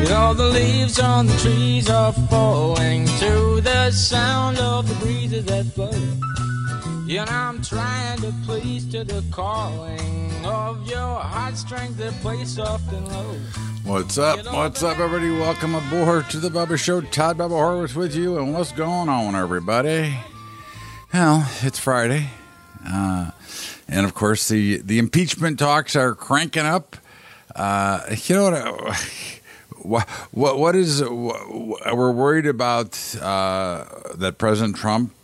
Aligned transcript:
You 0.00 0.08
know 0.08 0.34
the 0.34 0.50
leaves 0.52 0.98
on 0.98 1.26
the 1.26 1.36
trees 1.38 1.90
are 1.90 2.12
falling 2.12 3.06
to 3.06 3.60
the 3.60 3.90
sound 3.90 4.58
of 4.58 4.88
the 4.88 4.94
breezes 5.04 5.44
that 5.46 5.74
blow. 5.74 5.90
You 7.06 7.20
I'm 7.20 7.62
trying 7.62 8.20
to 8.20 8.34
please 8.44 8.84
to 8.92 9.04
the 9.04 9.22
calling 9.30 10.44
of 10.44 10.88
your 10.88 11.20
heartstrings 11.20 11.96
that 11.96 12.12
play 12.14 12.44
soft 12.44 12.92
and 12.92 13.06
low. 13.08 13.36
What's 13.84 14.18
up? 14.18 14.44
What's 14.52 14.82
up, 14.82 14.98
everybody? 14.98 15.30
Welcome 15.30 15.76
aboard 15.76 16.28
to 16.30 16.38
the 16.38 16.48
Bubba 16.48 16.76
Show. 16.76 17.00
Todd 17.02 17.38
Bubba 17.38 17.50
Horowitz 17.50 17.94
with 17.94 18.16
you, 18.16 18.38
and 18.38 18.52
what's 18.52 18.72
going 18.72 19.08
on, 19.08 19.36
everybody? 19.36 20.18
Well, 21.14 21.48
it's 21.62 21.78
Friday, 21.78 22.30
uh, 22.84 23.30
and 23.86 24.04
of 24.04 24.14
course 24.14 24.48
the 24.48 24.78
the 24.78 24.98
impeachment 24.98 25.60
talks 25.60 25.94
are 25.94 26.16
cranking 26.16 26.66
up. 26.66 26.96
Uh, 27.54 28.00
you 28.24 28.34
know 28.34 28.72
what? 28.82 29.35
What 29.86 30.58
what 30.58 30.74
is? 30.76 31.02
We're 31.02 32.12
worried 32.12 32.46
about 32.46 33.16
uh, 33.20 33.84
that 34.14 34.38
President 34.38 34.76
Trump 34.76 35.14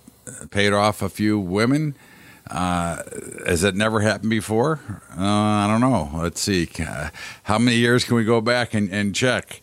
paid 0.50 0.72
off 0.72 1.02
a 1.02 1.08
few 1.08 1.38
women. 1.38 1.94
Uh, 2.50 3.02
has 3.46 3.64
it 3.64 3.74
never 3.74 4.00
happened 4.00 4.30
before? 4.30 4.80
Uh, 5.16 5.24
I 5.24 5.66
don't 5.66 5.80
know. 5.80 6.10
Let's 6.14 6.40
see. 6.40 6.68
How 7.44 7.58
many 7.58 7.76
years 7.76 8.04
can 8.04 8.16
we 8.16 8.24
go 8.24 8.40
back 8.40 8.74
and, 8.74 8.90
and 8.90 9.14
check? 9.14 9.60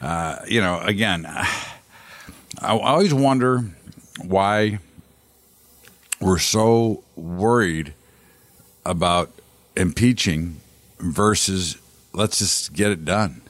Uh, 0.00 0.38
you 0.46 0.60
know, 0.60 0.80
again, 0.80 1.26
I 1.26 1.48
always 2.60 3.12
wonder 3.12 3.64
why 4.22 4.78
we're 6.20 6.38
so 6.38 7.02
worried 7.16 7.94
about 8.86 9.30
impeaching 9.76 10.60
versus 10.98 11.76
let's 12.12 12.38
just 12.38 12.72
get 12.72 12.90
it 12.90 13.04
done. 13.04 13.42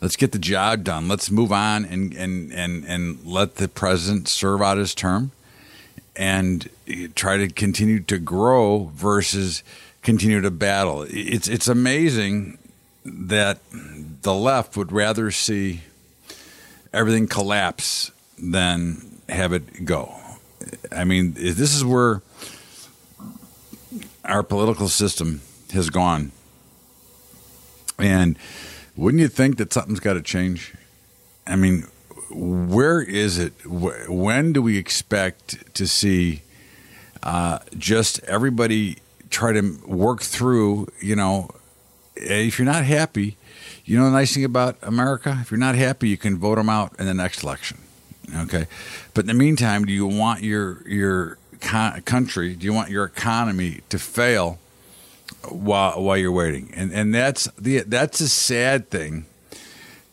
Let's 0.00 0.16
get 0.16 0.32
the 0.32 0.38
job 0.38 0.84
done. 0.84 1.08
Let's 1.08 1.30
move 1.30 1.52
on 1.52 1.84
and, 1.84 2.12
and, 2.14 2.52
and, 2.52 2.84
and 2.84 3.24
let 3.24 3.56
the 3.56 3.68
president 3.68 4.28
serve 4.28 4.60
out 4.60 4.76
his 4.76 4.94
term 4.94 5.32
and 6.14 6.68
try 7.14 7.36
to 7.36 7.48
continue 7.48 8.00
to 8.00 8.18
grow 8.18 8.90
versus 8.94 9.62
continue 10.02 10.40
to 10.40 10.50
battle. 10.50 11.04
It's 11.08 11.48
it's 11.48 11.68
amazing 11.68 12.58
that 13.04 13.58
the 14.22 14.34
left 14.34 14.76
would 14.76 14.92
rather 14.92 15.30
see 15.30 15.82
everything 16.92 17.26
collapse 17.26 18.10
than 18.38 19.20
have 19.28 19.52
it 19.52 19.84
go. 19.84 20.14
I 20.90 21.04
mean, 21.04 21.34
this 21.34 21.74
is 21.74 21.84
where 21.84 22.22
our 24.24 24.42
political 24.42 24.88
system 24.88 25.42
has 25.72 25.90
gone. 25.90 26.32
And 27.98 28.38
wouldn't 28.96 29.20
you 29.20 29.28
think 29.28 29.58
that 29.58 29.72
something's 29.72 30.00
got 30.00 30.14
to 30.14 30.22
change? 30.22 30.74
I 31.46 31.56
mean, 31.56 31.86
where 32.30 33.00
is 33.00 33.38
it? 33.38 33.52
When 33.66 34.52
do 34.52 34.62
we 34.62 34.78
expect 34.78 35.74
to 35.74 35.86
see 35.86 36.42
uh, 37.22 37.60
just 37.76 38.22
everybody 38.24 38.98
try 39.30 39.52
to 39.52 39.78
work 39.86 40.22
through? 40.22 40.88
You 41.00 41.16
know, 41.16 41.50
if 42.16 42.58
you're 42.58 42.66
not 42.66 42.84
happy, 42.84 43.36
you 43.84 43.98
know 43.98 44.06
the 44.06 44.10
nice 44.10 44.34
thing 44.34 44.44
about 44.44 44.76
America. 44.82 45.38
If 45.40 45.50
you're 45.50 45.58
not 45.58 45.74
happy, 45.74 46.08
you 46.08 46.16
can 46.16 46.38
vote 46.38 46.56
them 46.56 46.68
out 46.68 46.98
in 46.98 47.06
the 47.06 47.14
next 47.14 47.42
election. 47.42 47.78
Okay, 48.34 48.66
but 49.14 49.22
in 49.22 49.28
the 49.28 49.34
meantime, 49.34 49.84
do 49.84 49.92
you 49.92 50.06
want 50.06 50.42
your 50.42 50.86
your 50.88 51.38
country? 51.60 52.54
Do 52.54 52.64
you 52.64 52.72
want 52.72 52.90
your 52.90 53.04
economy 53.04 53.82
to 53.88 53.98
fail 53.98 54.58
while 55.50 56.02
while 56.02 56.16
you're 56.16 56.32
waiting? 56.32 56.72
And 56.74 56.92
and 56.92 57.14
that's 57.14 57.48
the 57.58 57.80
that's 57.80 58.20
a 58.20 58.28
sad 58.28 58.90
thing 58.90 59.26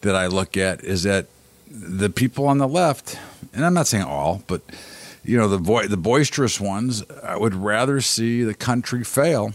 that 0.02 0.16
I 0.16 0.28
look 0.28 0.58
at 0.58 0.84
is 0.84 1.04
that 1.04 1.28
the 1.68 2.10
people 2.10 2.46
on 2.46 2.58
the 2.60 2.68
left, 2.68 3.18
and 3.54 3.66
I'm 3.66 3.74
not 3.74 3.88
saying 3.88 4.04
all, 4.04 4.44
but 4.48 4.62
you 5.24 5.38
know 5.38 5.48
the 5.48 5.58
vo- 5.58 5.88
the 5.88 5.98
boisterous 5.98 6.60
ones, 6.60 7.04
I 7.24 7.38
would 7.38 7.56
rather 7.56 8.02
see 8.02 8.44
the 8.44 8.54
country 8.54 9.04
fail 9.04 9.54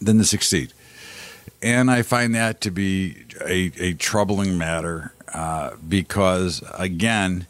than 0.00 0.18
to 0.18 0.24
succeed, 0.24 0.72
and 1.62 1.90
I 1.90 2.02
find 2.02 2.34
that 2.34 2.60
to 2.62 2.70
be 2.70 3.24
a, 3.40 3.72
a 3.78 3.94
troubling 3.94 4.56
matter 4.56 5.12
uh, 5.32 5.76
because 5.88 6.62
again, 6.78 7.46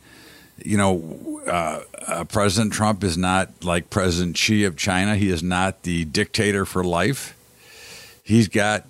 you 0.59 0.77
know, 0.77 1.41
uh, 1.47 1.81
uh, 2.07 2.25
President 2.25 2.73
Trump 2.73 3.03
is 3.03 3.17
not 3.17 3.51
like 3.65 3.91
President 3.91 4.37
Xi 4.37 4.65
of 4.65 4.77
China. 4.77 5.17
He 5.17 5.31
is 5.31 5.43
not 5.43 5.83
the 5.83 6.05
dictator 6.05 6.65
for 6.65 6.85
life. 6.85 7.37
He's 8.23 8.49
got 8.49 8.85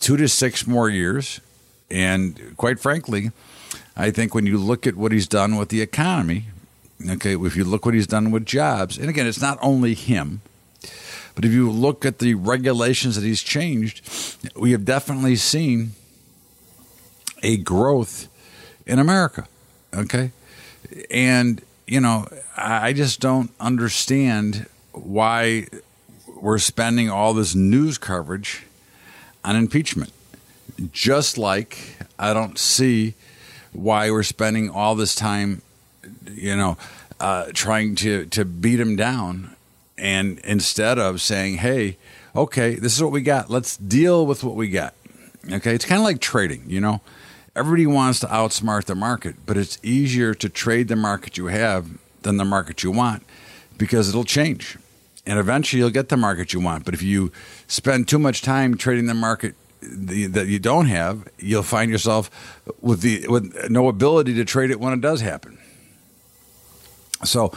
two 0.00 0.16
to 0.16 0.28
six 0.28 0.66
more 0.66 0.88
years 0.88 1.40
and 1.90 2.54
quite 2.56 2.78
frankly, 2.80 3.30
I 3.96 4.10
think 4.10 4.34
when 4.34 4.46
you 4.46 4.58
look 4.58 4.86
at 4.86 4.96
what 4.96 5.12
he's 5.12 5.26
done 5.26 5.56
with 5.56 5.70
the 5.70 5.80
economy, 5.80 6.44
okay, 7.08 7.34
if 7.34 7.56
you 7.56 7.64
look 7.64 7.84
what 7.84 7.94
he's 7.94 8.06
done 8.06 8.30
with 8.30 8.46
jobs, 8.46 8.98
and 8.98 9.08
again, 9.08 9.26
it's 9.26 9.40
not 9.40 9.58
only 9.62 9.94
him, 9.94 10.42
but 11.34 11.44
if 11.44 11.52
you 11.52 11.70
look 11.70 12.04
at 12.04 12.18
the 12.18 12.34
regulations 12.34 13.16
that 13.16 13.24
he's 13.24 13.42
changed, 13.42 14.02
we 14.56 14.72
have 14.72 14.84
definitely 14.84 15.36
seen 15.36 15.92
a 17.42 17.56
growth 17.56 18.28
in 18.86 18.98
America. 18.98 19.46
Okay. 19.94 20.32
And, 21.10 21.62
you 21.86 22.00
know, 22.00 22.28
I 22.56 22.92
just 22.92 23.20
don't 23.20 23.50
understand 23.60 24.66
why 24.92 25.68
we're 26.40 26.58
spending 26.58 27.10
all 27.10 27.34
this 27.34 27.54
news 27.54 27.98
coverage 27.98 28.64
on 29.44 29.56
impeachment 29.56 30.12
just 30.92 31.38
like 31.38 31.96
I 32.18 32.32
don't 32.32 32.58
see 32.58 33.14
why 33.72 34.10
we're 34.10 34.22
spending 34.22 34.70
all 34.70 34.94
this 34.94 35.14
time, 35.14 35.62
you 36.30 36.56
know, 36.56 36.76
uh, 37.20 37.46
trying 37.52 37.94
to 37.96 38.26
to 38.26 38.44
beat 38.44 38.80
him 38.80 38.96
down, 38.96 39.56
and 39.96 40.38
instead 40.40 40.98
of 40.98 41.20
saying, 41.20 41.56
"Hey, 41.58 41.96
okay, 42.34 42.76
this 42.76 42.94
is 42.94 43.02
what 43.02 43.12
we 43.12 43.22
got. 43.22 43.50
Let's 43.50 43.76
deal 43.76 44.26
with 44.26 44.44
what 44.44 44.54
we 44.54 44.68
got." 44.68 44.94
Okay, 45.50 45.74
it's 45.74 45.84
kind 45.84 46.00
of 46.00 46.04
like 46.04 46.20
trading, 46.20 46.64
you 46.66 46.80
know. 46.80 47.00
Everybody 47.58 47.86
wants 47.86 48.20
to 48.20 48.26
outsmart 48.26 48.84
the 48.84 48.94
market, 48.94 49.34
but 49.44 49.56
it's 49.56 49.78
easier 49.82 50.32
to 50.34 50.48
trade 50.48 50.86
the 50.86 50.96
market 50.96 51.36
you 51.36 51.46
have 51.46 51.98
than 52.22 52.36
the 52.36 52.44
market 52.44 52.84
you 52.84 52.92
want 52.92 53.24
because 53.76 54.08
it'll 54.08 54.24
change. 54.24 54.78
And 55.26 55.38
eventually 55.38 55.80
you'll 55.80 55.90
get 55.90 56.08
the 56.08 56.16
market 56.16 56.52
you 56.52 56.60
want. 56.60 56.84
But 56.84 56.94
if 56.94 57.02
you 57.02 57.32
spend 57.66 58.06
too 58.06 58.18
much 58.18 58.42
time 58.42 58.76
trading 58.76 59.06
the 59.06 59.14
market 59.14 59.56
that 59.82 60.46
you 60.46 60.58
don't 60.58 60.86
have, 60.86 61.28
you'll 61.38 61.62
find 61.64 61.90
yourself 61.90 62.30
with 62.80 63.00
the 63.00 63.26
with 63.28 63.68
no 63.68 63.88
ability 63.88 64.34
to 64.34 64.44
trade 64.44 64.70
it 64.70 64.78
when 64.78 64.92
it 64.92 65.00
does 65.00 65.20
happen. 65.20 65.58
So, 67.24 67.52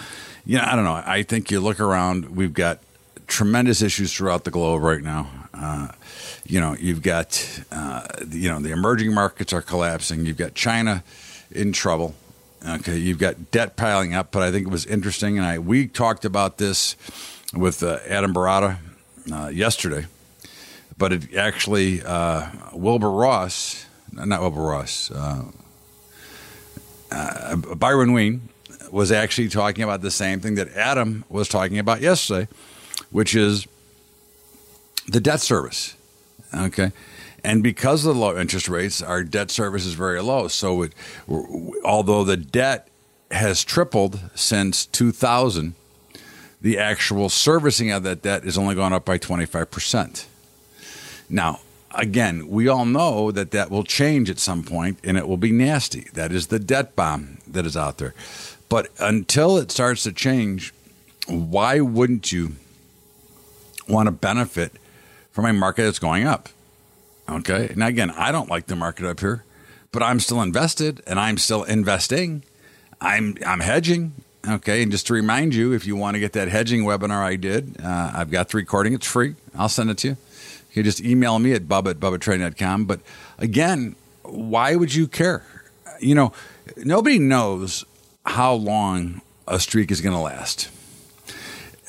know, 0.45 0.63
I 0.66 0.75
don't 0.75 0.84
know. 0.84 1.01
I 1.06 1.23
think 1.23 1.51
you 1.51 1.59
look 1.59 1.79
around, 1.79 2.35
we've 2.35 2.53
got 2.53 2.79
tremendous 3.31 3.81
issues 3.81 4.14
throughout 4.14 4.44
the 4.44 4.52
globe 4.52 4.84
right 4.84 5.02
now. 5.02 5.30
Uh, 5.53 5.88
you 6.46 6.59
know, 6.59 6.75
you've 6.80 7.02
got 7.02 7.64
uh, 7.72 8.06
you 8.30 8.50
know 8.50 8.59
the 8.59 8.72
emerging 8.72 9.14
markets 9.14 9.53
are 9.53 9.61
collapsing. 9.61 10.26
You've 10.26 10.38
got 10.38 10.53
China 10.53 11.03
in 11.50 11.72
trouble. 11.72 12.16
Okay, 12.67 12.97
you've 12.97 13.17
got 13.17 13.50
debt 13.52 13.76
piling 13.76 14.14
up. 14.14 14.32
But 14.32 14.44
I 14.44 14.52
think 14.52 14.67
it 14.67 14.72
was 14.72 14.85
interesting, 14.85 15.38
and 15.38 15.47
I 15.47 15.58
we 15.59 15.88
talked 15.88 16.26
about 16.26 16.58
this 16.58 16.96
with 17.53 17.82
uh, 17.82 18.00
Adam 18.08 18.34
Baratta 18.34 18.78
uh, 19.32 19.47
yesterday 19.47 20.05
but 21.02 21.11
it 21.11 21.34
actually 21.35 22.03
uh, 22.03 22.47
Wilbur 22.73 23.09
Ross, 23.09 23.88
not 24.11 24.40
Wilbur 24.40 24.61
Ross, 24.61 25.09
uh, 25.09 25.46
Byron 27.76 28.14
Wien 28.14 28.50
was 28.91 29.11
actually 29.11 29.50
talking 29.50 29.84
about 29.84 30.02
the 30.02 30.11
same 30.11 30.40
thing 30.41 30.53
that 30.55 30.72
Adam 30.76 31.26
was 31.28 31.47
talking 31.47 31.79
about 31.79 32.02
yesterday, 32.02 32.47
which 33.11 33.35
is 33.35 33.67
the 35.08 35.19
debt 35.19 35.41
service. 35.41 35.96
Okay. 36.53 36.91
And 37.43 37.63
because 37.63 38.05
of 38.05 38.16
the 38.16 38.22
low 38.22 38.37
interest 38.37 38.69
rates, 38.69 39.02
our 39.02 39.23
debt 39.23 39.49
service 39.49 39.85
is 39.85 39.93
very 39.93 40.22
low. 40.22 40.47
So, 40.47 40.84
it, 40.84 40.93
although 41.84 42.23
the 42.23 42.37
debt 42.37 42.87
has 43.31 43.63
tripled 43.63 44.19
since 44.35 44.85
2000, 44.85 45.73
the 46.61 46.78
actual 46.78 47.29
servicing 47.29 47.91
of 47.91 48.03
that 48.03 48.22
debt 48.22 48.43
has 48.43 48.58
only 48.58 48.75
gone 48.75 48.93
up 48.93 49.05
by 49.05 49.17
25%. 49.17 50.25
Now, 51.29 51.61
again, 51.96 52.47
we 52.47 52.67
all 52.67 52.85
know 52.85 53.31
that 53.31 53.52
that 53.52 53.72
will 53.72 53.84
change 53.84 54.29
at 54.29 54.37
some 54.37 54.64
point 54.64 54.99
and 55.03 55.17
it 55.17 55.28
will 55.28 55.37
be 55.37 55.52
nasty. 55.52 56.07
That 56.14 56.31
is 56.31 56.47
the 56.47 56.59
debt 56.59 56.96
bomb 56.96 57.40
that 57.47 57.66
is 57.66 57.75
out 57.75 57.97
there. 57.97 58.14
But 58.69 58.90
until 58.99 59.57
it 59.57 59.72
starts 59.72 60.03
to 60.03 60.11
change, 60.11 60.73
why 61.28 61.79
wouldn't 61.79 62.31
you 62.31 62.55
want 63.91 64.08
to 64.08 64.11
benefit 64.11 64.73
from 65.32 65.46
a 65.46 65.53
market 65.53 65.84
that's 65.84 65.99
going 65.99 66.26
up? 66.26 66.49
Okay. 67.29 67.73
Now, 67.76 67.88
again, 67.88 68.11
I 68.11 68.32
don't 68.32 68.49
like 68.49 68.67
the 68.67 68.76
market 68.76 69.05
up 69.05 69.20
here, 69.20 69.43
but 69.91 70.03
I'm 70.03 70.20
still 70.20 70.41
invested 70.41 71.02
and 71.08 71.20
I'm 71.20 71.38
still 71.38 71.64
investing. 71.64 72.43
I'm, 72.99 73.38
I'm 73.46 73.59
hedging. 73.59 74.14
Okay. 74.47 74.82
And 74.84 74.91
just 74.91 75.08
to 75.08 75.14
remind 75.14 75.55
you, 75.55 75.72
if 75.73 75.85
you 75.85 75.96
want 75.96 76.16
to 76.16 76.20
get 76.20 76.34
that 76.34 76.47
hedging 76.47 76.84
webinar 76.84 77.23
I 77.23 77.35
did, 77.35 77.78
uh, 77.82 78.11
I've 78.14 78.32
got 78.32 78.49
the 78.49 78.58
recording. 78.58 78.93
It's 78.93 79.08
free. 79.08 79.35
I'll 79.55 79.70
send 79.70 79.90
it 79.90 79.97
to 79.99 80.09
you. 80.09 80.17
You 80.73 80.84
just 80.84 81.02
email 81.02 81.38
me 81.40 81.53
at 81.53 81.67
bub 81.67 81.88
at 81.88 81.99
bubbatrade.com. 81.99 82.85
But 82.85 83.02
again, 83.38 83.96
why 84.23 84.76
would 84.76 84.93
you 84.93 85.08
care? 85.08 85.43
You 85.99 86.16
know, 86.16 86.34
nobody 86.78 87.20
knows 87.20 87.85
how 88.26 88.53
long 88.53 89.22
a 89.47 89.59
streak 89.59 89.91
is 89.91 90.02
going 90.02 90.16
to 90.16 90.22
last. 90.22 90.70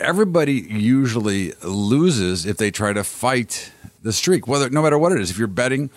Everybody 0.03 0.55
usually 0.55 1.53
loses 1.63 2.45
if 2.45 2.57
they 2.57 2.71
try 2.71 2.93
to 2.93 3.05
fight 3.05 3.73
the 4.03 4.13
streak, 4.13 4.49
whether 4.49 4.69
no 4.69 4.83
matter 4.83 4.99
what 4.99 5.13
it 5.13 5.21
is. 5.21 5.31
If 5.31 5.39
you're 5.39 5.47
betting 5.47 5.91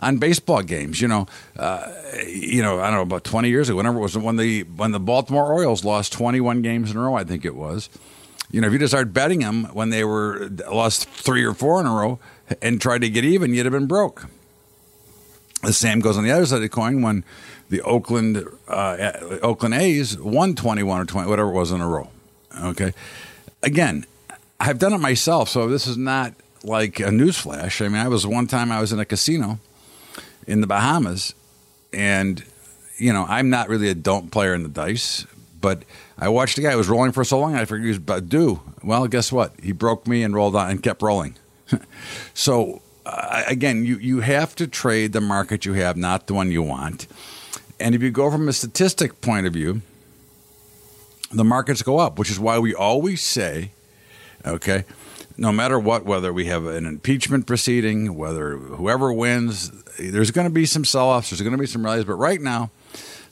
on 0.00 0.18
baseball 0.18 0.62
games, 0.62 1.00
you 1.00 1.08
know, 1.08 1.26
uh, 1.56 1.90
you 2.26 2.62
know, 2.62 2.80
I 2.80 2.84
don't 2.84 2.94
know 2.94 3.02
about 3.02 3.24
20 3.24 3.48
years 3.48 3.68
ago, 3.68 3.76
whenever 3.76 3.98
it 3.98 4.02
was 4.02 4.18
when 4.18 4.36
the 4.36 4.62
when 4.62 4.92
the 4.92 5.00
Baltimore 5.00 5.52
Orioles 5.52 5.84
lost 5.84 6.12
21 6.12 6.62
games 6.62 6.90
in 6.90 6.96
a 6.96 7.00
row, 7.00 7.14
I 7.14 7.24
think 7.24 7.44
it 7.44 7.54
was. 7.54 7.88
You 8.50 8.60
know, 8.60 8.66
if 8.66 8.72
you 8.72 8.78
just 8.78 8.92
started 8.92 9.12
betting 9.12 9.40
them 9.40 9.64
when 9.74 9.90
they 9.90 10.04
were 10.04 10.50
lost 10.70 11.08
three 11.08 11.44
or 11.44 11.52
four 11.52 11.80
in 11.80 11.86
a 11.86 11.92
row 11.92 12.18
and 12.62 12.80
tried 12.80 13.02
to 13.02 13.10
get 13.10 13.24
even, 13.24 13.52
you'd 13.52 13.66
have 13.66 13.72
been 13.72 13.86
broke. 13.86 14.26
The 15.62 15.72
same 15.72 16.00
goes 16.00 16.16
on 16.16 16.24
the 16.24 16.30
other 16.30 16.46
side 16.46 16.56
of 16.56 16.62
the 16.62 16.68
coin 16.68 17.02
when 17.02 17.24
the 17.68 17.82
Oakland 17.82 18.46
uh, 18.68 19.12
Oakland 19.42 19.74
A's 19.74 20.18
won 20.18 20.54
21 20.54 21.00
or 21.00 21.04
20, 21.04 21.28
whatever 21.28 21.48
it 21.48 21.54
was 21.54 21.72
in 21.72 21.80
a 21.80 21.88
row. 21.88 22.08
Okay. 22.62 22.92
Again, 23.62 24.06
I've 24.60 24.78
done 24.78 24.92
it 24.92 24.98
myself, 24.98 25.48
so 25.48 25.68
this 25.68 25.86
is 25.86 25.96
not 25.96 26.34
like 26.62 27.00
a 27.00 27.10
newsflash. 27.10 27.84
I 27.84 27.88
mean, 27.88 28.00
I 28.00 28.08
was 28.08 28.26
one 28.26 28.46
time 28.46 28.72
I 28.72 28.80
was 28.80 28.92
in 28.92 28.98
a 28.98 29.04
casino 29.04 29.58
in 30.46 30.60
the 30.60 30.66
Bahamas, 30.66 31.34
and 31.92 32.44
you 32.96 33.12
know, 33.12 33.24
I'm 33.28 33.50
not 33.50 33.68
really 33.68 33.88
a 33.88 33.94
don't 33.94 34.30
player 34.30 34.54
in 34.54 34.62
the 34.62 34.68
dice, 34.68 35.26
but 35.60 35.84
I 36.18 36.28
watched 36.28 36.58
a 36.58 36.62
guy 36.62 36.72
who 36.72 36.78
was 36.78 36.88
rolling 36.88 37.12
for 37.12 37.24
so 37.24 37.38
long, 37.38 37.54
I 37.54 37.64
figured 37.64 37.82
he 37.82 37.98
was 37.98 38.22
due. 38.22 38.60
Well, 38.82 39.06
guess 39.06 39.30
what? 39.30 39.52
He 39.62 39.72
broke 39.72 40.06
me 40.06 40.22
and 40.22 40.34
rolled 40.34 40.56
on 40.56 40.70
and 40.70 40.82
kept 40.82 41.02
rolling. 41.02 41.36
so 42.34 42.82
uh, 43.06 43.44
again, 43.46 43.84
you 43.84 43.98
you 43.98 44.20
have 44.20 44.54
to 44.56 44.66
trade 44.66 45.12
the 45.12 45.20
market 45.20 45.64
you 45.64 45.74
have, 45.74 45.96
not 45.96 46.26
the 46.26 46.34
one 46.34 46.50
you 46.50 46.62
want. 46.62 47.06
And 47.80 47.94
if 47.94 48.02
you 48.02 48.10
go 48.10 48.30
from 48.30 48.48
a 48.48 48.52
statistic 48.52 49.20
point 49.20 49.46
of 49.46 49.52
view, 49.52 49.82
the 51.30 51.44
markets 51.44 51.82
go 51.82 51.98
up, 51.98 52.18
which 52.18 52.30
is 52.30 52.38
why 52.38 52.58
we 52.58 52.74
always 52.74 53.22
say, 53.22 53.72
okay, 54.46 54.84
no 55.36 55.52
matter 55.52 55.78
what, 55.78 56.04
whether 56.04 56.32
we 56.32 56.46
have 56.46 56.66
an 56.66 56.84
impeachment 56.84 57.46
proceeding, 57.46 58.16
whether 58.16 58.56
whoever 58.56 59.12
wins, 59.12 59.70
there's 59.98 60.30
going 60.30 60.46
to 60.46 60.52
be 60.52 60.66
some 60.66 60.84
sell 60.84 61.08
offs, 61.08 61.30
there's 61.30 61.40
going 61.40 61.52
to 61.52 61.58
be 61.58 61.66
some 61.66 61.84
rallies. 61.84 62.04
But 62.04 62.14
right 62.14 62.40
now, 62.40 62.70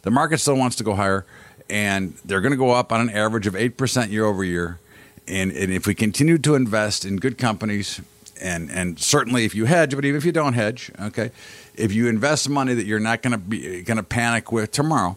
the 0.02 0.10
market 0.10 0.38
still 0.38 0.56
wants 0.56 0.76
to 0.76 0.84
go 0.84 0.94
higher, 0.94 1.26
and 1.68 2.14
they're 2.24 2.40
going 2.40 2.52
to 2.52 2.58
go 2.58 2.70
up 2.70 2.92
on 2.92 3.00
an 3.00 3.10
average 3.10 3.46
of 3.46 3.54
8% 3.54 4.10
year 4.10 4.24
over 4.24 4.44
year. 4.44 4.78
And, 5.26 5.50
and 5.50 5.72
if 5.72 5.86
we 5.86 5.94
continue 5.94 6.38
to 6.38 6.54
invest 6.54 7.04
in 7.04 7.16
good 7.16 7.38
companies, 7.38 8.00
and, 8.40 8.70
and 8.70 9.00
certainly 9.00 9.44
if 9.44 9.54
you 9.54 9.64
hedge, 9.64 9.94
but 9.96 10.04
even 10.04 10.16
if 10.16 10.24
you 10.24 10.30
don't 10.30 10.52
hedge, 10.52 10.92
okay, 11.00 11.32
if 11.74 11.92
you 11.92 12.08
invest 12.08 12.48
money 12.48 12.74
that 12.74 12.86
you're 12.86 13.00
not 13.00 13.22
going 13.22 13.32
to 13.32 13.38
be 13.38 13.82
going 13.82 13.96
to 13.96 14.04
panic 14.04 14.52
with 14.52 14.70
tomorrow, 14.70 15.16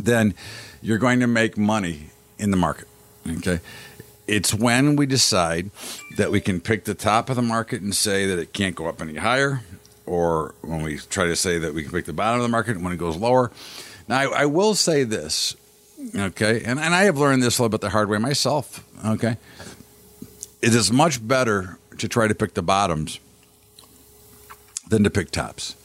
then 0.00 0.34
you're 0.82 0.98
going 0.98 1.20
to 1.20 1.26
make 1.26 1.56
money 1.56 2.10
in 2.38 2.50
the 2.50 2.56
market. 2.56 2.88
Okay. 3.26 3.60
It's 4.26 4.52
when 4.52 4.96
we 4.96 5.06
decide 5.06 5.70
that 6.16 6.30
we 6.30 6.40
can 6.40 6.60
pick 6.60 6.84
the 6.84 6.94
top 6.94 7.30
of 7.30 7.36
the 7.36 7.42
market 7.42 7.80
and 7.80 7.94
say 7.94 8.26
that 8.26 8.38
it 8.38 8.52
can't 8.52 8.74
go 8.74 8.86
up 8.86 9.00
any 9.00 9.16
higher, 9.16 9.62
or 10.04 10.54
when 10.62 10.82
we 10.82 10.98
try 10.98 11.26
to 11.26 11.36
say 11.36 11.58
that 11.58 11.74
we 11.74 11.82
can 11.82 11.92
pick 11.92 12.06
the 12.06 12.12
bottom 12.12 12.40
of 12.40 12.42
the 12.42 12.48
market 12.48 12.80
when 12.80 12.92
it 12.92 12.96
goes 12.96 13.16
lower. 13.16 13.52
Now, 14.08 14.18
I, 14.18 14.42
I 14.42 14.46
will 14.46 14.74
say 14.74 15.04
this, 15.04 15.56
okay, 16.14 16.62
and, 16.64 16.78
and 16.78 16.94
I 16.94 17.04
have 17.04 17.18
learned 17.18 17.42
this 17.42 17.58
a 17.58 17.62
little 17.62 17.70
bit 17.70 17.80
the 17.80 17.90
hard 17.90 18.08
way 18.08 18.18
myself, 18.18 18.84
okay. 19.04 19.36
It 20.62 20.74
is 20.74 20.92
much 20.92 21.26
better 21.26 21.78
to 21.98 22.08
try 22.08 22.26
to 22.28 22.34
pick 22.34 22.54
the 22.54 22.62
bottoms 22.62 23.20
than 24.88 25.04
to 25.04 25.10
pick 25.10 25.30
tops 25.30 25.76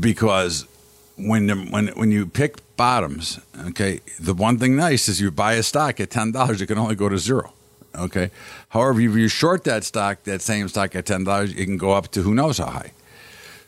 because 0.00 0.66
when 1.16 1.70
when 1.70 1.88
when 1.88 2.10
you 2.10 2.26
pick 2.26 2.56
bottoms, 2.76 3.40
okay, 3.68 4.00
the 4.18 4.34
one 4.34 4.58
thing 4.58 4.76
nice 4.76 5.08
is 5.08 5.20
you 5.20 5.30
buy 5.30 5.54
a 5.54 5.62
stock 5.62 6.00
at 6.00 6.10
ten 6.10 6.32
dollars, 6.32 6.60
it 6.60 6.66
can 6.66 6.78
only 6.78 6.94
go 6.94 7.08
to 7.08 7.18
zero. 7.18 7.52
Okay. 7.96 8.30
However, 8.70 9.00
if 9.00 9.14
you 9.14 9.28
short 9.28 9.64
that 9.64 9.84
stock, 9.84 10.24
that 10.24 10.42
same 10.42 10.68
stock 10.68 10.94
at 10.96 11.06
ten 11.06 11.24
dollars, 11.24 11.52
it 11.52 11.64
can 11.64 11.76
go 11.78 11.92
up 11.92 12.10
to 12.12 12.22
who 12.22 12.34
knows 12.34 12.58
how 12.58 12.66
high. 12.66 12.92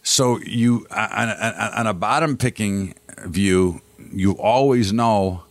So 0.02 0.38
you 0.40 0.86
on 0.90 1.28
a, 1.28 1.72
on 1.76 1.86
a 1.86 1.94
bottom 1.94 2.36
picking 2.36 2.94
view, 3.24 3.80
you 4.12 4.32
always 4.32 4.92
know 4.92 5.42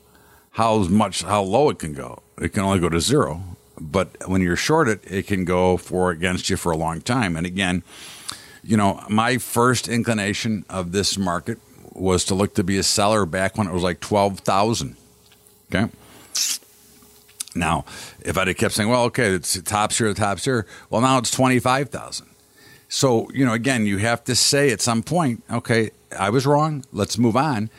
how 0.51 0.80
much 0.83 1.24
how 1.24 1.41
low 1.44 1.69
it 1.69 1.80
can 1.80 1.94
go. 1.94 2.21
It 2.38 2.50
can 2.53 2.63
only 2.63 2.80
go 2.80 2.89
to 2.89 3.00
zero. 3.00 3.41
But 3.80 4.27
when 4.27 4.41
you're 4.41 4.56
short 4.56 4.88
it, 4.88 5.01
it 5.06 5.27
can 5.27 5.44
go 5.44 5.75
for 5.77 6.12
against 6.12 6.50
you 6.50 6.56
for 6.56 6.71
a 6.71 6.77
long 6.77 7.01
time. 7.01 7.36
And 7.36 7.45
again, 7.45 7.83
you 8.63 8.77
know, 8.77 9.03
my 9.09 9.38
first 9.38 9.88
inclination 9.88 10.65
of 10.69 10.91
this 10.91 11.18
market 11.18 11.59
was 11.95 12.25
to 12.25 12.36
look 12.36 12.53
to 12.56 12.63
be 12.63 12.77
a 12.77 12.83
seller 12.83 13.25
back 13.25 13.57
when 13.57 13.68
it 13.68 13.74
was 13.74 13.83
like 13.83 14.00
12,000. 14.00 14.95
Okay. 15.74 15.92
Now, 17.56 17.86
if 18.21 18.38
I'd 18.38 18.47
have 18.47 18.57
kept 18.57 18.74
saying, 18.74 18.89
well, 18.89 19.03
okay, 19.06 19.30
it's 19.30 19.59
tops 19.62 19.97
here, 19.97 20.13
tops 20.13 20.44
here, 20.45 20.65
well, 20.89 21.01
now 21.01 21.18
it's 21.18 21.31
25,000. 21.31 22.27
So, 22.89 23.30
you 23.31 23.45
know, 23.45 23.53
again, 23.53 23.86
you 23.86 23.97
have 23.97 24.24
to 24.25 24.36
say 24.36 24.71
at 24.71 24.81
some 24.81 25.03
point, 25.03 25.44
okay, 25.50 25.92
I 26.18 26.30
was 26.30 26.45
wrong. 26.45 26.83
Let's 26.92 27.18
move 27.18 27.38
on. 27.38 27.69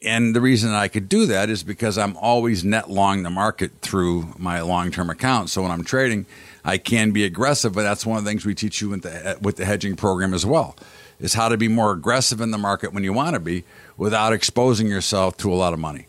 And 0.00 0.36
the 0.36 0.40
reason 0.40 0.70
I 0.70 0.88
could 0.88 1.08
do 1.08 1.26
that 1.26 1.50
is 1.50 1.62
because 1.62 1.98
I'm 1.98 2.16
always 2.18 2.62
net 2.62 2.90
long 2.90 3.22
the 3.22 3.30
market 3.30 3.72
through 3.80 4.34
my 4.38 4.60
long 4.60 4.90
term 4.90 5.10
account. 5.10 5.50
So 5.50 5.62
when 5.62 5.70
I'm 5.70 5.82
trading, 5.82 6.26
I 6.64 6.78
can 6.78 7.10
be 7.10 7.24
aggressive, 7.24 7.72
but 7.72 7.82
that's 7.82 8.04
one 8.06 8.18
of 8.18 8.24
the 8.24 8.30
things 8.30 8.44
we 8.44 8.54
teach 8.54 8.80
you 8.80 8.90
with 8.90 9.02
the, 9.02 9.38
with 9.40 9.56
the 9.56 9.64
hedging 9.64 9.96
program 9.96 10.34
as 10.34 10.44
well 10.44 10.76
is 11.20 11.34
how 11.34 11.48
to 11.48 11.56
be 11.56 11.68
more 11.68 11.92
aggressive 11.92 12.40
in 12.40 12.50
the 12.50 12.58
market 12.58 12.92
when 12.92 13.04
you 13.04 13.12
want 13.12 13.34
to 13.34 13.40
be 13.40 13.64
without 13.96 14.32
exposing 14.32 14.88
yourself 14.88 15.36
to 15.38 15.52
a 15.52 15.54
lot 15.54 15.72
of 15.72 15.78
money. 15.78 16.06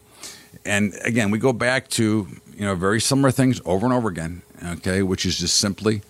And 0.65 0.93
again, 1.03 1.31
we 1.31 1.39
go 1.39 1.53
back 1.53 1.89
to 1.89 2.27
you 2.55 2.65
know 2.65 2.75
very 2.75 2.99
similar 2.99 3.31
things 3.31 3.61
over 3.65 3.85
and 3.85 3.93
over 3.93 4.09
again. 4.09 4.41
Okay, 4.63 5.03
which 5.03 5.25
is 5.25 5.37
just 5.37 5.57
simply 5.57 6.01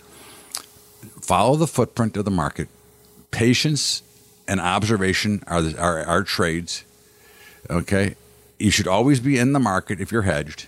follow 1.22 1.56
the 1.56 1.68
footprint 1.68 2.16
of 2.18 2.26
the 2.26 2.32
market. 2.32 2.70
Patience 3.32 4.02
and 4.48 4.60
observation 4.60 5.44
are 5.48 5.64
are, 5.78 6.06
are 6.06 6.24
trades. 6.24 6.86
Okay, 7.70 8.16
you 8.60 8.72
should 8.72 8.88
always 8.88 9.20
be 9.20 9.38
in 9.38 9.54
the 9.54 9.60
market 9.60 10.00
if 10.00 10.12
you're 10.12 10.22
hedged. 10.22 10.68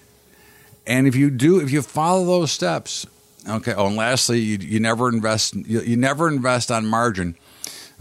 And 0.86 1.06
if 1.06 1.16
you 1.16 1.30
do, 1.30 1.60
if 1.60 1.70
you 1.72 1.82
follow 1.82 2.26
those 2.26 2.52
steps, 2.52 3.06
okay. 3.48 3.74
Oh, 3.74 3.88
and 3.88 3.96
lastly, 3.96 4.40
you, 4.40 4.58
you 4.58 4.80
never 4.80 5.10
invest. 5.10 5.54
You, 5.56 5.82
you 5.82 5.96
never 5.96 6.28
invest 6.28 6.72
on 6.72 6.86
margin 6.86 7.36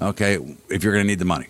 okay, 0.01 0.39
if 0.69 0.83
you're 0.83 0.93
going 0.93 1.05
to 1.05 1.09
need 1.09 1.19
the 1.19 1.25
money. 1.25 1.47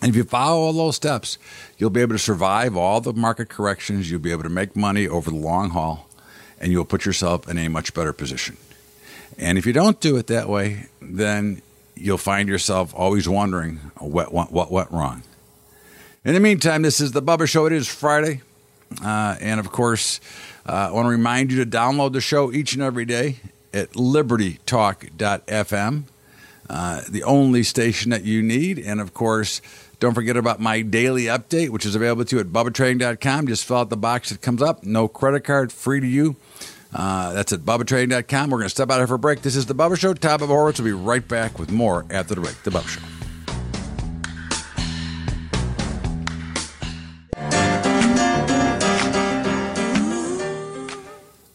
And 0.00 0.10
if 0.10 0.16
you 0.16 0.24
follow 0.24 0.60
all 0.60 0.72
those 0.72 0.96
steps, 0.96 1.38
you'll 1.78 1.90
be 1.90 2.02
able 2.02 2.14
to 2.14 2.18
survive 2.18 2.76
all 2.76 3.00
the 3.00 3.14
market 3.14 3.48
corrections. 3.48 4.10
You'll 4.10 4.20
be 4.20 4.32
able 4.32 4.42
to 4.42 4.50
make 4.50 4.76
money 4.76 5.08
over 5.08 5.30
the 5.30 5.36
long 5.36 5.70
haul, 5.70 6.08
and 6.60 6.70
you'll 6.70 6.84
put 6.84 7.06
yourself 7.06 7.48
in 7.48 7.56
a 7.56 7.68
much 7.68 7.94
better 7.94 8.12
position. 8.12 8.58
And 9.38 9.56
if 9.56 9.66
you 9.66 9.72
don't 9.72 10.00
do 10.00 10.16
it 10.16 10.26
that 10.26 10.48
way, 10.48 10.86
then 11.00 11.62
you'll 11.94 12.18
find 12.18 12.48
yourself 12.48 12.92
always 12.94 13.28
wondering 13.28 13.76
what, 13.98 14.32
what, 14.32 14.52
what 14.52 14.70
went 14.70 14.90
wrong. 14.90 15.22
In 16.24 16.34
the 16.34 16.40
meantime, 16.40 16.82
this 16.82 17.00
is 17.00 17.12
the 17.12 17.22
Bubba 17.22 17.48
Show. 17.48 17.64
It 17.66 17.72
is 17.72 17.88
Friday. 17.88 18.42
Uh, 19.02 19.36
and 19.40 19.58
of 19.58 19.72
course, 19.72 20.20
uh, 20.66 20.88
I 20.88 20.90
want 20.90 21.06
to 21.06 21.10
remind 21.10 21.50
you 21.50 21.64
to 21.64 21.70
download 21.70 22.12
the 22.12 22.20
show 22.20 22.52
each 22.52 22.74
and 22.74 22.82
every 22.82 23.06
day 23.06 23.36
at 23.72 23.92
libertytalk.fm 23.92 26.04
uh, 26.68 27.02
the 27.08 27.22
only 27.22 27.62
station 27.62 28.10
that 28.10 28.24
you 28.24 28.42
need. 28.42 28.78
And 28.78 29.00
of 29.00 29.14
course, 29.14 29.60
don't 30.00 30.14
forget 30.14 30.36
about 30.36 30.60
my 30.60 30.82
daily 30.82 31.24
update, 31.24 31.70
which 31.70 31.86
is 31.86 31.94
available 31.94 32.24
to 32.24 32.36
you 32.36 32.40
at 32.40 32.48
bubbatrading.com. 32.48 33.46
Just 33.48 33.64
fill 33.64 33.78
out 33.78 33.90
the 33.90 33.96
box 33.96 34.30
that 34.30 34.40
comes 34.40 34.62
up. 34.62 34.84
No 34.84 35.08
credit 35.08 35.44
card, 35.44 35.72
free 35.72 36.00
to 36.00 36.06
you. 36.06 36.36
Uh, 36.92 37.32
that's 37.32 37.52
at 37.52 37.60
bubbatrading.com. 37.60 38.50
We're 38.50 38.58
going 38.58 38.66
to 38.66 38.70
step 38.70 38.90
out 38.90 38.98
here 38.98 39.06
for 39.06 39.14
a 39.14 39.18
break. 39.18 39.42
This 39.42 39.56
is 39.56 39.66
The 39.66 39.74
Bubba 39.74 39.98
Show. 39.98 40.14
Todd 40.14 40.40
Bubba 40.40 40.46
Horowitz 40.46 40.78
will 40.78 40.84
be 40.86 40.92
right 40.92 41.26
back 41.26 41.58
with 41.58 41.72
more 41.72 42.06
after 42.10 42.34
the 42.36 42.40
break. 42.40 42.62
The 42.62 42.70
Bubba 42.70 42.88
Show. 42.88 43.02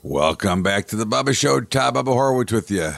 Welcome 0.04 0.64
back 0.64 0.88
to 0.88 0.96
the 0.96 1.06
Bubba 1.06 1.38
Show. 1.38 1.62
Todd 1.62 1.96
Bubba 1.96 2.08
Horowitz 2.08 2.52
with 2.52 2.72
you. 2.72 2.94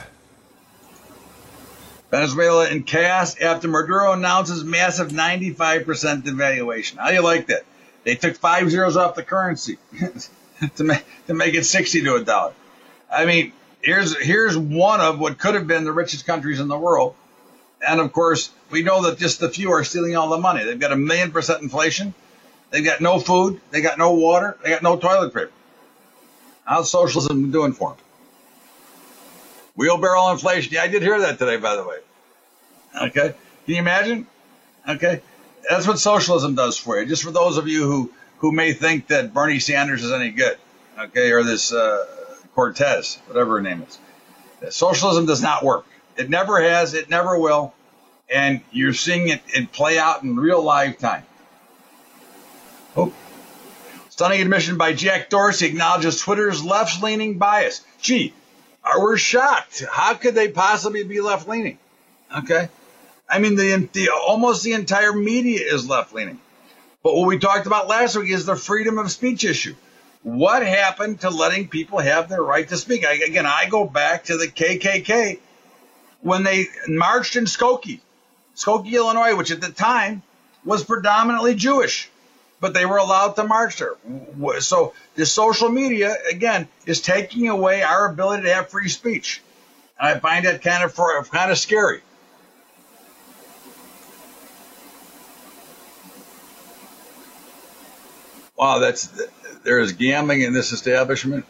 Venezuela 2.12 2.68
in 2.68 2.82
chaos 2.82 3.40
after 3.40 3.68
Maduro 3.68 4.12
announces 4.12 4.62
massive 4.62 5.08
95% 5.08 5.86
devaluation. 6.22 6.98
How 6.98 7.08
you 7.08 7.22
like 7.22 7.46
that? 7.46 7.64
They 8.04 8.16
took 8.16 8.36
five 8.36 8.70
zeros 8.70 8.98
off 8.98 9.14
the 9.14 9.22
currency 9.22 9.78
to, 10.76 10.84
make, 10.84 11.04
to 11.26 11.32
make 11.32 11.54
it 11.54 11.64
60 11.64 12.02
to 12.02 12.16
a 12.16 12.22
dollar. 12.22 12.52
I 13.10 13.24
mean, 13.24 13.52
here's 13.80 14.14
here's 14.22 14.56
one 14.58 15.00
of 15.00 15.20
what 15.20 15.38
could 15.38 15.54
have 15.54 15.66
been 15.66 15.84
the 15.84 15.92
richest 15.92 16.26
countries 16.26 16.60
in 16.60 16.68
the 16.68 16.78
world. 16.78 17.14
And 17.86 17.98
of 17.98 18.12
course, 18.12 18.50
we 18.70 18.82
know 18.82 19.04
that 19.04 19.18
just 19.18 19.40
a 19.42 19.48
few 19.48 19.72
are 19.72 19.82
stealing 19.82 20.14
all 20.14 20.28
the 20.28 20.38
money. 20.38 20.64
They've 20.64 20.78
got 20.78 20.92
a 20.92 20.96
million 20.96 21.32
percent 21.32 21.62
inflation. 21.62 22.12
They've 22.70 22.84
got 22.84 23.00
no 23.00 23.20
food. 23.20 23.60
They 23.70 23.80
got 23.80 23.96
no 23.96 24.12
water. 24.12 24.58
They 24.62 24.68
got 24.68 24.82
no 24.82 24.98
toilet 24.98 25.32
paper. 25.32 25.50
How's 26.64 26.90
socialism 26.90 27.50
doing 27.50 27.72
for 27.72 27.90
them? 27.90 28.01
Wheelbarrow 29.76 30.30
inflation. 30.30 30.72
Yeah, 30.72 30.82
I 30.82 30.88
did 30.88 31.02
hear 31.02 31.20
that 31.20 31.38
today, 31.38 31.56
by 31.56 31.76
the 31.76 31.84
way. 31.84 31.96
Okay. 33.02 33.34
Can 33.64 33.74
you 33.74 33.78
imagine? 33.78 34.26
Okay. 34.88 35.22
That's 35.68 35.86
what 35.86 35.98
socialism 35.98 36.54
does 36.54 36.76
for 36.76 37.00
you. 37.00 37.06
Just 37.06 37.22
for 37.22 37.30
those 37.30 37.56
of 37.56 37.68
you 37.68 37.84
who, 37.84 38.12
who 38.38 38.52
may 38.52 38.72
think 38.72 39.06
that 39.08 39.32
Bernie 39.32 39.60
Sanders 39.60 40.04
is 40.04 40.12
any 40.12 40.30
good. 40.30 40.58
Okay. 40.98 41.32
Or 41.32 41.42
this, 41.42 41.72
uh, 41.72 42.06
Cortez, 42.54 43.16
whatever 43.26 43.56
her 43.56 43.62
name 43.62 43.86
is. 43.88 44.74
Socialism 44.74 45.26
does 45.26 45.42
not 45.42 45.64
work. 45.64 45.86
It 46.16 46.28
never 46.28 46.60
has. 46.60 46.94
It 46.94 47.08
never 47.08 47.38
will. 47.38 47.72
And 48.28 48.60
you're 48.70 48.94
seeing 48.94 49.28
it, 49.28 49.42
it 49.48 49.72
play 49.72 49.98
out 49.98 50.22
in 50.22 50.36
real 50.36 50.62
live 50.62 50.98
time. 50.98 51.24
Oh. 52.96 53.12
Stunning 54.10 54.42
admission 54.42 54.76
by 54.76 54.92
Jack 54.92 55.30
Dorsey 55.30 55.66
acknowledges 55.66 56.20
Twitter's 56.20 56.62
left 56.62 57.02
leaning 57.02 57.38
bias. 57.38 57.82
Gee, 58.00 58.34
we're 58.98 59.16
shocked. 59.16 59.84
How 59.90 60.14
could 60.14 60.34
they 60.34 60.48
possibly 60.48 61.04
be 61.04 61.20
left 61.20 61.48
leaning? 61.48 61.78
Okay. 62.36 62.68
I 63.28 63.38
mean, 63.38 63.56
the, 63.56 63.88
the 63.92 64.10
almost 64.10 64.62
the 64.62 64.72
entire 64.72 65.12
media 65.12 65.60
is 65.72 65.88
left 65.88 66.12
leaning. 66.12 66.38
But 67.02 67.14
what 67.14 67.26
we 67.26 67.38
talked 67.38 67.66
about 67.66 67.88
last 67.88 68.16
week 68.16 68.30
is 68.30 68.46
the 68.46 68.56
freedom 68.56 68.98
of 68.98 69.10
speech 69.10 69.44
issue. 69.44 69.74
What 70.22 70.64
happened 70.64 71.22
to 71.22 71.30
letting 71.30 71.68
people 71.68 71.98
have 71.98 72.28
their 72.28 72.42
right 72.42 72.68
to 72.68 72.76
speak? 72.76 73.04
I, 73.04 73.14
again, 73.14 73.46
I 73.46 73.68
go 73.68 73.84
back 73.84 74.24
to 74.24 74.36
the 74.36 74.46
KKK 74.46 75.40
when 76.20 76.44
they 76.44 76.66
marched 76.86 77.34
in 77.34 77.44
Skokie, 77.44 78.00
Skokie, 78.54 78.92
Illinois, 78.92 79.34
which 79.34 79.50
at 79.50 79.60
the 79.60 79.70
time 79.70 80.22
was 80.64 80.84
predominantly 80.84 81.56
Jewish, 81.56 82.08
but 82.62 82.74
they 82.74 82.86
were 82.86 82.98
allowed 82.98 83.34
to 83.34 83.42
march 83.42 83.78
there. 83.80 83.96
So 84.60 84.94
the 85.16 85.26
social 85.26 85.68
media, 85.68 86.14
again, 86.30 86.68
is 86.86 87.00
taking 87.00 87.48
away 87.48 87.82
our 87.82 88.08
ability 88.08 88.44
to 88.44 88.54
have 88.54 88.70
free 88.70 88.88
speech. 88.88 89.42
And 89.98 90.08
I 90.08 90.20
find 90.20 90.46
that 90.46 90.62
kind 90.62 90.84
of, 90.84 90.94
kind 91.30 91.50
of 91.50 91.58
scary. 91.58 92.02
Wow, 98.56 98.78
that's 98.78 99.10
there 99.64 99.80
is 99.80 99.92
gambling 99.94 100.42
in 100.42 100.52
this 100.52 100.70
establishment. 100.70 101.44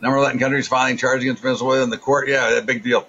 Number 0.00 0.16
of 0.16 0.24
Latin 0.24 0.40
countries 0.40 0.66
filing 0.66 0.96
charges 0.96 1.24
against 1.24 1.42
Venezuela 1.42 1.82
in 1.82 1.90
the 1.90 1.98
court. 1.98 2.26
Yeah, 2.26 2.52
that 2.52 2.64
big 2.64 2.82
deal. 2.82 3.06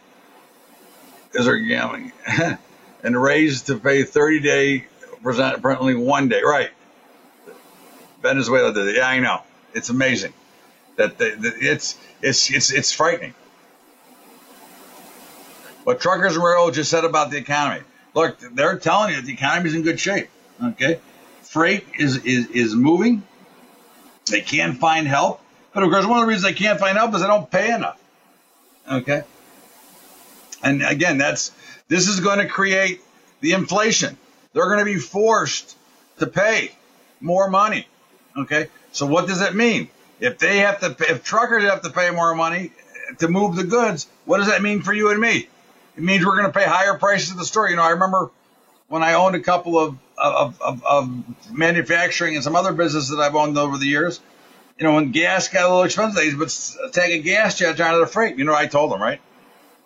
Is 1.34 1.46
there 1.46 1.58
gambling? 1.58 2.12
and 3.04 3.22
raised 3.22 3.68
to 3.68 3.78
pay 3.78 4.04
30 4.04 4.40
day, 4.42 4.88
present 5.24 5.56
apparently 5.56 5.96
one 5.96 6.30
day. 6.30 6.42
Right. 6.44 6.70
Venezuela 8.22 8.74
did 8.74 8.88
it. 8.88 8.96
Yeah, 8.98 9.08
I 9.08 9.20
know. 9.20 9.42
It's 9.74 9.90
amazing. 9.90 10.34
That, 10.96 11.18
they, 11.18 11.32
that 11.32 11.54
it's 11.60 11.98
it's 12.22 12.52
it's 12.52 12.72
it's 12.72 12.92
frightening. 12.92 13.34
What 15.84 16.00
truckers 16.00 16.36
and 16.36 16.44
railroads 16.44 16.78
just 16.78 16.90
said 16.90 17.04
about 17.04 17.32
the 17.32 17.38
economy. 17.38 17.84
Look, 18.14 18.40
they're 18.40 18.78
telling 18.78 19.10
you 19.10 19.16
that 19.18 19.26
the 19.26 19.34
economy's 19.34 19.74
in 19.74 19.82
good 19.82 20.00
shape. 20.00 20.30
Okay, 20.64 21.00
freight 21.42 21.86
is 21.98 22.24
is 22.24 22.48
is 22.52 22.76
moving. 22.76 23.24
They 24.30 24.42
can't 24.42 24.80
find 24.80 25.08
help. 25.08 25.42
But 25.74 25.84
of 25.84 25.90
course, 25.90 26.06
one 26.06 26.20
of 26.20 26.26
the 26.26 26.28
reasons 26.28 26.44
they 26.44 26.58
can't 26.58 26.80
find 26.80 26.98
help 26.98 27.14
is 27.16 27.22
they 27.22 27.28
don't 27.28 27.50
pay 27.50 27.74
enough. 27.74 28.00
Okay. 28.90 29.24
And 30.62 30.84
again, 30.84 31.18
that's 31.18 31.52
this 31.88 32.08
is 32.08 32.20
going 32.20 32.40
to 32.40 32.48
create 32.48 33.02
the 33.42 33.54
inflation. 33.54 34.18
They're 34.54 34.66
going 34.66 34.80
to 34.80 34.86
be 34.86 34.98
forced 34.98 35.78
to 36.20 36.28
pay 36.28 36.72
more 37.20 37.50
money. 37.50 37.88
Okay. 38.38 38.68
So 38.92 39.06
what 39.06 39.28
does 39.28 39.40
that 39.40 39.56
mean? 39.56 39.90
If 40.20 40.38
they 40.38 40.60
have 40.60 40.80
to, 40.80 40.96
if 41.10 41.24
truckers 41.24 41.64
have 41.64 41.82
to 41.82 41.90
pay 41.90 42.12
more 42.12 42.34
money 42.36 42.72
to 43.20 43.28
move 43.28 43.56
the 43.56 43.64
goods, 43.64 44.08
what 44.26 44.38
does 44.38 44.48
that 44.48 44.62
mean 44.62 44.82
for 44.82 44.94
you 44.94 45.10
and 45.10 45.20
me? 45.20 45.50
It 45.98 46.04
means 46.04 46.26
we're 46.26 46.38
going 46.38 46.52
to 46.52 46.58
pay 46.58 46.66
higher 46.66 46.98
prices 46.98 47.32
at 47.32 47.38
the 47.38 47.46
store. 47.46 47.70
You 47.70 47.76
know, 47.76 47.84
I 47.84 47.92
remember 47.92 48.32
when 48.88 49.04
I 49.04 49.14
owned 49.14 49.36
a 49.36 49.42
couple 49.42 49.78
of 49.80 49.98
of, 50.16 50.62
of, 50.62 50.86
of 50.86 51.52
manufacturing 51.52 52.36
and 52.36 52.44
some 52.44 52.56
other 52.56 52.72
businesses 52.72 53.10
that 53.10 53.20
I've 53.20 53.36
owned 53.36 53.58
over 53.58 53.78
the 53.78 53.88
years 53.88 54.20
you 54.78 54.88
know, 54.88 54.96
when 54.96 55.12
gas 55.12 55.50
got 55.50 55.66
a 55.66 55.68
little 55.70 55.84
expensive, 55.84 56.38
but 56.38 56.94
take 56.94 57.14
a 57.14 57.20
gas 57.20 57.58
charge 57.58 57.80
out 57.80 57.94
of 57.94 58.02
the 58.02 58.08
freight. 58.08 58.38
You 58.38 58.46
know, 58.46 58.56
I 58.56 58.68
told 58.68 58.92
them, 58.92 59.02
right? 59.02 59.22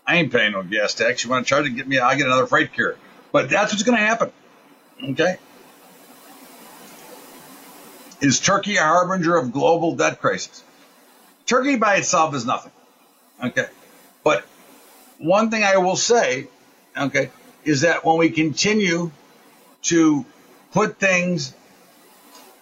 I 0.05 0.17
ain't 0.17 0.31
paying 0.31 0.53
no 0.53 0.63
gas 0.63 0.93
tax. 0.93 1.23
You 1.23 1.29
want 1.29 1.45
to 1.45 1.49
charge 1.49 1.65
it, 1.65 1.71
get 1.71 1.87
me, 1.87 1.99
I'll 1.99 2.15
get 2.15 2.25
another 2.25 2.47
freight 2.47 2.73
carrier. 2.73 2.97
But 3.31 3.49
that's 3.49 3.73
what's 3.73 3.83
going 3.83 3.97
to 3.97 4.03
happen. 4.03 4.31
Okay. 5.03 5.37
Is 8.19 8.39
Turkey 8.39 8.77
a 8.77 8.83
harbinger 8.83 9.35
of 9.35 9.51
global 9.51 9.95
debt 9.95 10.19
crisis? 10.19 10.63
Turkey 11.45 11.75
by 11.75 11.95
itself 11.97 12.33
is 12.33 12.45
nothing. 12.45 12.71
Okay. 13.43 13.67
But 14.23 14.45
one 15.19 15.51
thing 15.51 15.63
I 15.63 15.77
will 15.77 15.95
say, 15.95 16.47
okay, 16.97 17.29
is 17.63 17.81
that 17.81 18.03
when 18.03 18.17
we 18.17 18.29
continue 18.29 19.11
to 19.83 20.25
put 20.71 20.99
things 20.99 21.53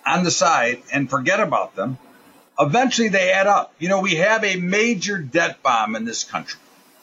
on 0.05 0.23
the 0.23 0.31
side 0.31 0.83
and 0.91 1.09
forget 1.09 1.39
about 1.39 1.75
them, 1.75 1.97
eventually 2.59 3.07
they 3.07 3.31
add 3.31 3.47
up. 3.47 3.73
You 3.79 3.89
know, 3.89 4.01
we 4.01 4.15
have 4.15 4.43
a 4.43 4.57
major 4.57 5.17
debt 5.17 5.63
bomb 5.63 5.95
in 5.95 6.05
this 6.05 6.23
country. 6.23 6.59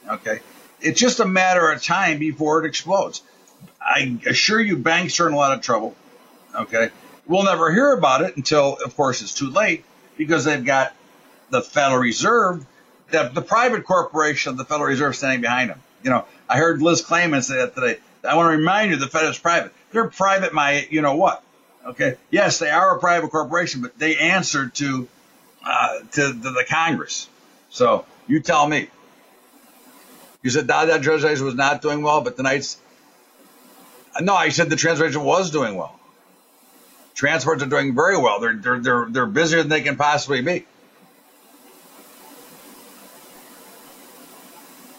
Okay. 0.08 0.40
It's 0.80 1.00
just 1.00 1.20
a 1.20 1.26
matter 1.26 1.70
of 1.70 1.82
time 1.82 2.18
before 2.18 2.64
it 2.64 2.68
explodes. 2.68 3.22
I 3.84 4.18
assure 4.26 4.60
you, 4.60 4.76
banks 4.76 5.18
are 5.20 5.28
in 5.28 5.34
a 5.34 5.36
lot 5.36 5.56
of 5.56 5.62
trouble. 5.62 5.94
Okay. 6.54 6.90
We'll 7.26 7.44
never 7.44 7.72
hear 7.72 7.92
about 7.92 8.22
it 8.22 8.36
until, 8.36 8.76
of 8.84 8.96
course, 8.96 9.22
it's 9.22 9.34
too 9.34 9.50
late 9.50 9.84
because 10.16 10.44
they've 10.44 10.64
got 10.64 10.94
the 11.50 11.62
Federal 11.62 12.00
Reserve, 12.00 12.66
the, 13.10 13.30
the 13.32 13.42
private 13.42 13.84
corporation 13.84 14.50
of 14.50 14.56
the 14.56 14.64
Federal 14.64 14.88
Reserve 14.88 15.16
standing 15.16 15.40
behind 15.40 15.70
them. 15.70 15.80
You 16.02 16.10
know, 16.10 16.24
I 16.48 16.58
heard 16.58 16.82
Liz 16.82 17.02
Claman 17.02 17.42
say 17.42 17.56
that 17.56 17.74
today. 17.74 17.98
I 18.24 18.36
want 18.36 18.52
to 18.52 18.56
remind 18.56 18.90
you 18.90 18.96
the 18.96 19.08
Fed 19.08 19.24
is 19.24 19.38
private. 19.38 19.72
They're 19.92 20.08
private, 20.08 20.52
my, 20.52 20.86
you 20.90 21.02
know 21.02 21.16
what? 21.16 21.42
Okay. 21.86 22.16
Yes, 22.30 22.58
they 22.58 22.70
are 22.70 22.96
a 22.96 23.00
private 23.00 23.30
corporation, 23.30 23.82
but 23.82 23.98
they 23.98 24.16
answer 24.16 24.68
to 24.68 25.08
uh, 25.64 25.98
to, 26.12 26.32
to, 26.32 26.32
the 26.32 26.64
Congress. 26.68 27.28
So 27.70 28.04
you 28.26 28.40
tell 28.40 28.66
me. 28.66 28.88
You 30.42 30.50
said 30.50 30.66
that 30.68 31.02
translation 31.02 31.44
was 31.44 31.54
not 31.54 31.82
doing 31.82 32.02
well, 32.02 32.20
but 32.20 32.36
tonight's. 32.36 32.78
No, 34.20 34.34
I 34.34 34.50
said 34.50 34.68
the 34.68 34.76
translation 34.76 35.22
was 35.22 35.50
doing 35.50 35.74
well. 35.74 35.98
Transports 37.14 37.62
are 37.62 37.66
doing 37.66 37.94
very 37.94 38.18
well. 38.18 38.40
They're, 38.40 38.54
they're, 38.56 38.78
they're, 38.80 39.06
they're 39.08 39.26
busier 39.26 39.60
than 39.60 39.68
they 39.68 39.82
can 39.82 39.96
possibly 39.96 40.42
be. 40.42 40.66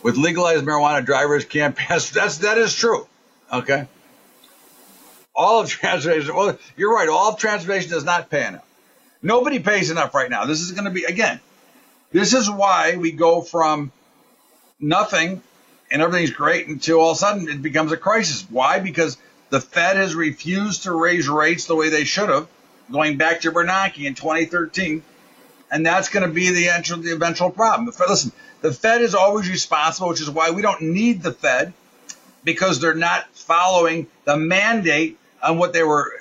With 0.02 0.18
legalized 0.18 0.66
marijuana, 0.66 1.06
drivers 1.06 1.46
can't 1.46 1.76
pass. 1.76 2.10
That's 2.10 2.40
that 2.40 2.58
is 2.58 2.76
true. 2.76 3.08
Okay. 3.52 3.88
All 5.36 5.62
of 5.62 5.70
transportation. 5.70 6.36
Well, 6.36 6.58
you're 6.76 6.94
right. 6.94 7.10
All 7.10 7.34
of 7.34 7.40
transportation 7.40 7.90
does 7.90 8.04
not 8.04 8.30
pay 8.30 8.48
enough. 8.48 8.66
Nobody 9.22 9.60
pays 9.60 9.90
enough 9.90 10.14
right 10.14 10.30
now. 10.30 10.46
This 10.46 10.62
is 10.62 10.74
going 10.74 10.84
to 10.84 10.92
be, 10.92 11.06
again, 11.06 11.40
this 12.12 12.34
is 12.34 12.50
why 12.50 12.98
we 12.98 13.12
go 13.12 13.42
from 13.42 13.92
nothing 14.80 15.42
and 15.94 16.02
everything's 16.02 16.32
great 16.32 16.68
until 16.68 17.00
all 17.00 17.12
of 17.12 17.18
a 17.18 17.20
sudden 17.20 17.48
it 17.48 17.62
becomes 17.62 17.92
a 17.92 17.98
crisis. 17.98 18.46
Why? 18.50 18.80
Because 18.80 19.18
the 19.52 19.62
Fed 19.62 19.96
has 19.96 20.16
refused 20.16 20.84
to 20.84 20.92
raise 20.92 21.30
rates 21.30 21.66
the 21.66 21.76
way 21.76 21.90
they 21.90 22.04
should 22.04 22.30
have, 22.30 22.48
going 22.92 23.18
back 23.18 23.42
to 23.42 23.52
Bernanke 23.52 24.04
in 24.04 24.16
2013. 24.16 25.04
And 25.72 25.86
that's 25.86 26.10
going 26.10 26.28
to 26.28 26.34
be 26.34 26.50
the, 26.50 26.66
the 26.98 27.14
eventual 27.14 27.52
problem. 27.52 27.86
The 27.86 27.92
Fed, 27.92 28.10
listen, 28.10 28.32
the 28.62 28.74
Fed 28.74 29.02
is 29.02 29.14
always 29.14 29.48
responsible, 29.50 30.10
which 30.10 30.22
is 30.22 30.30
why 30.30 30.50
we 30.50 30.64
don't 30.64 30.82
need 30.82 31.22
the 31.22 31.32
Fed 31.32 31.74
because 32.44 32.80
they're 32.80 32.96
not 32.96 33.28
following 33.36 34.08
the 34.26 34.36
mandate 34.36 35.20
on 35.44 35.58
what 35.58 35.74
they 35.74 35.84
were 35.84 36.12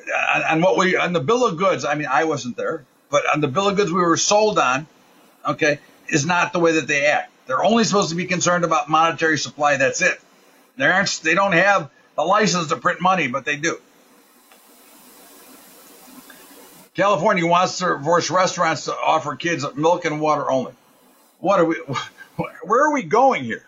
on 0.50 0.60
what 0.60 0.76
we 0.76 0.96
on 0.96 1.12
the 1.12 1.20
bill 1.20 1.46
of 1.46 1.56
goods. 1.56 1.84
I 1.84 1.94
mean, 1.94 2.08
I 2.10 2.24
wasn't 2.24 2.56
there, 2.56 2.84
but 3.10 3.24
on 3.32 3.40
the 3.40 3.48
bill 3.48 3.68
of 3.68 3.76
goods 3.76 3.90
we 3.90 4.00
were 4.00 4.16
sold 4.16 4.58
on, 4.58 4.86
okay, 5.46 5.78
is 6.08 6.26
not 6.26 6.52
the 6.52 6.60
way 6.60 6.72
that 6.72 6.86
they 6.86 7.06
act. 7.06 7.31
They're 7.46 7.64
only 7.64 7.84
supposed 7.84 8.10
to 8.10 8.16
be 8.16 8.26
concerned 8.26 8.64
about 8.64 8.88
monetary 8.88 9.38
supply. 9.38 9.76
That's 9.76 10.00
it. 10.00 10.20
They 10.76 10.86
aren't. 10.86 11.20
They 11.22 11.34
don't 11.34 11.52
have 11.52 11.90
the 12.16 12.22
license 12.22 12.68
to 12.68 12.76
print 12.76 13.00
money, 13.00 13.28
but 13.28 13.44
they 13.44 13.56
do. 13.56 13.78
California 16.94 17.46
wants 17.46 17.78
to 17.78 17.98
force 18.00 18.30
restaurants 18.30 18.84
to 18.84 18.94
offer 18.94 19.34
kids 19.34 19.64
milk 19.74 20.04
and 20.04 20.20
water 20.20 20.50
only. 20.50 20.72
What 21.40 21.58
are 21.58 21.64
we? 21.64 21.76
Where 22.62 22.86
are 22.86 22.92
we 22.92 23.02
going 23.02 23.44
here? 23.44 23.64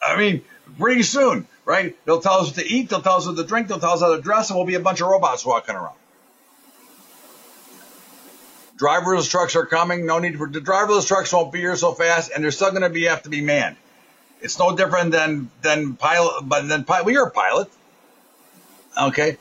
I 0.00 0.16
mean, 0.16 0.44
pretty 0.78 1.02
soon, 1.02 1.46
right? 1.64 1.96
They'll 2.04 2.20
tell 2.20 2.40
us 2.40 2.46
what 2.46 2.56
to 2.56 2.66
eat. 2.66 2.88
They'll 2.88 3.02
tell 3.02 3.16
us 3.16 3.26
what 3.26 3.36
to 3.36 3.44
drink. 3.44 3.68
They'll 3.68 3.80
tell 3.80 3.92
us 3.92 4.00
how 4.00 4.14
to 4.14 4.22
dress, 4.22 4.50
and 4.50 4.58
we'll 4.58 4.66
be 4.66 4.74
a 4.74 4.80
bunch 4.80 5.00
of 5.00 5.08
robots 5.08 5.44
walking 5.44 5.74
around. 5.74 5.96
Driverless 8.76 9.30
trucks 9.30 9.56
are 9.56 9.64
coming. 9.64 10.04
No 10.04 10.18
need 10.18 10.36
for 10.36 10.48
the 10.48 10.60
driverless 10.60 11.06
trucks 11.06 11.32
won't 11.32 11.52
be 11.52 11.60
here 11.60 11.76
so 11.76 11.92
fast, 11.92 12.30
and 12.34 12.44
they're 12.44 12.50
still 12.50 12.70
going 12.70 12.82
to 12.82 12.90
be 12.90 13.04
have 13.04 13.22
to 13.22 13.30
be 13.30 13.40
manned. 13.40 13.76
It's 14.40 14.58
no 14.58 14.76
different 14.76 15.12
than 15.12 15.50
than 15.62 15.96
pilot, 15.96 16.42
but 16.42 16.68
then 16.68 16.84
pilot 16.84 17.06
Well, 17.06 17.14
you're 17.14 17.26
a 17.28 17.30
pilot. 17.30 17.70
Okay, 19.00 19.38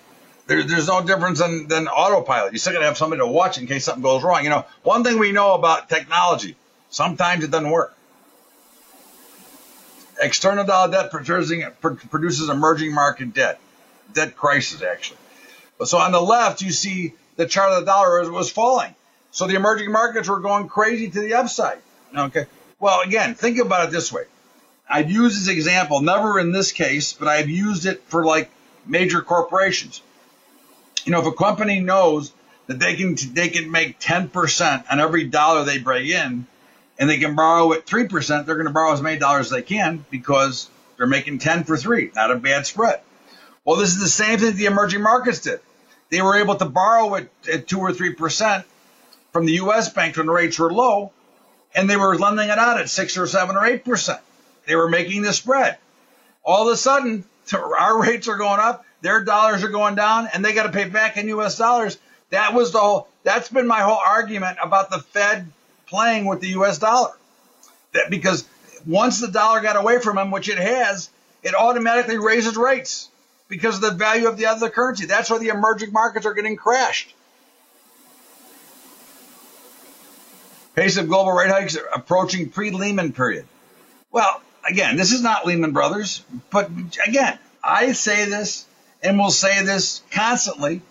there, 0.47 0.63
there's 0.63 0.87
no 0.87 1.05
difference 1.05 1.39
than, 1.39 1.67
than 1.67 1.87
autopilot. 1.87 2.53
You're 2.53 2.59
still 2.59 2.73
going 2.73 2.83
to 2.83 2.87
have 2.87 2.97
somebody 2.97 3.21
to 3.21 3.27
watch 3.27 3.57
in 3.57 3.67
case 3.67 3.85
something 3.85 4.03
goes 4.03 4.23
wrong. 4.23 4.43
You 4.43 4.49
know, 4.49 4.65
one 4.83 5.03
thing 5.03 5.17
we 5.17 5.31
know 5.31 5.53
about 5.53 5.89
technology, 5.89 6.55
sometimes 6.89 7.43
it 7.43 7.51
doesn't 7.51 7.69
work. 7.69 7.95
External 10.21 10.65
dollar 10.65 10.91
debt 10.91 11.11
produces 11.11 12.49
emerging 12.49 12.93
market 12.93 13.33
debt, 13.33 13.59
debt 14.13 14.35
crisis 14.35 14.81
actually. 14.81 15.17
So 15.83 15.97
on 15.97 16.13
the 16.13 16.21
left, 16.21 16.61
you 16.61 16.71
see 16.71 17.13
the 17.35 17.45
chart 17.45 17.73
of 17.73 17.81
the 17.81 17.85
dollar 17.85 18.31
was 18.31 18.49
falling. 18.49 18.95
So 19.35 19.47
the 19.47 19.55
emerging 19.55 19.91
markets 19.91 20.29
were 20.29 20.39
going 20.39 20.69
crazy 20.69 21.09
to 21.09 21.19
the 21.19 21.33
upside. 21.33 21.79
Okay. 22.15 22.45
Well, 22.79 23.01
again, 23.01 23.35
think 23.35 23.59
about 23.59 23.89
it 23.89 23.91
this 23.91 24.09
way. 24.09 24.23
I've 24.89 25.11
used 25.11 25.37
this 25.37 25.49
example, 25.49 25.99
never 25.99 26.39
in 26.39 26.53
this 26.53 26.71
case, 26.71 27.11
but 27.11 27.27
I've 27.27 27.49
used 27.49 27.85
it 27.85 28.01
for 28.07 28.23
like 28.23 28.49
major 28.85 29.21
corporations. 29.21 30.01
You 31.03 31.11
know, 31.11 31.19
if 31.19 31.25
a 31.25 31.33
company 31.33 31.81
knows 31.81 32.31
that 32.67 32.79
they 32.79 32.95
can 32.95 33.17
they 33.33 33.49
can 33.49 33.69
make 33.69 33.99
10% 33.99 34.85
on 34.89 34.99
every 35.01 35.25
dollar 35.25 35.65
they 35.65 35.79
bring 35.79 36.07
in, 36.07 36.47
and 36.97 37.09
they 37.09 37.17
can 37.17 37.35
borrow 37.35 37.73
at 37.73 37.85
3%, 37.85 38.45
they're 38.45 38.55
going 38.55 38.67
to 38.67 38.73
borrow 38.73 38.93
as 38.93 39.01
many 39.01 39.19
dollars 39.19 39.47
as 39.47 39.51
they 39.51 39.63
can 39.63 40.05
because 40.11 40.69
they're 40.95 41.07
making 41.07 41.39
10 41.39 41.65
for 41.65 41.75
three, 41.75 42.09
not 42.15 42.31
a 42.31 42.37
bad 42.37 42.65
spread. 42.65 43.01
Well, 43.65 43.75
this 43.75 43.89
is 43.89 43.99
the 43.99 44.07
same 44.07 44.39
thing 44.39 44.55
the 44.55 44.67
emerging 44.67 45.01
markets 45.01 45.41
did. 45.41 45.59
They 46.09 46.21
were 46.21 46.37
able 46.37 46.55
to 46.55 46.65
borrow 46.65 47.15
at, 47.15 47.27
at 47.51 47.67
2 47.67 47.79
or 47.79 47.91
3% 47.91 48.63
from 49.35 49.45
the 49.45 49.55
U.S. 49.55 49.89
banks 49.89 50.17
when 50.17 50.29
rates 50.29 50.57
were 50.57 50.71
low, 50.71 51.11
and 51.75 51.89
they 51.89 51.97
were 51.97 52.17
lending 52.17 52.47
it 52.47 52.57
out 52.57 52.79
at 52.79 52.89
6 52.89 53.17
or 53.17 53.27
7 53.27 53.57
or 53.57 53.63
8%. 53.63 54.17
They 54.65 54.77
were 54.77 54.87
making 54.87 55.23
the 55.23 55.33
spread. 55.33 55.77
All 56.45 56.69
of 56.69 56.73
a 56.73 56.77
sudden, 56.77 57.25
our 57.53 58.01
rates 58.01 58.29
are 58.29 58.37
going 58.37 58.61
up, 58.61 58.85
their 59.01 59.25
dollars 59.25 59.61
are 59.65 59.67
going 59.67 59.95
down, 59.95 60.29
and 60.33 60.43
they 60.43 60.53
got 60.53 60.63
to 60.63 60.71
pay 60.71 60.87
back 60.87 61.17
in 61.17 61.27
U.S. 61.27 61.57
dollars. 61.57 61.97
That 62.29 62.53
was 62.53 62.71
the 62.71 62.79
whole, 62.79 63.09
that's 63.25 63.49
been 63.49 63.67
my 63.67 63.81
whole 63.81 63.97
argument 63.97 64.57
about 64.63 64.89
the 64.89 64.99
Fed 64.99 65.51
playing 65.85 66.23
with 66.27 66.39
the 66.39 66.47
US 66.59 66.77
dollar. 66.77 67.11
That 67.91 68.09
because 68.09 68.47
once 68.87 69.19
the 69.19 69.27
dollar 69.27 69.59
got 69.59 69.75
away 69.75 69.99
from 69.99 70.15
them, 70.15 70.31
which 70.31 70.47
it 70.47 70.59
has, 70.59 71.09
it 71.43 71.55
automatically 71.55 72.19
raises 72.19 72.55
rates 72.55 73.09
because 73.49 73.75
of 73.75 73.81
the 73.81 73.91
value 73.91 74.29
of 74.29 74.37
the 74.37 74.45
other 74.45 74.69
currency. 74.69 75.07
That's 75.07 75.29
why 75.29 75.39
the 75.39 75.49
emerging 75.49 75.91
markets 75.91 76.25
are 76.25 76.33
getting 76.33 76.55
crashed. 76.55 77.13
Pace 80.75 80.97
of 80.97 81.07
global 81.07 81.31
rate 81.31 81.49
hikes 81.49 81.77
approaching 81.93 82.49
pre-Lehman 82.49 83.13
period. 83.13 83.47
Well, 84.11 84.41
again, 84.69 84.97
this 84.97 85.11
is 85.11 85.21
not 85.21 85.45
Lehman 85.45 85.71
Brothers, 85.71 86.23
but 86.49 86.69
again, 87.07 87.39
I 87.63 87.93
say 87.93 88.25
this 88.25 88.65
and 89.01 89.17
will 89.17 89.31
say 89.31 89.63
this 89.63 90.01
constantly 90.11 90.81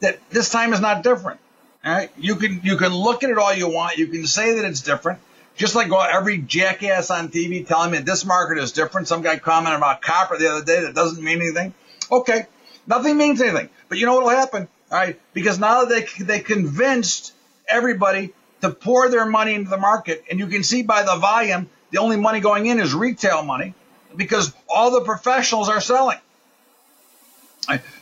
that 0.00 0.18
this 0.30 0.50
time 0.50 0.72
is 0.72 0.80
not 0.80 1.02
different. 1.02 1.40
All 1.84 1.92
right, 1.92 2.10
you 2.16 2.36
can 2.36 2.60
you 2.62 2.76
can 2.76 2.94
look 2.94 3.24
at 3.24 3.30
it 3.30 3.38
all 3.38 3.52
you 3.52 3.68
want. 3.68 3.96
You 3.96 4.06
can 4.06 4.26
say 4.26 4.54
that 4.56 4.64
it's 4.64 4.82
different, 4.82 5.18
just 5.56 5.74
like 5.74 5.90
every 5.90 6.38
jackass 6.38 7.10
on 7.10 7.28
TV 7.28 7.66
telling 7.66 7.90
me 7.90 7.98
this 7.98 8.24
market 8.24 8.58
is 8.62 8.72
different. 8.72 9.08
Some 9.08 9.22
guy 9.22 9.38
commented 9.38 9.78
about 9.78 10.02
copper 10.02 10.38
the 10.38 10.50
other 10.50 10.64
day 10.64 10.82
that 10.82 10.94
doesn't 10.94 11.22
mean 11.22 11.40
anything. 11.40 11.74
Okay, 12.10 12.46
nothing 12.86 13.16
means 13.16 13.40
anything. 13.40 13.68
But 13.88 13.98
you 13.98 14.06
know 14.06 14.14
what 14.14 14.24
will 14.24 14.30
happen? 14.30 14.68
All 14.90 14.98
right, 14.98 15.18
because 15.32 15.58
now 15.58 15.86
they 15.86 16.04
they 16.20 16.40
convinced 16.40 17.32
everybody 17.66 18.32
to 18.62 18.70
pour 18.70 19.10
their 19.10 19.26
money 19.26 19.54
into 19.54 19.70
the 19.70 19.76
market, 19.76 20.24
and 20.30 20.38
you 20.38 20.46
can 20.46 20.62
see 20.62 20.82
by 20.82 21.02
the 21.02 21.16
volume, 21.16 21.68
the 21.90 21.98
only 21.98 22.16
money 22.16 22.40
going 22.40 22.66
in 22.66 22.80
is 22.80 22.94
retail 22.94 23.42
money 23.42 23.74
because 24.16 24.52
all 24.68 24.90
the 24.92 25.02
professionals 25.02 25.68
are 25.68 25.80
selling. 25.80 26.18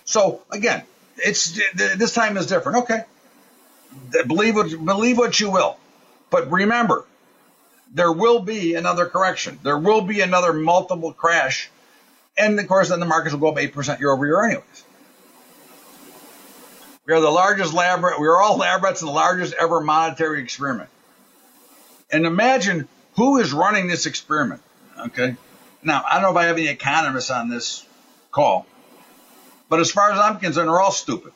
So 0.05 0.43
again, 0.51 0.85
it's 1.17 1.59
this 1.75 2.15
time 2.15 2.37
is 2.37 2.47
different. 2.47 2.79
Okay, 2.79 3.05
believe 4.27 4.55
what, 4.55 4.71
believe 4.85 5.19
what 5.19 5.39
you 5.41 5.51
will. 5.51 5.77
But 6.31 6.51
remember, 6.51 7.05
there 7.93 8.13
will 8.13 8.41
be 8.41 8.75
another 8.75 9.07
correction. 9.07 9.59
There 9.63 9.79
will 9.79 10.03
be 10.03 10.21
another 10.21 10.53
multiple 10.53 11.13
crash. 11.13 11.71
And 12.39 12.59
of 12.59 12.69
course, 12.69 12.89
then 12.91 13.01
the 13.01 13.07
markets 13.07 13.35
will 13.35 13.41
go 13.41 13.49
up 13.49 13.57
8% 13.57 13.99
year 13.99 14.13
over 14.13 14.27
year 14.27 14.45
anyways. 14.45 14.85
We 17.11 17.17
are 17.17 17.21
the 17.21 17.29
largest 17.29 17.75
lab, 17.75 18.05
we 18.21 18.29
are 18.29 18.41
all 18.41 18.57
lab 18.57 18.85
rats 18.85 19.01
in 19.01 19.07
the 19.07 19.13
largest 19.13 19.53
ever 19.59 19.81
monetary 19.81 20.41
experiment. 20.45 20.89
And 22.13 22.25
imagine 22.25 22.87
who 23.17 23.39
is 23.39 23.53
running 23.53 23.89
this 23.89 24.07
experiment. 24.07 24.63
Okay. 24.97 25.35
Now, 25.83 26.05
I 26.09 26.15
don't 26.15 26.23
know 26.23 26.31
if 26.31 26.37
I 26.37 26.45
have 26.45 26.57
any 26.57 26.69
economists 26.69 27.33
on 27.33 27.49
this 27.49 27.85
call, 28.31 28.65
but 29.69 29.81
as 29.81 29.91
far 29.91 30.13
as 30.13 30.21
I'm 30.21 30.39
concerned, 30.39 30.69
they're 30.69 30.79
all 30.79 30.93
stupid. 30.93 31.33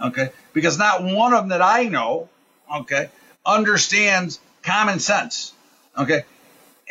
Okay. 0.00 0.30
Because 0.52 0.78
not 0.78 1.02
one 1.02 1.32
of 1.32 1.40
them 1.40 1.48
that 1.48 1.62
I 1.62 1.88
know, 1.88 2.28
okay, 2.72 3.10
understands 3.44 4.38
common 4.62 5.00
sense. 5.00 5.52
Okay. 5.98 6.22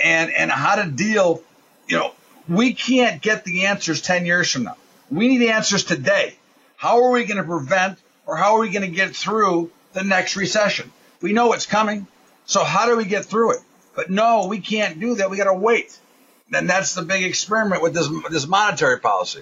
And, 0.04 0.34
and 0.34 0.52
how 0.52 0.76
to 0.76 0.92
deal, 0.92 1.42
you 1.88 1.98
know, 1.98 2.12
we 2.50 2.74
can't 2.74 3.22
get 3.22 3.46
the 3.46 3.68
answers 3.68 4.02
10 4.02 4.26
years 4.26 4.52
from 4.52 4.63
now. 4.63 4.76
We 5.10 5.30
need 5.30 5.48
answers 5.48 5.86
today. 5.86 6.36
How 6.76 7.06
are 7.06 7.12
we 7.12 7.24
going 7.24 7.38
to 7.38 7.44
prevent 7.44 7.98
or 8.28 8.36
how 8.36 8.56
are 8.56 8.60
we 8.60 8.70
going 8.70 8.88
to 8.88 8.96
get 8.96 9.16
through 9.16 9.72
the 9.94 10.04
next 10.04 10.36
recession? 10.36 10.92
We 11.22 11.34
know 11.34 11.54
it's 11.54 11.66
coming. 11.66 12.06
So 12.46 12.63
how 12.63 12.86
do 12.86 12.96
we 12.96 13.06
get 13.06 13.26
through 13.26 13.54
it? 13.54 13.60
But 13.96 14.12
no, 14.12 14.46
we 14.48 14.60
can't 14.60 15.00
do 15.00 15.16
that. 15.16 15.32
We 15.32 15.38
got 15.38 15.46
to 15.46 15.54
wait. 15.54 15.98
And 16.54 16.70
that's 16.70 16.94
the 16.94 17.02
big 17.02 17.24
experiment 17.24 17.82
with 17.82 17.94
this, 17.94 18.10
this 18.30 18.46
monetary 18.46 19.00
policy. 19.00 19.42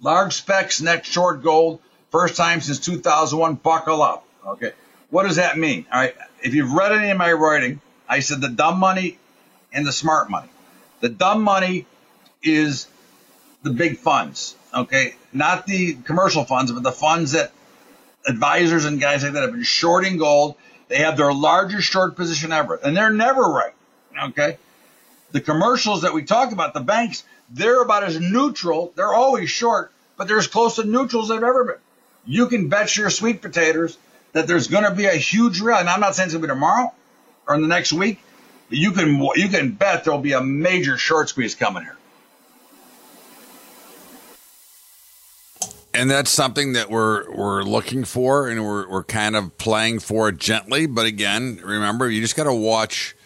Large 0.00 0.34
specs, 0.34 0.80
next 0.82 1.08
short 1.08 1.42
gold, 1.42 1.80
first 2.10 2.36
time 2.36 2.60
since 2.60 2.80
2001. 2.80 3.54
Buckle 3.54 4.02
up. 4.02 4.26
Okay. 4.44 4.72
What 5.10 5.22
does 5.22 5.36
that 5.36 5.56
mean? 5.56 5.86
All 5.92 6.00
right. 6.00 6.14
If 6.42 6.54
you've 6.54 6.72
read 6.72 6.92
any 6.92 7.10
of 7.10 7.16
my 7.16 7.32
writing, 7.32 7.80
I 8.08 8.20
said 8.20 8.40
the 8.40 8.48
dumb 8.48 8.78
money 8.78 9.18
and 9.72 9.86
the 9.86 9.92
smart 9.92 10.28
money. 10.28 10.48
The 11.00 11.08
dumb 11.08 11.42
money 11.42 11.86
is 12.42 12.88
the 13.62 13.70
big 13.70 13.98
funds. 13.98 14.55
Okay. 14.76 15.14
Not 15.32 15.66
the 15.66 15.94
commercial 15.94 16.44
funds, 16.44 16.70
but 16.70 16.82
the 16.82 16.92
funds 16.92 17.32
that 17.32 17.52
advisors 18.26 18.84
and 18.84 19.00
guys 19.00 19.22
like 19.22 19.32
that 19.32 19.42
have 19.42 19.52
been 19.52 19.62
shorting 19.62 20.18
gold. 20.18 20.56
They 20.88 20.98
have 20.98 21.16
their 21.16 21.32
largest 21.32 21.90
short 21.90 22.14
position 22.14 22.52
ever, 22.52 22.76
and 22.76 22.96
they're 22.96 23.10
never 23.10 23.42
right. 23.42 23.72
Okay. 24.30 24.58
The 25.32 25.40
commercials 25.40 26.02
that 26.02 26.14
we 26.14 26.22
talk 26.22 26.52
about, 26.52 26.74
the 26.74 26.80
banks, 26.80 27.24
they're 27.50 27.82
about 27.82 28.04
as 28.04 28.20
neutral. 28.20 28.92
They're 28.94 29.12
always 29.12 29.50
short, 29.50 29.92
but 30.16 30.28
they're 30.28 30.38
as 30.38 30.46
close 30.46 30.76
to 30.76 30.84
neutral 30.84 31.22
as 31.22 31.28
they've 31.28 31.42
ever 31.42 31.64
been. 31.64 31.76
You 32.24 32.46
can 32.46 32.68
bet 32.68 32.96
your 32.96 33.10
sweet 33.10 33.42
potatoes 33.42 33.98
that 34.32 34.46
there's 34.46 34.68
going 34.68 34.84
to 34.84 34.94
be 34.94 35.06
a 35.06 35.14
huge 35.14 35.60
rally. 35.60 35.80
And 35.80 35.88
I'm 35.88 36.00
not 36.00 36.14
saying 36.14 36.26
it's 36.26 36.34
going 36.34 36.42
to 36.42 36.48
be 36.48 36.54
tomorrow 36.54 36.92
or 37.48 37.54
in 37.54 37.62
the 37.62 37.68
next 37.68 37.92
week, 37.92 38.20
but 38.68 38.78
you 38.78 38.92
can 38.92 39.20
you 39.34 39.48
can 39.48 39.72
bet 39.72 40.04
there'll 40.04 40.20
be 40.20 40.32
a 40.32 40.42
major 40.42 40.96
short 40.96 41.28
squeeze 41.28 41.54
coming 41.54 41.82
here. 41.82 41.95
And 45.96 46.10
that's 46.10 46.30
something 46.30 46.74
that 46.74 46.90
we're 46.90 47.30
we're 47.34 47.62
looking 47.62 48.04
for, 48.04 48.48
and 48.48 48.62
we're 48.62 48.86
we're 48.88 49.04
kind 49.04 49.34
of 49.34 49.56
playing 49.56 50.00
for 50.00 50.28
it 50.28 50.36
gently. 50.36 50.86
But 50.86 51.06
again, 51.06 51.58
remember, 51.64 52.10
you 52.10 52.20
just 52.20 52.36
got 52.36 52.44
to 52.44 52.52
watch 52.52 53.16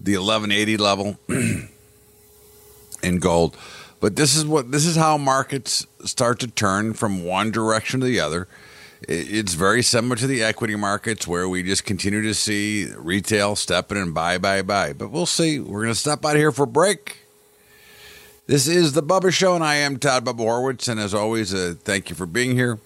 the 0.00 0.16
1180 0.16 0.76
level 0.76 1.18
in 3.02 3.18
gold. 3.20 3.56
But 4.00 4.16
this 4.16 4.34
is 4.34 4.44
what 4.44 4.72
this 4.72 4.86
is 4.86 4.96
how 4.96 5.18
markets 5.18 5.86
start 6.04 6.40
to 6.40 6.48
turn 6.48 6.94
from 6.94 7.24
one 7.24 7.50
direction 7.50 8.00
to 8.00 8.06
the 8.06 8.18
other. 8.18 8.48
It's 9.08 9.54
very 9.54 9.82
similar 9.82 10.16
to 10.16 10.26
the 10.26 10.42
equity 10.42 10.76
markets 10.76 11.26
where 11.26 11.48
we 11.48 11.62
just 11.62 11.84
continue 11.84 12.22
to 12.22 12.34
see 12.34 12.86
retail 12.96 13.56
stepping 13.56 13.96
and 13.96 14.12
buy, 14.12 14.36
buy, 14.36 14.62
buy. 14.62 14.92
But 14.92 15.10
we'll 15.10 15.26
see. 15.26 15.58
We're 15.58 15.82
going 15.82 15.94
to 15.94 15.98
step 15.98 16.24
out 16.24 16.36
here 16.36 16.52
for 16.52 16.64
a 16.64 16.66
break. 16.66 17.19
This 18.50 18.66
is 18.66 18.94
the 18.94 19.02
Bubba 19.04 19.32
Show, 19.32 19.54
and 19.54 19.62
I 19.62 19.76
am 19.76 20.00
Todd 20.00 20.24
Bubba 20.24 20.40
Horwitz. 20.40 20.88
And 20.88 20.98
as 20.98 21.14
always, 21.14 21.54
uh, 21.54 21.74
thank 21.84 22.10
you 22.10 22.16
for 22.16 22.26
being 22.26 22.56
here. 22.56 22.80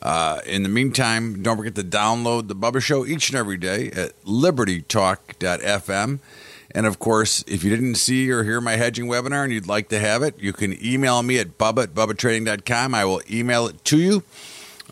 Uh, 0.00 0.38
in 0.46 0.62
the 0.62 0.68
meantime, 0.68 1.42
don't 1.42 1.56
forget 1.56 1.74
to 1.74 1.82
download 1.82 2.46
the 2.46 2.54
Bubba 2.54 2.80
Show 2.80 3.04
each 3.04 3.28
and 3.28 3.36
every 3.36 3.56
day 3.56 3.90
at 3.90 4.12
libertytalk.fm. 4.22 6.20
And 6.70 6.86
of 6.86 7.00
course, 7.00 7.42
if 7.48 7.64
you 7.64 7.70
didn't 7.70 7.96
see 7.96 8.30
or 8.30 8.44
hear 8.44 8.60
my 8.60 8.76
hedging 8.76 9.06
webinar 9.06 9.42
and 9.42 9.52
you'd 9.52 9.66
like 9.66 9.88
to 9.88 9.98
have 9.98 10.22
it, 10.22 10.38
you 10.38 10.52
can 10.52 10.80
email 10.80 11.20
me 11.24 11.40
at 11.40 11.58
bubba 11.58 11.82
at 11.82 11.94
bubbatrading.com. 11.94 12.94
I 12.94 13.04
will 13.04 13.22
email 13.28 13.66
it 13.66 13.84
to 13.86 13.98
you. 13.98 14.22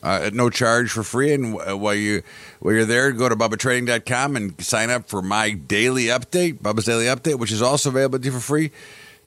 uh, 0.02 0.20
at 0.24 0.34
no 0.34 0.50
charge 0.50 0.90
for 0.90 1.02
free. 1.02 1.32
And 1.32 1.54
while 1.54 1.94
you 1.94 2.22
while 2.60 2.74
you're 2.74 2.84
there, 2.84 3.12
go 3.12 3.28
to 3.28 3.36
BubbaTrading.com 3.36 4.36
and 4.36 4.60
sign 4.60 4.90
up 4.90 5.08
for 5.08 5.22
my 5.22 5.50
daily 5.52 6.04
update, 6.04 6.60
Bubba's 6.60 6.84
daily 6.84 7.06
update, 7.06 7.38
which 7.38 7.52
is 7.52 7.62
also 7.62 7.90
available 7.90 8.18
to 8.18 8.24
you 8.24 8.32
for 8.32 8.40
free. 8.40 8.70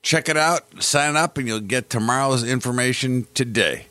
Check 0.04 0.28
it 0.28 0.36
out, 0.36 0.84
sign 0.84 1.16
up, 1.16 1.38
and 1.38 1.48
you'll 1.48 1.62
get 1.62 1.90
tomorrow's 1.90 2.44
information 2.44 3.26
today. 3.34 3.88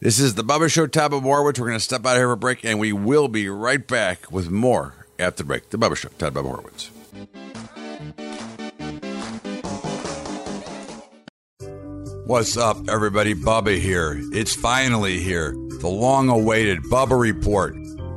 This 0.00 0.20
is 0.20 0.34
the 0.34 0.44
Bubba 0.44 0.70
Show, 0.70 0.86
Todd 0.86 1.10
Bubba 1.10 1.24
Horwitz. 1.24 1.58
We're 1.58 1.66
going 1.66 1.72
to 1.72 1.80
step 1.80 2.06
out 2.06 2.14
here 2.16 2.28
for 2.28 2.34
a 2.34 2.36
break, 2.36 2.64
and 2.64 2.78
we 2.78 2.92
will 2.92 3.26
be 3.26 3.48
right 3.48 3.84
back 3.84 4.30
with 4.30 4.50
more 4.50 4.94
after 5.18 5.42
the 5.42 5.48
break. 5.48 5.70
The 5.70 5.76
Bubba 5.76 5.96
Show, 5.96 6.10
Todd 6.16 6.34
Bubba 6.34 6.62
Horwitz. 6.62 6.90
What's 12.24 12.56
up, 12.56 12.88
everybody? 12.88 13.34
Bubba 13.34 13.80
here. 13.80 14.14
It's 14.32 14.54
finally 14.54 15.18
here. 15.18 15.56
The 15.80 15.88
long 15.88 16.28
awaited 16.28 16.84
Bubba 16.84 17.18
Report 17.18 17.74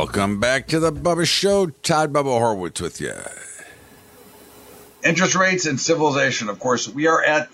Welcome 0.00 0.40
back 0.40 0.68
to 0.68 0.80
the 0.80 0.90
Bubba 0.90 1.26
Show. 1.26 1.66
Todd 1.66 2.10
Bubba 2.10 2.40
Horwitz 2.40 2.80
with 2.80 3.02
you. 3.02 3.12
Interest 5.04 5.34
rates 5.34 5.66
and 5.66 5.78
civilization. 5.78 6.48
Of 6.48 6.58
course, 6.58 6.88
we 6.88 7.06
are 7.06 7.22
at 7.22 7.50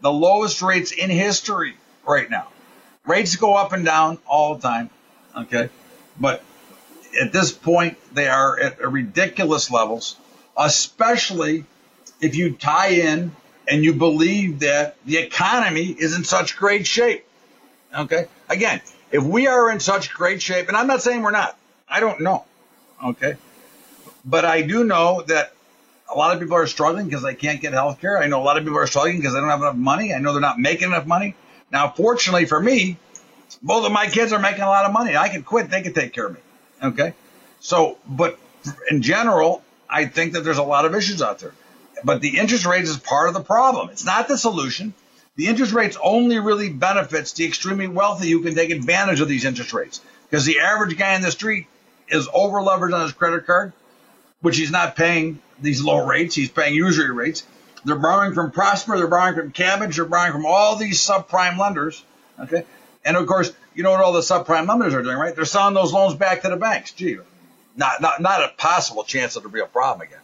the 0.00 0.10
lowest 0.10 0.60
rates 0.60 0.90
in 0.90 1.08
history 1.08 1.76
right 2.04 2.28
now. 2.28 2.48
Rates 3.06 3.36
go 3.36 3.54
up 3.54 3.72
and 3.72 3.84
down 3.84 4.18
all 4.26 4.56
the 4.56 4.62
time. 4.62 4.90
Okay. 5.36 5.68
But 6.18 6.42
at 7.22 7.32
this 7.32 7.52
point, 7.52 7.96
they 8.12 8.26
are 8.26 8.58
at 8.58 8.80
ridiculous 8.90 9.70
levels, 9.70 10.16
especially 10.56 11.64
if 12.20 12.34
you 12.34 12.54
tie 12.54 12.88
in 12.88 13.36
and 13.68 13.84
you 13.84 13.92
believe 13.92 14.58
that 14.58 14.96
the 15.06 15.18
economy 15.18 15.94
is 15.96 16.16
in 16.16 16.24
such 16.24 16.56
great 16.56 16.88
shape. 16.88 17.24
Okay. 17.96 18.26
Again, 18.48 18.80
if 19.12 19.22
we 19.22 19.46
are 19.46 19.70
in 19.70 19.78
such 19.78 20.12
great 20.12 20.42
shape, 20.42 20.66
and 20.66 20.76
I'm 20.76 20.88
not 20.88 21.00
saying 21.00 21.22
we're 21.22 21.30
not, 21.30 21.56
I 21.88 22.00
don't 22.00 22.20
know. 22.20 22.44
Okay. 23.02 23.36
But 24.24 24.44
I 24.44 24.62
do 24.62 24.84
know 24.84 25.22
that 25.26 25.52
a 26.12 26.16
lot 26.16 26.34
of 26.34 26.40
people 26.40 26.56
are 26.56 26.66
struggling 26.66 27.06
because 27.06 27.22
they 27.22 27.34
can't 27.34 27.60
get 27.60 27.72
health 27.72 28.00
care. 28.00 28.18
I 28.18 28.26
know 28.26 28.40
a 28.40 28.44
lot 28.44 28.56
of 28.56 28.64
people 28.64 28.78
are 28.78 28.86
struggling 28.86 29.18
because 29.18 29.34
they 29.34 29.40
don't 29.40 29.48
have 29.48 29.60
enough 29.60 29.76
money. 29.76 30.14
I 30.14 30.18
know 30.18 30.32
they're 30.32 30.40
not 30.40 30.58
making 30.58 30.88
enough 30.88 31.06
money. 31.06 31.34
Now, 31.70 31.90
fortunately 31.90 32.46
for 32.46 32.60
me, 32.60 32.96
both 33.62 33.84
of 33.84 33.92
my 33.92 34.06
kids 34.06 34.32
are 34.32 34.38
making 34.38 34.62
a 34.62 34.68
lot 34.68 34.84
of 34.86 34.92
money. 34.92 35.16
I 35.16 35.28
can 35.28 35.42
quit. 35.42 35.70
They 35.70 35.82
can 35.82 35.92
take 35.92 36.12
care 36.12 36.26
of 36.26 36.34
me. 36.34 36.40
Okay. 36.82 37.14
So, 37.60 37.98
but 38.06 38.38
in 38.90 39.02
general, 39.02 39.62
I 39.88 40.06
think 40.06 40.32
that 40.32 40.40
there's 40.40 40.58
a 40.58 40.62
lot 40.62 40.84
of 40.84 40.94
issues 40.94 41.22
out 41.22 41.38
there. 41.38 41.52
But 42.02 42.20
the 42.20 42.38
interest 42.38 42.66
rates 42.66 42.90
is 42.90 42.98
part 42.98 43.28
of 43.28 43.34
the 43.34 43.40
problem. 43.42 43.90
It's 43.90 44.04
not 44.04 44.28
the 44.28 44.36
solution. 44.36 44.94
The 45.36 45.46
interest 45.46 45.72
rates 45.72 45.96
only 46.02 46.38
really 46.38 46.70
benefits 46.70 47.32
the 47.32 47.46
extremely 47.46 47.88
wealthy 47.88 48.30
who 48.30 48.42
can 48.42 48.54
take 48.54 48.70
advantage 48.70 49.20
of 49.20 49.28
these 49.28 49.44
interest 49.44 49.72
rates. 49.72 50.00
Because 50.28 50.44
the 50.44 50.60
average 50.60 50.96
guy 50.96 51.14
in 51.14 51.22
the 51.22 51.30
street 51.30 51.66
is 52.08 52.28
over 52.32 52.58
leveraged 52.58 52.94
on 52.94 53.02
his 53.02 53.12
credit 53.12 53.46
card, 53.46 53.72
which 54.40 54.56
he's 54.56 54.70
not 54.70 54.96
paying 54.96 55.40
these 55.60 55.82
low 55.82 56.06
rates. 56.06 56.34
He's 56.34 56.50
paying 56.50 56.74
usury 56.74 57.10
rates. 57.10 57.44
They're 57.84 57.96
borrowing 57.96 58.34
from 58.34 58.50
Prosper. 58.50 58.96
They're 58.96 59.06
borrowing 59.06 59.34
from 59.34 59.52
Kabbage. 59.52 59.96
They're 59.96 60.04
borrowing 60.04 60.32
from 60.32 60.46
all 60.46 60.76
these 60.76 61.04
subprime 61.04 61.58
lenders. 61.58 62.04
Okay. 62.38 62.64
And 63.04 63.16
of 63.16 63.26
course, 63.26 63.52
you 63.74 63.82
know 63.82 63.90
what 63.90 64.00
all 64.00 64.12
the 64.12 64.20
subprime 64.20 64.68
lenders 64.68 64.94
are 64.94 65.02
doing, 65.02 65.18
right? 65.18 65.34
They're 65.34 65.44
selling 65.44 65.74
those 65.74 65.92
loans 65.92 66.14
back 66.14 66.42
to 66.42 66.48
the 66.48 66.56
banks. 66.56 66.92
Gee, 66.92 67.18
not, 67.76 68.00
not, 68.00 68.20
not 68.20 68.42
a 68.42 68.48
possible 68.56 69.04
chance 69.04 69.36
of 69.36 69.44
a 69.44 69.48
real 69.48 69.66
problem 69.66 70.06
again. 70.06 70.20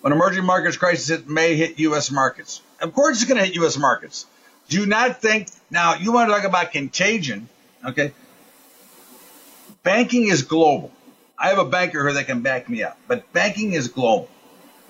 When 0.00 0.12
emerging 0.12 0.44
markets 0.44 0.76
crisis 0.76 1.10
it 1.10 1.28
may 1.28 1.54
hit 1.54 1.78
U.S. 1.80 2.10
markets. 2.10 2.60
Of 2.80 2.92
course, 2.92 3.22
it's 3.22 3.30
going 3.30 3.38
to 3.38 3.46
hit 3.46 3.54
U.S. 3.56 3.76
markets. 3.76 4.26
Do 4.68 4.86
not 4.86 5.20
think 5.20 5.48
now. 5.70 5.94
You 5.94 6.12
want 6.12 6.30
to 6.30 6.34
talk 6.34 6.44
about 6.44 6.72
contagion? 6.72 7.48
Okay, 7.84 8.12
banking 9.82 10.28
is 10.28 10.42
global. 10.42 10.90
I 11.38 11.48
have 11.48 11.58
a 11.58 11.64
banker 11.64 12.02
here 12.02 12.12
that 12.14 12.26
can 12.26 12.42
back 12.42 12.68
me 12.68 12.82
up, 12.82 12.98
but 13.08 13.32
banking 13.32 13.72
is 13.72 13.88
global. 13.88 14.28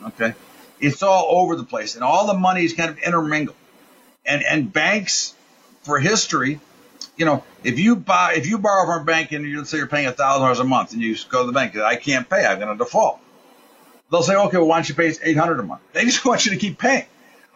Okay, 0.07 0.35
it's 0.81 1.03
all 1.03 1.27
over 1.31 1.57
the 1.57 1.65
place, 1.65 1.95
and 1.95 2.05
all 2.05 2.27
the 2.27 2.35
money 2.35 2.65
is 2.65 2.73
kind 2.73 2.91
of 2.91 2.99
intermingled. 2.99 3.57
And 4.27 4.43
and 4.45 4.73
banks, 4.73 5.35
for 5.83 5.99
history, 5.99 6.61
you 7.17 7.25
know, 7.25 7.45
if 7.65 7.79
you 7.79 7.97
buy 7.97 8.35
if 8.35 8.47
you 8.47 8.59
borrow 8.59 8.87
from 8.87 9.03
a 9.03 9.05
bank 9.05 9.33
and 9.33 9.45
you 9.45 9.65
say 9.65 9.79
you're 9.79 9.87
paying 9.87 10.11
thousand 10.13 10.43
dollars 10.43 10.59
a 10.59 10.65
month, 10.65 10.93
and 10.93 11.03
you 11.03 11.17
go 11.29 11.43
to 11.43 11.47
the 11.47 11.53
bank, 11.53 11.75
and 11.75 11.83
I 11.83 11.97
can't 11.97 12.29
pay, 12.29 12.45
I'm 12.45 12.59
going 12.59 12.77
to 12.77 12.85
default 12.85 13.21
they'll 14.13 14.23
say, 14.23 14.37
okay, 14.37 14.59
well, 14.59 14.67
why 14.67 14.77
don't 14.77 14.89
you 14.89 14.95
pay 14.95 15.13
800 15.21 15.59
a 15.59 15.63
month? 15.65 15.81
They 15.93 16.05
just 16.05 16.25
want 16.25 16.45
you 16.45 16.53
to 16.53 16.59
keep 16.59 16.79
paying. 16.79 17.07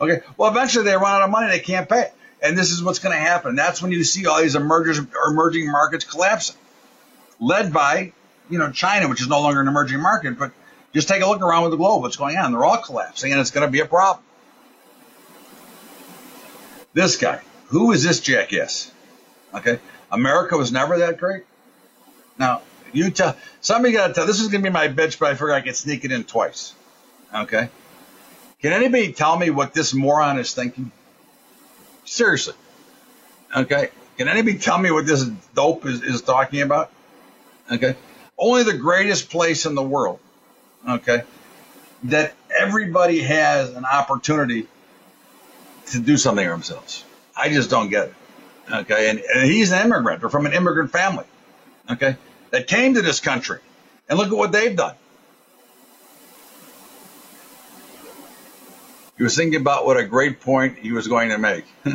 Okay. 0.01 0.23
Well, 0.37 0.51
eventually 0.51 0.85
they 0.85 0.97
run 0.97 1.05
out 1.05 1.23
of 1.23 1.31
money. 1.31 1.49
They 1.49 1.61
can't 1.61 1.89
pay. 1.89 2.11
And 2.43 2.59
this 2.59 2.71
is 2.71 2.83
what's 2.83 2.99
going 2.99 3.17
to 3.17 3.23
happen. 3.23 3.55
That's 3.55 3.81
when 3.81 3.93
you 3.93 4.03
see 4.05 4.27
all 4.27 4.43
these 4.43 4.57
emerging, 4.57 5.09
emerging 5.31 5.71
markets 5.71 6.05
collapsing, 6.05 6.57
led 7.41 7.73
by, 7.73 8.13
you 8.49 8.59
know, 8.59 8.71
China, 8.71 9.09
which 9.09 9.21
is 9.21 9.29
no 9.29 9.41
longer 9.41 9.61
an 9.61 9.69
emerging 9.69 10.01
market. 10.01 10.39
But 10.39 10.53
just 10.93 11.09
take 11.09 11.23
a 11.23 11.27
look 11.27 11.43
around 11.43 11.63
with 11.63 11.73
the 11.73 11.77
globe. 11.77 12.03
What's 12.03 12.17
going 12.17 12.37
on? 12.37 12.53
They're 12.53 12.65
all 12.65 12.79
collapsing, 12.79 13.33
and 13.33 13.41
it's 13.41 13.51
going 13.51 13.67
to 13.67 13.71
be 13.71 13.81
a 13.81 13.87
problem. 13.87 14.25
This 16.95 17.17
guy, 17.17 17.43
who 17.67 17.93
is 17.93 18.03
this 18.03 18.21
jackass? 18.21 18.91
Okay. 19.55 19.79
America 20.11 20.57
was 20.57 20.73
never 20.73 20.99
that 20.99 21.19
great. 21.19 21.45
Now, 22.39 22.63
you 22.93 23.11
tell 23.11 23.37
somebody 23.61 23.93
got 23.93 24.09
to 24.09 24.15
tell. 24.15 24.27
This 24.27 24.41
is 24.41 24.49
going 24.49 24.63
to 24.63 24.71
be 24.71 24.73
my 24.73 24.89
bitch, 24.89 25.19
but 25.19 25.31
I 25.31 25.35
figure 25.35 25.53
I 25.53 25.61
can 25.61 25.75
sneak 25.75 26.05
it 26.05 26.13
in 26.13 26.25
twice. 26.25 26.75
Okay. 27.35 27.69
Can 28.63 28.73
anybody 28.73 29.13
tell 29.13 29.37
me 29.37 29.51
what 29.51 29.75
this 29.75 29.93
moron 29.93 30.39
is 30.39 30.55
thinking? 30.55 30.91
Seriously. 32.05 32.55
Okay. 33.55 33.91
Can 34.17 34.29
anybody 34.29 34.59
tell 34.59 34.79
me 34.79 34.91
what 34.91 35.07
this 35.07 35.25
dope 35.55 35.85
is, 35.85 36.03
is 36.03 36.23
talking 36.23 36.63
about? 36.63 36.91
Okay. 37.71 37.97
Only 38.39 38.63
the 38.65 38.77
greatest 38.77 39.31
place 39.31 39.67
in 39.67 39.75
the 39.75 39.83
world. 39.83 40.21
Okay. 40.89 41.23
That 42.05 42.35
everybody 42.57 43.21
has 43.21 43.71
an 43.71 43.85
opportunity 43.85 44.69
to 45.87 45.99
do 45.99 46.17
something 46.17 46.45
for 46.45 46.51
themselves. 46.51 47.05
I 47.37 47.49
just 47.49 47.71
don't 47.71 47.89
get 47.89 48.09
it. 48.09 48.15
Okay. 48.71 49.11
And, 49.11 49.19
and 49.21 49.51
he's 49.51 49.73
an 49.73 49.87
immigrant 49.87 50.25
or 50.25 50.29
from 50.29 50.47
an 50.47 50.53
immigrant 50.53 50.91
family. 50.93 51.25
Okay 51.91 52.17
that 52.51 52.67
came 52.67 52.95
to 52.95 53.03
this 53.03 53.21
country. 53.21 53.61
And 54.09 54.19
look 54.19 54.29
at 54.29 54.37
what 54.37 54.53
they've 54.53 54.77
done. 54.77 54.95
He 59.17 59.25
was 59.25 59.37
thinking 59.37 59.61
about 59.61 59.87
what 59.87 59.97
a 59.97 60.05
great 60.05 60.41
point 60.41 60.79
he 60.79 60.93
was 60.93 61.09
going 61.09 61.31
to 61.31 61.39
make. 61.39 61.65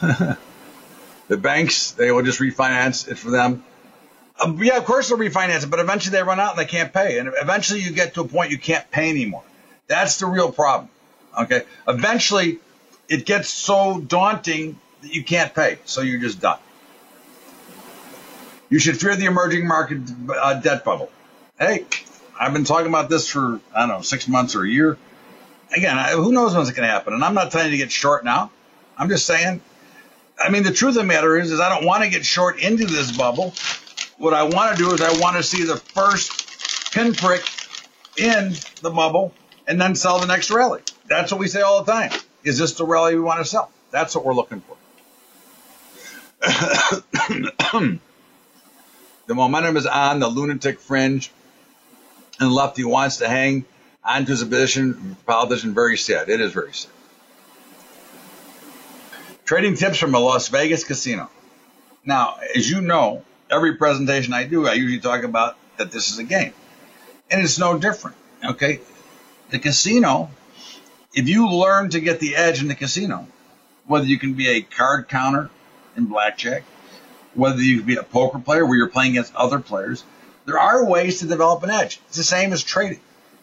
the 0.00 1.36
banks, 1.36 1.92
they 1.92 2.10
will 2.10 2.22
just 2.22 2.40
refinance 2.40 3.08
it 3.08 3.16
for 3.16 3.30
them. 3.30 3.64
Uh, 4.42 4.54
yeah, 4.58 4.76
of 4.76 4.84
course 4.84 5.08
they'll 5.08 5.18
refinance 5.18 5.64
it, 5.64 5.70
but 5.70 5.80
eventually 5.80 6.16
they 6.16 6.22
run 6.22 6.40
out 6.40 6.50
and 6.50 6.58
they 6.58 6.70
can't 6.70 6.92
pay. 6.92 7.18
And 7.18 7.32
eventually 7.40 7.80
you 7.80 7.92
get 7.92 8.14
to 8.14 8.22
a 8.22 8.28
point 8.28 8.50
you 8.50 8.58
can't 8.58 8.90
pay 8.90 9.10
anymore. 9.10 9.44
That's 9.86 10.18
the 10.18 10.26
real 10.26 10.50
problem. 10.50 10.90
Okay. 11.38 11.62
Eventually 11.86 12.58
it 13.08 13.26
gets 13.26 13.48
so 13.48 14.00
daunting 14.00 14.78
that 15.02 15.14
you 15.14 15.24
can't 15.24 15.54
pay. 15.54 15.78
So 15.84 16.00
you're 16.00 16.20
just 16.20 16.40
done. 16.40 16.58
You 18.68 18.78
should 18.78 18.98
fear 18.98 19.14
the 19.16 19.26
emerging 19.26 19.66
market 19.66 20.00
uh, 20.34 20.54
debt 20.54 20.84
bubble. 20.84 21.10
Hey, 21.58 21.84
I've 22.38 22.52
been 22.52 22.64
talking 22.64 22.88
about 22.88 23.10
this 23.10 23.28
for, 23.28 23.60
I 23.74 23.80
don't 23.80 23.88
know, 23.88 24.00
six 24.00 24.26
months 24.26 24.56
or 24.56 24.64
a 24.64 24.68
year. 24.68 24.96
Again, 25.76 25.98
I, 25.98 26.12
who 26.12 26.32
knows 26.32 26.52
when 26.52 26.62
it's 26.62 26.70
going 26.70 26.86
to 26.86 26.92
happen? 26.92 27.12
And 27.12 27.22
I'm 27.22 27.34
not 27.34 27.50
telling 27.50 27.66
you 27.66 27.72
to 27.72 27.76
get 27.78 27.92
short 27.92 28.24
now. 28.24 28.50
I'm 28.96 29.08
just 29.08 29.26
saying 29.26 29.60
I 30.42 30.50
mean, 30.50 30.62
the 30.62 30.72
truth 30.72 30.96
of 30.96 31.02
the 31.02 31.04
matter 31.04 31.38
is, 31.38 31.52
is 31.52 31.60
I 31.60 31.68
don't 31.68 31.86
want 31.86 32.02
to 32.04 32.10
get 32.10 32.24
short 32.24 32.58
into 32.58 32.86
this 32.86 33.16
bubble. 33.16 33.54
What 34.22 34.34
I 34.34 34.44
want 34.44 34.76
to 34.76 34.80
do 34.80 34.92
is 34.92 35.00
I 35.00 35.18
want 35.18 35.36
to 35.36 35.42
see 35.42 35.64
the 35.64 35.76
first 35.76 36.92
pinprick 36.92 37.42
in 38.16 38.52
the 38.80 38.90
bubble 38.90 39.34
and 39.66 39.80
then 39.80 39.96
sell 39.96 40.20
the 40.20 40.28
next 40.28 40.48
rally. 40.52 40.80
That's 41.08 41.32
what 41.32 41.40
we 41.40 41.48
say 41.48 41.62
all 41.62 41.82
the 41.82 41.90
time. 41.90 42.12
Is 42.44 42.56
this 42.56 42.74
the 42.74 42.86
rally 42.86 43.16
we 43.16 43.20
want 43.20 43.40
to 43.40 43.44
sell? 43.44 43.72
That's 43.90 44.14
what 44.14 44.24
we're 44.24 44.34
looking 44.34 44.60
for. 44.60 44.76
the 49.26 49.34
momentum 49.34 49.76
is 49.76 49.86
on 49.86 50.20
the 50.20 50.28
lunatic 50.28 50.78
fringe, 50.78 51.32
and 52.38 52.52
Lefty 52.52 52.84
wants 52.84 53.16
to 53.16 53.28
hang 53.28 53.64
onto 54.04 54.30
his 54.30 54.44
position. 54.44 55.16
Politician, 55.26 55.74
very 55.74 55.96
sad. 55.96 56.28
It 56.28 56.40
is 56.40 56.52
very 56.52 56.72
sad. 56.72 56.92
Trading 59.44 59.74
tips 59.74 59.98
from 59.98 60.14
a 60.14 60.20
Las 60.20 60.46
Vegas 60.46 60.84
casino. 60.84 61.28
Now, 62.04 62.36
as 62.54 62.70
you 62.70 62.82
know, 62.82 63.24
every 63.52 63.76
presentation 63.76 64.32
I 64.32 64.44
do, 64.44 64.66
I 64.66 64.72
usually 64.72 65.00
talk 65.00 65.22
about 65.22 65.56
that 65.76 65.92
this 65.92 66.10
is 66.10 66.18
a 66.18 66.24
game. 66.24 66.52
And 67.30 67.42
it's 67.42 67.58
no 67.58 67.78
different. 67.78 68.16
Okay. 68.44 68.80
The 69.50 69.58
casino, 69.58 70.30
if 71.14 71.28
you 71.28 71.48
learn 71.50 71.90
to 71.90 72.00
get 72.00 72.18
the 72.18 72.36
edge 72.36 72.62
in 72.62 72.68
the 72.68 72.74
casino, 72.74 73.26
whether 73.86 74.06
you 74.06 74.18
can 74.18 74.34
be 74.34 74.48
a 74.48 74.62
card 74.62 75.08
counter 75.08 75.50
in 75.96 76.06
blackjack, 76.06 76.64
whether 77.34 77.60
you 77.60 77.78
can 77.78 77.86
be 77.86 77.96
a 77.96 78.02
poker 78.02 78.38
player 78.38 78.66
where 78.66 78.76
you're 78.76 78.88
playing 78.88 79.12
against 79.12 79.34
other 79.34 79.58
players, 79.58 80.04
there 80.44 80.58
are 80.58 80.84
ways 80.84 81.20
to 81.20 81.26
develop 81.26 81.62
an 81.62 81.70
edge. 81.70 82.00
It's 82.08 82.16
the 82.16 82.24
same 82.24 82.52
as 82.52 82.62
trading. 82.62 83.00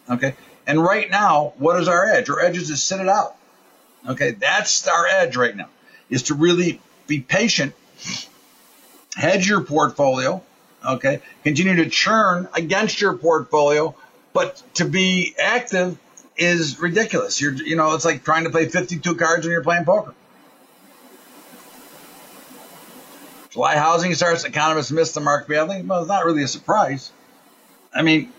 Okay. 0.09 0.35
And 0.67 0.83
right 0.83 1.09
now, 1.09 1.53
what 1.57 1.79
is 1.79 1.87
our 1.87 2.05
edge? 2.05 2.29
Our 2.29 2.39
edge 2.39 2.57
is 2.57 2.67
to 2.69 2.77
sit 2.77 2.99
it 2.99 3.07
out. 3.07 3.35
Okay. 4.07 4.31
That's 4.31 4.87
our 4.87 5.07
edge 5.07 5.35
right 5.37 5.55
now 5.55 5.69
is 6.09 6.23
to 6.23 6.33
really 6.33 6.81
be 7.07 7.19
patient, 7.19 7.73
hedge 9.15 9.47
your 9.47 9.61
portfolio, 9.61 10.41
okay, 10.87 11.21
continue 11.43 11.75
to 11.83 11.89
churn 11.89 12.47
against 12.53 13.01
your 13.01 13.17
portfolio, 13.17 13.95
but 14.33 14.61
to 14.75 14.85
be 14.85 15.35
active 15.41 15.97
is 16.37 16.79
ridiculous. 16.79 17.41
You're, 17.41 17.53
you 17.53 17.75
know, 17.75 17.93
it's 17.95 18.05
like 18.05 18.23
trying 18.23 18.45
to 18.45 18.49
play 18.49 18.67
52 18.67 19.15
cards 19.15 19.45
when 19.45 19.51
you're 19.51 19.63
playing 19.63 19.85
poker. 19.85 20.13
July 23.49 23.75
housing 23.77 24.13
starts, 24.13 24.43
economists 24.43 24.91
missed 24.91 25.15
the 25.15 25.21
mark 25.21 25.47
badly. 25.47 25.81
Well, 25.81 26.01
it's 26.01 26.07
not 26.07 26.25
really 26.25 26.43
a 26.43 26.47
surprise. 26.47 27.11
I 27.93 28.03
mean, 28.03 28.31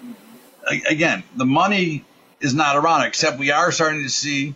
again, 0.88 1.24
the 1.36 1.44
money 1.44 2.04
is 2.40 2.54
not 2.54 2.76
around, 2.76 3.02
except 3.02 3.38
we 3.38 3.50
are 3.50 3.72
starting 3.72 4.04
to 4.04 4.08
see 4.08 4.54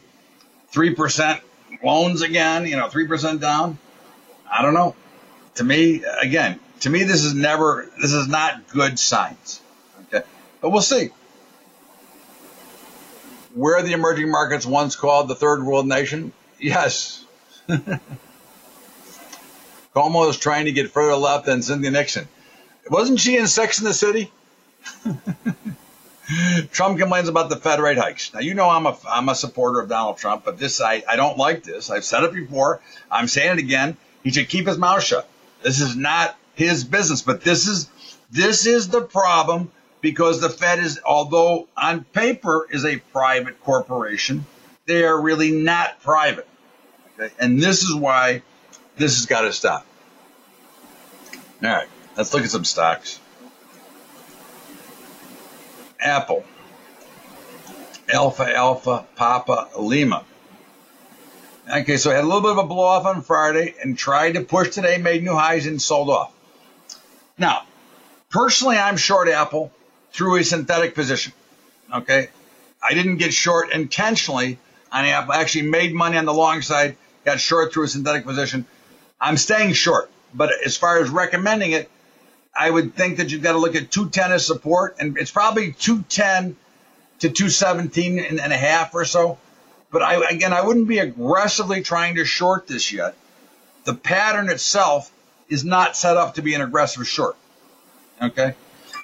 3% 0.72 1.40
loans 1.82 2.22
again, 2.22 2.66
you 2.66 2.76
know, 2.76 2.86
3% 2.86 3.40
down. 3.40 3.78
I 4.50 4.62
don't 4.62 4.74
know. 4.74 4.94
To 5.56 5.64
me, 5.64 6.04
again, 6.20 6.58
to 6.80 6.90
me, 6.90 7.04
this 7.04 7.24
is 7.24 7.34
never, 7.34 7.88
this 8.00 8.12
is 8.12 8.28
not 8.28 8.68
good 8.68 8.98
signs. 8.98 9.60
Okay. 10.08 10.24
But 10.60 10.70
we'll 10.70 10.82
see. 10.82 11.10
Where 13.54 13.80
the 13.82 13.92
emerging 13.92 14.30
markets 14.30 14.66
once 14.66 14.96
called 14.96 15.28
the 15.28 15.36
third 15.36 15.64
world 15.64 15.86
nation? 15.86 16.32
Yes. 16.58 17.24
Cuomo 19.94 20.28
is 20.28 20.36
trying 20.36 20.64
to 20.64 20.72
get 20.72 20.90
further 20.90 21.14
left 21.14 21.46
than 21.46 21.62
Cynthia 21.62 21.92
Nixon. 21.92 22.26
Wasn't 22.90 23.20
she 23.20 23.36
in 23.36 23.46
Sex 23.46 23.78
in 23.78 23.84
the 23.84 23.94
City? 23.94 24.32
Trump 26.72 26.98
complains 26.98 27.28
about 27.28 27.48
the 27.48 27.56
Fed 27.56 27.80
rate 27.80 27.98
hikes. 27.98 28.34
Now, 28.34 28.40
you 28.40 28.54
know 28.54 28.68
I'm 28.68 28.86
a, 28.86 28.96
I'm 29.08 29.28
a 29.28 29.34
supporter 29.34 29.80
of 29.80 29.88
Donald 29.88 30.18
Trump, 30.18 30.44
but 30.44 30.58
this, 30.58 30.80
I, 30.80 31.04
I 31.08 31.16
don't 31.16 31.38
like 31.38 31.62
this. 31.62 31.90
I've 31.90 32.04
said 32.04 32.24
it 32.24 32.32
before. 32.32 32.80
I'm 33.10 33.28
saying 33.28 33.52
it 33.52 33.58
again. 33.58 33.96
He 34.22 34.32
should 34.32 34.48
keep 34.48 34.66
his 34.66 34.78
mouth 34.78 35.02
shut. 35.02 35.28
This 35.64 35.80
is 35.80 35.96
not 35.96 36.36
his 36.54 36.84
business, 36.84 37.22
but 37.22 37.40
this 37.40 37.66
is, 37.66 37.90
this 38.30 38.66
is 38.66 38.88
the 38.88 39.00
problem 39.00 39.72
because 40.02 40.40
the 40.40 40.50
Fed 40.50 40.78
is, 40.78 41.00
although 41.04 41.66
on 41.74 42.04
paper 42.04 42.68
is 42.70 42.84
a 42.84 42.98
private 42.98 43.58
corporation, 43.62 44.44
they 44.84 45.04
are 45.04 45.18
really 45.18 45.50
not 45.50 46.02
private. 46.02 46.46
Okay? 47.18 47.32
And 47.40 47.60
this 47.60 47.82
is 47.82 47.94
why 47.94 48.42
this 48.96 49.16
has 49.16 49.26
got 49.26 49.40
to 49.40 49.52
stop. 49.54 49.86
All 51.62 51.70
right, 51.70 51.88
let's 52.16 52.34
look 52.34 52.44
at 52.44 52.50
some 52.50 52.66
stocks. 52.66 53.18
Apple. 55.98 56.44
Alpha 58.12 58.54
Alpha 58.54 59.06
Papa 59.16 59.70
Lima. 59.78 60.26
Okay, 61.70 61.96
so 61.96 62.10
I 62.10 62.14
had 62.14 62.24
a 62.24 62.26
little 62.26 62.42
bit 62.42 62.50
of 62.50 62.58
a 62.58 62.64
blow 62.64 62.84
off 62.84 63.06
on 63.06 63.22
Friday 63.22 63.74
and 63.82 63.96
tried 63.96 64.32
to 64.32 64.42
push 64.42 64.74
today, 64.74 64.98
made 64.98 65.24
new 65.24 65.34
highs 65.34 65.66
and 65.66 65.80
sold 65.80 66.10
off. 66.10 66.30
Now, 67.38 67.62
personally, 68.30 68.76
I'm 68.76 68.98
short 68.98 69.28
Apple 69.28 69.72
through 70.12 70.36
a 70.36 70.44
synthetic 70.44 70.94
position. 70.94 71.32
Okay, 71.92 72.28
I 72.82 72.92
didn't 72.92 73.16
get 73.16 73.32
short 73.32 73.72
intentionally 73.72 74.58
on 74.92 75.06
Apple. 75.06 75.32
I 75.32 75.40
actually 75.40 75.70
made 75.70 75.94
money 75.94 76.18
on 76.18 76.26
the 76.26 76.34
long 76.34 76.60
side, 76.60 76.98
got 77.24 77.40
short 77.40 77.72
through 77.72 77.84
a 77.84 77.88
synthetic 77.88 78.26
position. 78.26 78.66
I'm 79.18 79.38
staying 79.38 79.72
short, 79.72 80.10
but 80.34 80.50
as 80.66 80.76
far 80.76 80.98
as 80.98 81.08
recommending 81.08 81.72
it, 81.72 81.90
I 82.54 82.68
would 82.68 82.94
think 82.94 83.16
that 83.16 83.30
you've 83.30 83.42
got 83.42 83.52
to 83.52 83.58
look 83.58 83.74
at 83.74 83.90
210 83.90 84.32
as 84.32 84.46
support, 84.46 84.96
and 85.00 85.16
it's 85.16 85.30
probably 85.30 85.72
210 85.72 86.56
to 87.20 87.30
217 87.30 88.18
and, 88.18 88.38
and 88.38 88.52
a 88.52 88.56
half 88.56 88.94
or 88.94 89.06
so. 89.06 89.38
But 89.94 90.02
I, 90.02 90.28
again, 90.28 90.52
I 90.52 90.60
wouldn't 90.60 90.88
be 90.88 90.98
aggressively 90.98 91.80
trying 91.80 92.16
to 92.16 92.24
short 92.24 92.66
this 92.66 92.92
yet. 92.92 93.14
The 93.84 93.94
pattern 93.94 94.50
itself 94.50 95.08
is 95.48 95.64
not 95.64 95.96
set 95.96 96.16
up 96.16 96.34
to 96.34 96.42
be 96.42 96.52
an 96.54 96.62
aggressive 96.62 97.06
short. 97.06 97.36
Okay, 98.20 98.54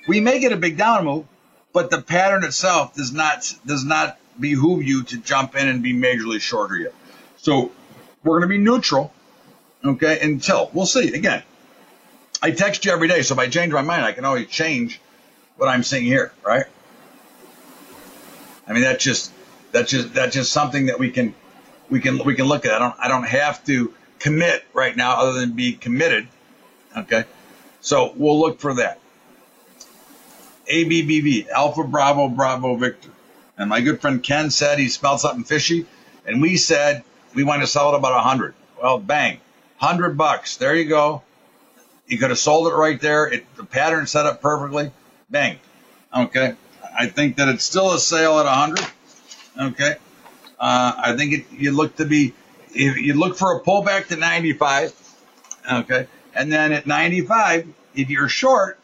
we 0.08 0.18
may 0.18 0.40
get 0.40 0.50
a 0.50 0.56
big 0.56 0.76
down 0.76 1.04
move, 1.04 1.26
but 1.72 1.92
the 1.92 2.02
pattern 2.02 2.42
itself 2.42 2.96
does 2.96 3.12
not 3.12 3.54
does 3.64 3.84
not 3.84 4.18
behoove 4.40 4.82
you 4.82 5.04
to 5.04 5.18
jump 5.18 5.54
in 5.54 5.68
and 5.68 5.80
be 5.80 5.94
majorly 5.94 6.40
shorter 6.40 6.76
yet. 6.76 6.94
So 7.36 7.70
we're 8.24 8.40
going 8.40 8.50
to 8.50 8.58
be 8.58 8.58
neutral. 8.58 9.12
Okay, 9.84 10.18
until 10.20 10.72
we'll 10.72 10.86
see 10.86 11.14
again. 11.14 11.44
I 12.42 12.50
text 12.50 12.84
you 12.84 12.90
every 12.90 13.06
day, 13.06 13.22
so 13.22 13.34
if 13.34 13.38
I 13.38 13.46
change 13.46 13.72
my 13.72 13.82
mind, 13.82 14.04
I 14.04 14.10
can 14.10 14.24
always 14.24 14.48
change 14.48 15.00
what 15.56 15.68
I'm 15.68 15.84
seeing 15.84 16.04
here, 16.04 16.32
right? 16.42 16.64
I 18.66 18.72
mean, 18.72 18.82
that's 18.82 19.04
just 19.04 19.30
that's 19.72 19.90
just 19.90 20.14
that's 20.14 20.34
just 20.34 20.52
something 20.52 20.86
that 20.86 20.98
we 20.98 21.10
can 21.10 21.34
we 21.88 22.00
can 22.00 22.22
we 22.24 22.34
can 22.34 22.46
look 22.46 22.64
at. 22.64 22.72
I 22.72 22.78
don't 22.78 22.94
I 22.98 23.08
don't 23.08 23.26
have 23.26 23.64
to 23.66 23.94
commit 24.18 24.64
right 24.72 24.96
now, 24.96 25.20
other 25.20 25.40
than 25.40 25.52
be 25.52 25.72
committed. 25.72 26.28
Okay, 26.96 27.24
so 27.80 28.12
we'll 28.16 28.38
look 28.38 28.60
for 28.60 28.74
that. 28.74 28.98
ABBV, 30.70 31.48
Alpha 31.48 31.84
Bravo 31.84 32.28
Bravo 32.28 32.76
Victor, 32.76 33.10
and 33.58 33.68
my 33.68 33.80
good 33.80 34.00
friend 34.00 34.22
Ken 34.22 34.50
said 34.50 34.78
he 34.78 34.88
smelled 34.88 35.20
something 35.20 35.44
fishy, 35.44 35.86
and 36.26 36.40
we 36.40 36.56
said 36.56 37.02
we 37.34 37.44
want 37.44 37.62
to 37.62 37.66
sell 37.66 37.94
it 37.94 37.98
about 37.98 38.12
a 38.12 38.20
hundred. 38.20 38.54
Well, 38.80 38.98
bang, 38.98 39.40
hundred 39.76 40.16
bucks. 40.16 40.56
There 40.56 40.74
you 40.74 40.84
go. 40.84 41.22
You 42.06 42.18
could 42.18 42.30
have 42.30 42.38
sold 42.38 42.66
it 42.66 42.74
right 42.74 43.00
there. 43.00 43.26
It, 43.26 43.46
the 43.56 43.64
pattern 43.64 44.06
set 44.06 44.26
up 44.26 44.42
perfectly. 44.42 44.90
Bang. 45.30 45.60
Okay. 46.14 46.54
I 46.98 47.06
think 47.06 47.36
that 47.36 47.48
it's 47.48 47.62
still 47.62 47.92
a 47.92 48.00
sale 48.00 48.40
at 48.40 48.46
100. 48.46 48.84
Okay. 49.60 49.96
Uh, 50.58 50.92
I 50.96 51.16
think 51.16 51.32
it, 51.32 51.52
you 51.52 51.72
look 51.72 51.96
to 51.96 52.06
be, 52.06 52.34
you 52.72 53.14
look 53.14 53.36
for 53.36 53.56
a 53.56 53.60
pullback 53.60 54.08
to 54.08 54.16
95. 54.16 54.94
Okay. 55.70 56.06
And 56.34 56.52
then 56.52 56.72
at 56.72 56.86
95, 56.86 57.68
if 57.94 58.08
you're 58.08 58.28
short, 58.28 58.78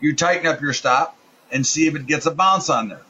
you 0.00 0.14
tighten 0.16 0.46
up 0.46 0.60
your 0.60 0.72
stop 0.72 1.16
and 1.50 1.66
see 1.66 1.86
if 1.86 1.94
it 1.94 2.06
gets 2.06 2.26
a 2.26 2.30
bounce 2.30 2.70
on 2.70 2.88
there. 2.88 3.02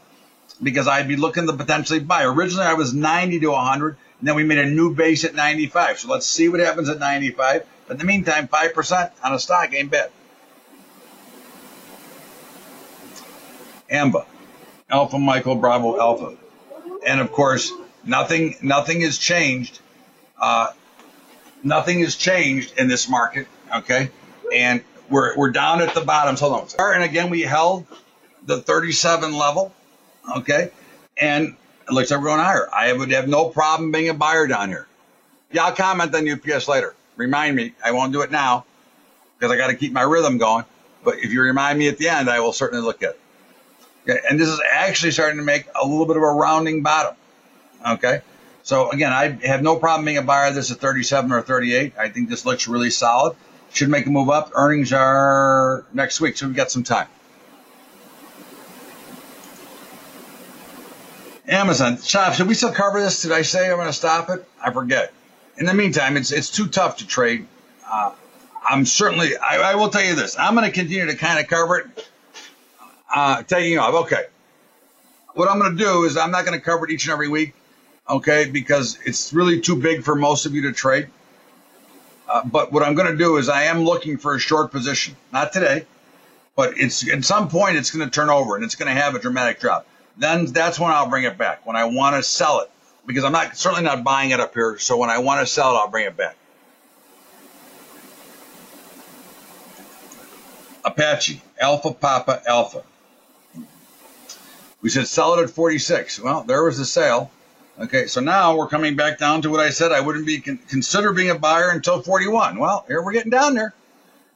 Because 0.62 0.88
I'd 0.88 1.08
be 1.08 1.16
looking 1.16 1.46
to 1.46 1.52
potentially 1.52 2.00
buy. 2.00 2.24
Originally, 2.24 2.66
I 2.66 2.74
was 2.74 2.94
90 2.94 3.40
to 3.40 3.48
100, 3.48 3.96
and 4.18 4.28
then 4.28 4.34
we 4.34 4.44
made 4.44 4.58
a 4.58 4.66
new 4.66 4.94
base 4.94 5.24
at 5.24 5.34
95. 5.34 6.00
So 6.00 6.08
let's 6.08 6.26
see 6.26 6.48
what 6.48 6.60
happens 6.60 6.88
at 6.88 6.98
95. 6.98 7.66
But 7.86 7.94
in 7.94 7.98
the 7.98 8.04
meantime, 8.04 8.48
5% 8.48 9.10
on 9.22 9.34
a 9.34 9.38
stock 9.38 9.72
ain't 9.74 9.90
bad. 9.90 10.10
AMBA, 13.90 14.24
Alpha 14.88 15.18
Michael 15.18 15.56
Bravo 15.56 16.00
Alpha. 16.00 16.36
And 17.06 17.20
of 17.20 17.32
course, 17.32 17.72
nothing 18.04 18.56
nothing 18.62 19.02
has 19.02 19.18
changed. 19.18 19.80
Uh, 20.40 20.68
nothing 21.62 22.00
has 22.00 22.16
changed 22.16 22.78
in 22.78 22.88
this 22.88 23.08
market. 23.08 23.46
Okay. 23.74 24.10
And 24.54 24.82
we're, 25.10 25.36
we're 25.36 25.50
down 25.50 25.80
at 25.80 25.94
the 25.94 26.00
bottom. 26.00 26.36
Hold 26.36 26.70
on. 26.78 26.94
And 26.94 27.04
again, 27.04 27.30
we 27.30 27.42
held 27.42 27.86
the 28.44 28.60
37 28.60 29.32
level. 29.32 29.72
Okay. 30.38 30.70
And 31.16 31.56
it 31.86 31.92
looks 31.92 32.10
like 32.10 32.20
we're 32.20 32.26
going 32.26 32.40
higher. 32.40 32.68
I 32.72 32.92
would 32.92 33.10
have 33.10 33.28
no 33.28 33.48
problem 33.48 33.92
being 33.92 34.08
a 34.08 34.14
buyer 34.14 34.46
down 34.46 34.68
here. 34.68 34.86
Yeah, 35.52 35.66
I'll 35.66 35.72
comment 35.72 36.14
on 36.14 36.28
UPS 36.28 36.68
later 36.68 36.94
remind 37.16 37.56
me. 37.56 37.74
I 37.84 37.92
won't 37.92 38.12
do 38.12 38.22
it 38.22 38.30
now 38.30 38.64
because 39.38 39.52
I 39.52 39.56
got 39.56 39.68
to 39.68 39.74
keep 39.74 39.92
my 39.92 40.02
rhythm 40.02 40.38
going. 40.38 40.64
But 41.04 41.18
if 41.18 41.32
you 41.32 41.42
remind 41.42 41.78
me 41.78 41.88
at 41.88 41.98
the 41.98 42.08
end, 42.08 42.30
I 42.30 42.40
will 42.40 42.52
certainly 42.52 42.84
look 42.84 43.02
at 43.02 43.10
it. 43.10 43.20
Okay. 44.06 44.20
And 44.28 44.38
this 44.38 44.48
is 44.48 44.60
actually 44.70 45.12
starting 45.12 45.38
to 45.38 45.44
make 45.44 45.66
a 45.74 45.86
little 45.86 46.06
bit 46.06 46.16
of 46.16 46.22
a 46.22 46.30
rounding 46.30 46.82
bottom. 46.82 47.16
Okay. 47.86 48.20
So 48.62 48.90
again, 48.90 49.12
I 49.12 49.38
have 49.46 49.62
no 49.62 49.76
problem 49.76 50.04
being 50.04 50.18
a 50.18 50.22
buyer. 50.22 50.52
This 50.52 50.70
is 50.70 50.76
37 50.76 51.32
or 51.32 51.42
38. 51.42 51.94
I 51.98 52.08
think 52.08 52.28
this 52.28 52.46
looks 52.46 52.66
really 52.68 52.90
solid. 52.90 53.36
Should 53.72 53.88
make 53.88 54.06
a 54.06 54.10
move 54.10 54.30
up. 54.30 54.52
Earnings 54.54 54.92
are 54.92 55.84
next 55.92 56.20
week, 56.20 56.36
so 56.36 56.46
we've 56.46 56.56
got 56.56 56.70
some 56.70 56.84
time. 56.84 57.08
Amazon. 61.46 61.98
Should 62.00 62.46
we 62.46 62.54
still 62.54 62.72
cover 62.72 63.00
this? 63.02 63.22
Did 63.22 63.32
I 63.32 63.42
say 63.42 63.68
I'm 63.70 63.76
going 63.76 63.86
to 63.86 63.92
stop 63.92 64.30
it? 64.30 64.48
I 64.62 64.72
forget. 64.72 65.12
In 65.58 65.66
the 65.66 65.74
meantime, 65.74 66.16
it's 66.16 66.32
it's 66.32 66.50
too 66.50 66.66
tough 66.66 66.98
to 66.98 67.06
trade. 67.06 67.46
Uh, 67.86 68.12
I'm 68.66 68.86
certainly. 68.86 69.36
I, 69.36 69.72
I, 69.72 69.74
will 69.74 69.90
tell 69.90 70.04
you 70.04 70.14
this. 70.14 70.38
I'm 70.38 70.54
going 70.54 70.66
to 70.66 70.72
continue 70.72 71.06
to 71.06 71.16
kind 71.16 71.38
of 71.38 71.46
cover 71.48 71.78
it. 71.78 72.08
Uh, 73.12 73.42
taking 73.42 73.78
off. 73.78 73.94
Okay. 74.06 74.24
What 75.34 75.50
I'm 75.50 75.58
going 75.58 75.76
to 75.76 75.82
do 75.82 76.04
is 76.04 76.16
I'm 76.16 76.30
not 76.30 76.44
going 76.44 76.58
to 76.58 76.64
cover 76.64 76.84
it 76.84 76.92
each 76.92 77.06
and 77.06 77.12
every 77.12 77.28
week. 77.28 77.54
Okay, 78.08 78.50
because 78.50 78.98
it's 79.06 79.32
really 79.32 79.60
too 79.60 79.76
big 79.76 80.04
for 80.04 80.14
most 80.14 80.44
of 80.44 80.54
you 80.54 80.62
to 80.62 80.72
trade. 80.72 81.08
Uh, 82.28 82.44
but 82.44 82.70
what 82.70 82.82
I'm 82.82 82.94
going 82.94 83.10
to 83.10 83.16
do 83.16 83.38
is 83.38 83.48
I 83.48 83.64
am 83.64 83.84
looking 83.84 84.18
for 84.18 84.34
a 84.34 84.38
short 84.38 84.70
position. 84.70 85.16
Not 85.32 85.52
today, 85.52 85.86
but 86.54 86.78
it's 86.78 87.08
at 87.08 87.24
some 87.24 87.48
point 87.48 87.76
it's 87.76 87.90
going 87.90 88.06
to 88.06 88.14
turn 88.14 88.28
over 88.28 88.56
and 88.56 88.64
it's 88.64 88.74
going 88.74 88.94
to 88.94 89.00
have 89.00 89.14
a 89.14 89.18
dramatic 89.18 89.58
drop 89.58 89.86
then 90.16 90.46
that's 90.46 90.78
when 90.78 90.90
I'll 90.90 91.08
bring 91.08 91.24
it 91.24 91.36
back. 91.36 91.66
When 91.66 91.76
I 91.76 91.84
want 91.86 92.16
to 92.16 92.22
sell 92.22 92.60
it, 92.60 92.70
because 93.06 93.24
I'm 93.24 93.32
not 93.32 93.56
certainly 93.56 93.84
not 93.84 94.04
buying 94.04 94.30
it 94.30 94.40
up 94.40 94.54
here. 94.54 94.78
So 94.78 94.96
when 94.96 95.10
I 95.10 95.18
want 95.18 95.40
to 95.40 95.46
sell 95.46 95.74
it, 95.74 95.78
I'll 95.78 95.88
bring 95.88 96.06
it 96.06 96.16
back. 96.16 96.36
Apache 100.84 101.42
Alpha 101.60 101.92
Papa 101.92 102.42
Alpha. 102.46 102.82
We 104.84 104.90
said 104.90 105.06
sell 105.06 105.32
it 105.38 105.42
at 105.42 105.48
46. 105.48 106.20
Well, 106.20 106.42
there 106.42 106.62
was 106.62 106.76
the 106.76 106.84
sale. 106.84 107.30
Okay, 107.80 108.06
so 108.06 108.20
now 108.20 108.54
we're 108.54 108.68
coming 108.68 108.96
back 108.96 109.18
down 109.18 109.40
to 109.40 109.50
what 109.50 109.58
I 109.58 109.70
said. 109.70 109.92
I 109.92 110.02
wouldn't 110.02 110.26
be 110.26 110.40
con- 110.40 110.58
consider 110.68 111.14
being 111.14 111.30
a 111.30 111.38
buyer 111.38 111.70
until 111.70 112.02
41. 112.02 112.58
Well, 112.58 112.84
here 112.86 113.02
we're 113.02 113.12
getting 113.12 113.30
down 113.30 113.54
there. 113.54 113.72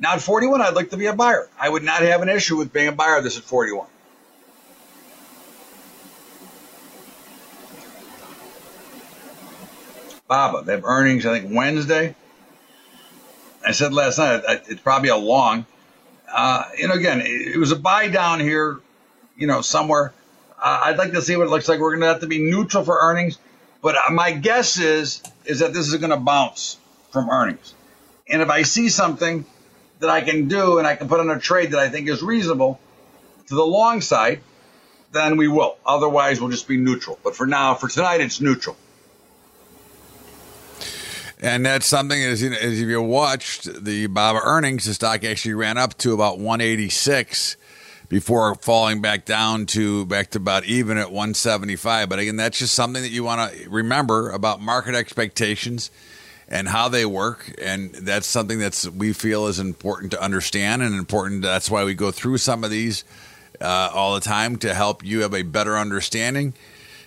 Now 0.01 0.15
at 0.15 0.23
41, 0.23 0.63
I'd 0.63 0.73
like 0.73 0.89
to 0.89 0.97
be 0.97 1.05
a 1.05 1.13
buyer. 1.13 1.51
I 1.61 1.69
would 1.69 1.83
not 1.83 2.01
have 2.01 2.23
an 2.23 2.31
issue 2.31 2.57
with 2.57 2.73
being 2.73 2.89
a 2.89 2.93
buyer 2.93 3.21
this 3.21 3.37
at 3.37 3.45
41. 3.45 3.89
Baba. 10.29 10.63
They 10.65 10.73
have 10.73 10.85
earnings, 10.87 11.27
I 11.27 11.39
think, 11.39 11.55
Wednesday. 11.55 12.17
I 13.67 13.73
said 13.73 13.93
last 13.93 14.17
night 14.17 14.43
it's 14.67 14.81
probably 14.81 15.11
a 15.11 15.17
long. 15.17 15.67
Uh, 16.33 16.65
you 16.79 16.89
know, 16.89 16.95
again, 16.95 17.21
it, 17.23 17.59
was 17.59 17.71
a 17.71 17.77
buy 17.77 18.09
down 18.09 18.41
here, 18.41 18.81
you 19.37 19.47
know, 19.47 19.61
somewhere. 19.61 20.15
Uh, 20.61 20.81
I'd 20.85 20.99
like 20.99 21.13
to 21.13 21.23
see 21.23 21.37
what 21.37 21.47
it 21.47 21.51
looks 21.51 21.69
like. 21.69 21.79
We're 21.79 21.91
going 21.91 22.01
to 22.01 22.09
have 22.09 22.21
to 22.21 22.27
be 22.27 22.41
neutral 22.41 22.85
for 22.85 22.99
earnings, 23.01 23.39
but 23.81 23.97
uh, 23.97 24.13
my 24.13 24.33
guess 24.33 24.79
is 24.79 25.23
is 25.45 25.61
that 25.61 25.73
this 25.73 25.89
is 25.89 25.95
going 25.97 26.11
to 26.11 26.17
bounce 26.17 26.79
from 27.13 27.31
earnings. 27.31 27.75
And 28.29 28.43
if 28.43 28.51
I 28.51 28.63
see 28.63 28.89
something 28.89 29.45
that 30.01 30.11
I 30.11 30.21
can 30.21 30.49
do 30.49 30.79
and 30.79 30.87
I 30.87 30.97
can 30.97 31.09
put 31.09 31.21
on 31.21 31.31
a 31.31 31.39
trade 31.39 31.71
that 31.73 31.81
I 31.81 31.89
think 31.89 32.09
is 32.09 32.23
reasonable 32.23 32.79
to 33.47 33.55
the 33.55 33.65
long 33.65 34.01
side, 34.01 34.41
then 35.13 35.37
we 35.37 35.49
will. 35.49 35.79
Otherwise, 35.87 36.41
we'll 36.41 36.51
just 36.51 36.69
be 36.69 36.77
neutral. 36.77 37.19
But 37.25 37.35
for 37.35 37.47
now, 37.47 37.75
for 37.75 37.89
tonight, 37.89 38.21
it's 38.21 38.41
neutral. 38.41 38.77
And 41.41 41.65
that's 41.65 41.87
something 41.87 42.21
as, 42.21 42.43
you 42.43 42.53
as 42.53 42.81
if 42.81 42.89
you 42.89 43.01
watched 43.01 43.85
the 43.85 44.09
Baba 44.09 44.41
earnings, 44.43 44.87
the 44.87 44.95
stock 44.95 45.25
actually 45.25 45.55
ran 45.55 45.79
up 45.79 45.97
to 45.99 46.13
about 46.13 46.39
186 46.39 47.57
before 48.09 48.55
falling 48.55 49.03
back 49.03 49.25
down 49.25 49.67
to 49.67 50.07
back 50.07 50.31
to 50.31 50.39
about 50.39 50.65
even 50.65 50.97
at 50.97 51.11
175. 51.11 52.09
But 52.09 52.19
again, 52.19 52.37
that's 52.37 52.59
just 52.59 52.75
something 52.75 53.03
that 53.03 53.11
you 53.11 53.25
want 53.25 53.53
to 53.53 53.69
remember 53.69 54.31
about 54.31 54.61
market 54.61 54.95
expectations 54.95 55.91
and 56.49 56.69
how 56.69 56.89
they 56.89 57.05
work. 57.05 57.55
And 57.61 57.91
that's 57.95 58.27
something 58.27 58.59
that's 58.59 58.89
we 58.89 59.13
feel 59.13 59.47
is 59.47 59.59
important 59.59 60.13
to 60.13 60.23
understand 60.23 60.83
and 60.83 60.95
important. 60.95 61.43
That's 61.43 61.71
why 61.71 61.85
we 61.85 61.95
go 61.95 62.11
through 62.11 62.39
some 62.39 62.65
of 62.65 62.71
these 62.71 63.05
uh, 63.61 63.91
all 63.93 64.15
the 64.15 64.21
time 64.21 64.57
to 64.59 64.75
help 64.75 65.05
you 65.05 65.23
have 65.23 65.35
a 65.35 65.43
better 65.43 65.77
understanding. 65.77 66.55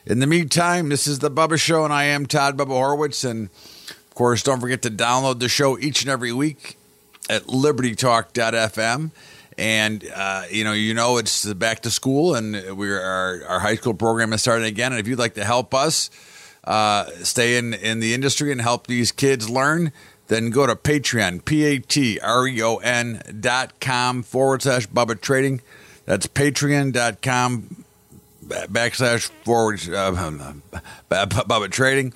In 0.06 0.20
the 0.20 0.28
meantime, 0.28 0.90
this 0.90 1.08
is 1.08 1.20
the 1.20 1.30
Bubba 1.30 1.60
Show, 1.60 1.84
and 1.84 1.94
I 1.94 2.06
am 2.06 2.26
Todd 2.26 2.58
Bubba 2.58 2.70
Horwitz, 2.70 3.30
and 3.30 3.50
of 3.90 4.16
course, 4.16 4.42
don't 4.42 4.60
forget 4.60 4.82
to 4.82 4.90
download 4.90 5.40
the 5.40 5.48
show 5.48 5.78
each 5.78 6.02
and 6.02 6.10
every 6.10 6.34
week 6.34 6.76
at 7.30 7.44
libertytalk.fm. 7.44 9.12
And 9.62 10.04
uh, 10.16 10.46
you 10.50 10.64
know, 10.64 10.74
you 10.74 10.96
know, 10.96 11.18
it's 11.18 11.46
back 11.54 11.82
to 11.82 11.92
school, 11.92 12.34
and 12.34 12.76
we 12.76 12.92
our 12.92 13.44
our 13.48 13.60
high 13.60 13.76
school 13.76 13.94
program 13.94 14.34
is 14.34 14.42
starting 14.42 14.66
again. 14.66 14.92
And 14.92 15.00
if 15.00 15.08
you'd 15.08 15.20
like 15.20 15.36
to 15.36 15.44
help 15.44 15.76
us 15.76 16.10
uh, 16.64 17.06
stay 17.22 17.58
in 17.58 17.76
in 17.76 18.00
the 18.00 18.16
industry 18.16 18.52
and 18.52 18.60
help 18.60 18.88
these 18.88 19.12
kids 19.12 19.52
learn, 19.52 19.92
then 20.30 20.50
go 20.50 20.66
to 20.66 20.76
Patreon, 20.76 21.46
P 21.46 21.64
A 21.66 21.78
T 21.78 22.20
R 22.22 22.48
E 22.48 22.60
O 22.64 22.78
N 22.78 23.22
dot 23.40 23.80
com 23.80 24.24
forward 24.24 24.64
slash 24.64 24.88
Bubba 24.88 25.22
Trading. 25.22 25.62
That's 26.06 26.26
patreon.com 26.26 27.86
backslash 28.48 29.30
forward 29.46 29.80
uh, 29.94 30.12
Bubba 31.12 31.70
Trading. 31.70 32.14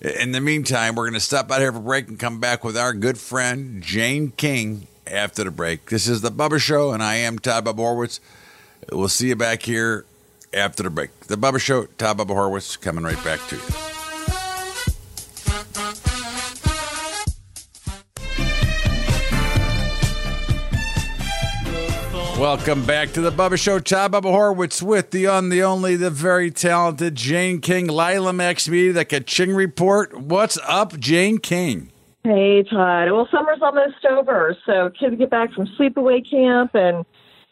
In 0.00 0.30
the 0.30 0.40
meantime, 0.40 0.94
we're 0.94 1.06
going 1.06 1.14
to 1.14 1.18
stop 1.20 1.50
out 1.50 1.58
here 1.58 1.72
for 1.72 1.78
a 1.78 1.82
break 1.82 2.06
and 2.06 2.20
come 2.20 2.38
back 2.38 2.62
with 2.62 2.76
our 2.76 2.94
good 2.94 3.18
friend 3.18 3.82
Jane 3.82 4.30
King 4.36 4.86
after 5.06 5.44
the 5.44 5.50
break. 5.50 5.90
This 5.90 6.08
is 6.08 6.20
the 6.20 6.30
Bubba 6.30 6.60
Show, 6.60 6.92
and 6.92 7.02
I 7.02 7.16
am 7.16 7.38
Todd 7.38 7.64
Bubba 7.64 7.76
Horwitz. 7.76 8.20
We'll 8.92 9.08
see 9.08 9.28
you 9.28 9.36
back 9.36 9.62
here 9.62 10.04
after 10.52 10.82
the 10.82 10.90
break. 10.90 11.18
The 11.20 11.36
Bubba 11.36 11.60
Show, 11.60 11.86
Todd 11.98 12.18
Bubba 12.18 12.28
Horwitz, 12.28 12.80
coming 12.80 13.04
right 13.04 13.22
back 13.24 13.40
to 13.48 13.56
you. 13.56 13.62
Welcome 22.38 22.84
back 22.84 23.12
to 23.12 23.20
the 23.20 23.30
Bubba 23.30 23.58
Show. 23.58 23.78
Todd 23.78 24.12
Bubba 24.12 24.24
Horwitz 24.24 24.82
with 24.82 25.12
the 25.12 25.28
on 25.28 25.50
the 25.50 25.62
only, 25.62 25.94
the 25.96 26.10
very 26.10 26.50
talented 26.50 27.14
Jane 27.14 27.60
King, 27.60 27.86
Lila 27.86 28.32
Max 28.32 28.68
Media, 28.68 28.92
the 28.92 29.04
Kaching 29.04 29.56
Report. 29.56 30.18
What's 30.18 30.58
up, 30.66 30.98
Jane 30.98 31.38
King? 31.38 31.90
Hey, 32.24 32.62
Todd. 32.62 33.12
Well, 33.12 33.28
summer's 33.30 33.58
almost 33.60 34.04
over, 34.10 34.56
so 34.64 34.90
kids 34.98 35.16
get 35.16 35.30
back 35.30 35.52
from 35.52 35.66
sleepaway 35.78 36.28
camp 36.28 36.74
and 36.74 37.04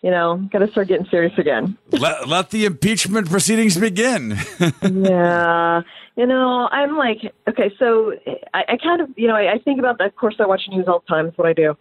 you 0.02 0.11
know, 0.11 0.37
got 0.50 0.58
to 0.58 0.68
start 0.68 0.88
getting 0.88 1.06
serious 1.06 1.32
again. 1.38 1.78
let, 1.92 2.26
let 2.26 2.50
the 2.50 2.64
impeachment 2.64 3.30
proceedings 3.30 3.78
begin. 3.78 4.37
yeah. 4.82 5.82
You 6.16 6.26
know, 6.26 6.68
I'm 6.72 6.96
like, 6.96 7.18
okay, 7.48 7.72
so 7.78 8.12
I, 8.52 8.64
I 8.70 8.76
kind 8.82 9.00
of, 9.00 9.11
you 9.16 9.28
know, 9.28 9.37
I, 9.37 9.52
I 9.52 9.58
think 9.58 9.78
about 9.78 9.98
that. 9.98 10.08
Of 10.08 10.16
course, 10.16 10.35
I 10.40 10.46
watch 10.46 10.62
news 10.68 10.87
all 10.88 11.04
the 11.06 11.14
time. 11.14 11.26
That's 11.26 11.38
what 11.38 11.46
I 11.46 11.52
do. 11.52 11.76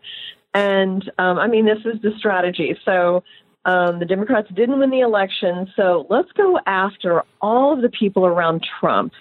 And 0.53 1.11
um, 1.17 1.39
I 1.39 1.47
mean, 1.47 1.65
this 1.65 1.79
is 1.79 1.99
the 2.03 2.11
strategy. 2.17 2.77
So 2.85 3.23
um, 3.65 3.97
the 3.99 4.05
Democrats 4.05 4.49
didn't 4.53 4.77
win 4.77 4.91
the 4.91 4.99
election. 4.99 5.71
So 5.75 6.05
let's 6.09 6.31
go 6.33 6.59
after 6.67 7.23
all 7.41 7.73
of 7.73 7.81
the 7.81 7.89
people 7.89 8.27
around 8.27 8.63
Trump 8.79 9.13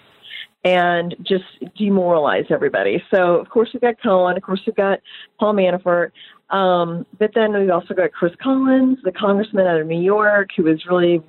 and 0.63 1.15
just 1.23 1.45
demoralize 1.75 2.45
everybody. 2.49 3.03
So, 3.13 3.35
of 3.35 3.49
course, 3.49 3.69
we've 3.73 3.81
got 3.81 4.01
Cohen. 4.01 4.37
Of 4.37 4.43
course, 4.43 4.61
we've 4.65 4.75
got 4.75 4.99
Paul 5.39 5.55
Manafort. 5.55 6.11
Um, 6.51 7.05
but 7.17 7.31
then 7.33 7.53
we've 7.53 7.69
also 7.69 7.93
got 7.93 8.11
Chris 8.11 8.33
Collins, 8.41 8.99
the 9.03 9.11
congressman 9.11 9.67
out 9.67 9.79
of 9.79 9.87
New 9.87 10.01
York, 10.01 10.49
who 10.55 10.63
was 10.63 10.85
really 10.85 11.23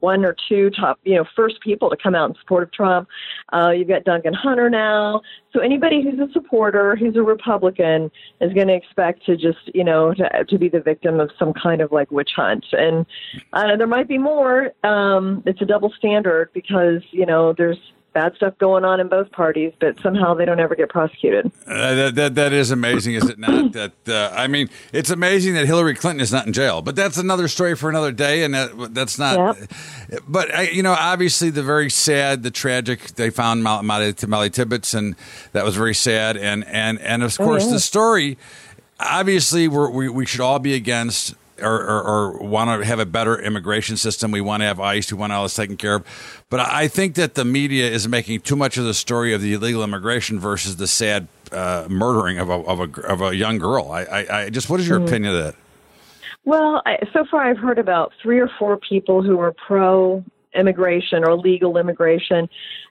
one 0.00 0.24
or 0.24 0.36
two 0.48 0.70
top, 0.70 0.98
you 1.02 1.16
know, 1.16 1.24
first 1.34 1.60
people 1.60 1.90
to 1.90 1.96
come 1.96 2.14
out 2.14 2.30
in 2.30 2.36
support 2.36 2.62
of 2.62 2.72
Trump. 2.72 3.08
Uh, 3.52 3.70
you've 3.70 3.88
got 3.88 4.04
Duncan 4.04 4.32
Hunter 4.32 4.70
now. 4.70 5.22
So 5.52 5.60
anybody 5.60 6.02
who's 6.02 6.20
a 6.20 6.32
supporter, 6.32 6.94
who's 6.94 7.16
a 7.16 7.22
Republican, 7.22 8.10
is 8.40 8.52
going 8.52 8.68
to 8.68 8.74
expect 8.74 9.26
to 9.26 9.36
just, 9.36 9.58
you 9.74 9.82
know, 9.82 10.14
to, 10.14 10.44
to 10.44 10.58
be 10.58 10.68
the 10.68 10.80
victim 10.80 11.18
of 11.18 11.30
some 11.36 11.52
kind 11.52 11.80
of 11.80 11.90
like 11.90 12.12
witch 12.12 12.30
hunt. 12.36 12.64
And 12.72 13.06
uh, 13.52 13.76
there 13.76 13.88
might 13.88 14.06
be 14.06 14.18
more. 14.18 14.72
Um, 14.84 15.42
it's 15.46 15.60
a 15.62 15.66
double 15.66 15.92
standard 15.98 16.50
because, 16.52 17.02
you 17.10 17.26
know, 17.26 17.52
there's 17.56 17.78
bad 18.12 18.34
stuff 18.36 18.56
going 18.58 18.84
on 18.84 19.00
in 19.00 19.08
both 19.08 19.30
parties, 19.30 19.72
but 19.80 20.00
somehow 20.02 20.34
they 20.34 20.44
don't 20.44 20.60
ever 20.60 20.74
get 20.74 20.88
prosecuted. 20.88 21.50
Uh, 21.66 21.94
that, 21.94 22.14
that 22.14 22.34
that 22.34 22.52
is 22.52 22.70
amazing, 22.70 23.14
is 23.14 23.28
it 23.28 23.38
not? 23.38 23.72
that 23.72 23.92
uh, 24.08 24.34
I 24.34 24.46
mean, 24.46 24.68
it's 24.92 25.10
amazing 25.10 25.54
that 25.54 25.66
Hillary 25.66 25.94
Clinton 25.94 26.20
is 26.20 26.32
not 26.32 26.46
in 26.46 26.52
jail, 26.52 26.82
but 26.82 26.96
that's 26.96 27.16
another 27.16 27.48
story 27.48 27.76
for 27.76 27.88
another 27.88 28.12
day, 28.12 28.44
and 28.44 28.54
that, 28.54 28.94
that's 28.94 29.18
not. 29.18 29.56
Yep. 29.58 30.22
But 30.26 30.74
you 30.74 30.82
know, 30.82 30.96
obviously, 30.98 31.50
the 31.50 31.62
very 31.62 31.90
sad, 31.90 32.42
the 32.42 32.50
tragic. 32.50 33.00
They 33.14 33.30
found 33.30 33.62
Molly, 33.62 34.14
Molly 34.26 34.50
Tibbetts, 34.50 34.94
and 34.94 35.14
that 35.52 35.64
was 35.64 35.76
very 35.76 35.94
sad, 35.94 36.36
and 36.36 36.66
and 36.66 37.00
and 37.00 37.22
of 37.22 37.36
course, 37.36 37.64
oh, 37.64 37.66
yeah. 37.68 37.72
the 37.74 37.80
story. 37.80 38.38
Obviously, 39.00 39.68
we 39.68 40.08
we 40.08 40.26
should 40.26 40.40
all 40.40 40.58
be 40.58 40.74
against 40.74 41.34
or, 41.60 41.80
or, 41.80 42.02
or 42.02 42.38
want 42.38 42.80
to 42.80 42.86
have 42.86 42.98
a 42.98 43.06
better 43.06 43.40
immigration 43.40 43.96
system. 43.96 44.30
We 44.30 44.40
want 44.40 44.62
to 44.62 44.66
have 44.66 44.80
ICE. 44.80 45.12
We 45.12 45.18
want 45.18 45.32
all 45.32 45.42
this 45.44 45.54
taken 45.54 45.76
care 45.76 45.96
of. 45.96 46.44
But 46.50 46.60
I 46.60 46.88
think 46.88 47.14
that 47.16 47.34
the 47.34 47.44
media 47.44 47.88
is 47.90 48.08
making 48.08 48.40
too 48.40 48.56
much 48.56 48.76
of 48.76 48.84
the 48.84 48.94
story 48.94 49.32
of 49.32 49.40
the 49.42 49.54
illegal 49.54 49.82
immigration 49.82 50.38
versus 50.38 50.76
the 50.76 50.86
sad 50.86 51.28
uh, 51.52 51.86
murdering 51.88 52.38
of 52.38 52.48
a, 52.48 52.54
of 52.54 52.80
a 52.80 53.00
of 53.02 53.22
a 53.22 53.34
young 53.34 53.58
girl. 53.58 53.90
I, 53.90 54.02
I, 54.02 54.42
I 54.42 54.50
just 54.50 54.68
what 54.68 54.80
is 54.80 54.88
your 54.88 54.98
mm-hmm. 54.98 55.08
opinion 55.08 55.34
of 55.34 55.44
that? 55.44 55.54
Well, 56.44 56.82
I, 56.86 56.98
so 57.12 57.24
far 57.30 57.42
I've 57.42 57.58
heard 57.58 57.78
about 57.78 58.12
three 58.22 58.38
or 58.38 58.48
four 58.58 58.78
people 58.78 59.22
who 59.22 59.38
are 59.40 59.52
pro 59.52 60.24
immigration 60.54 61.24
or 61.24 61.36
legal 61.36 61.76
immigration, 61.76 62.48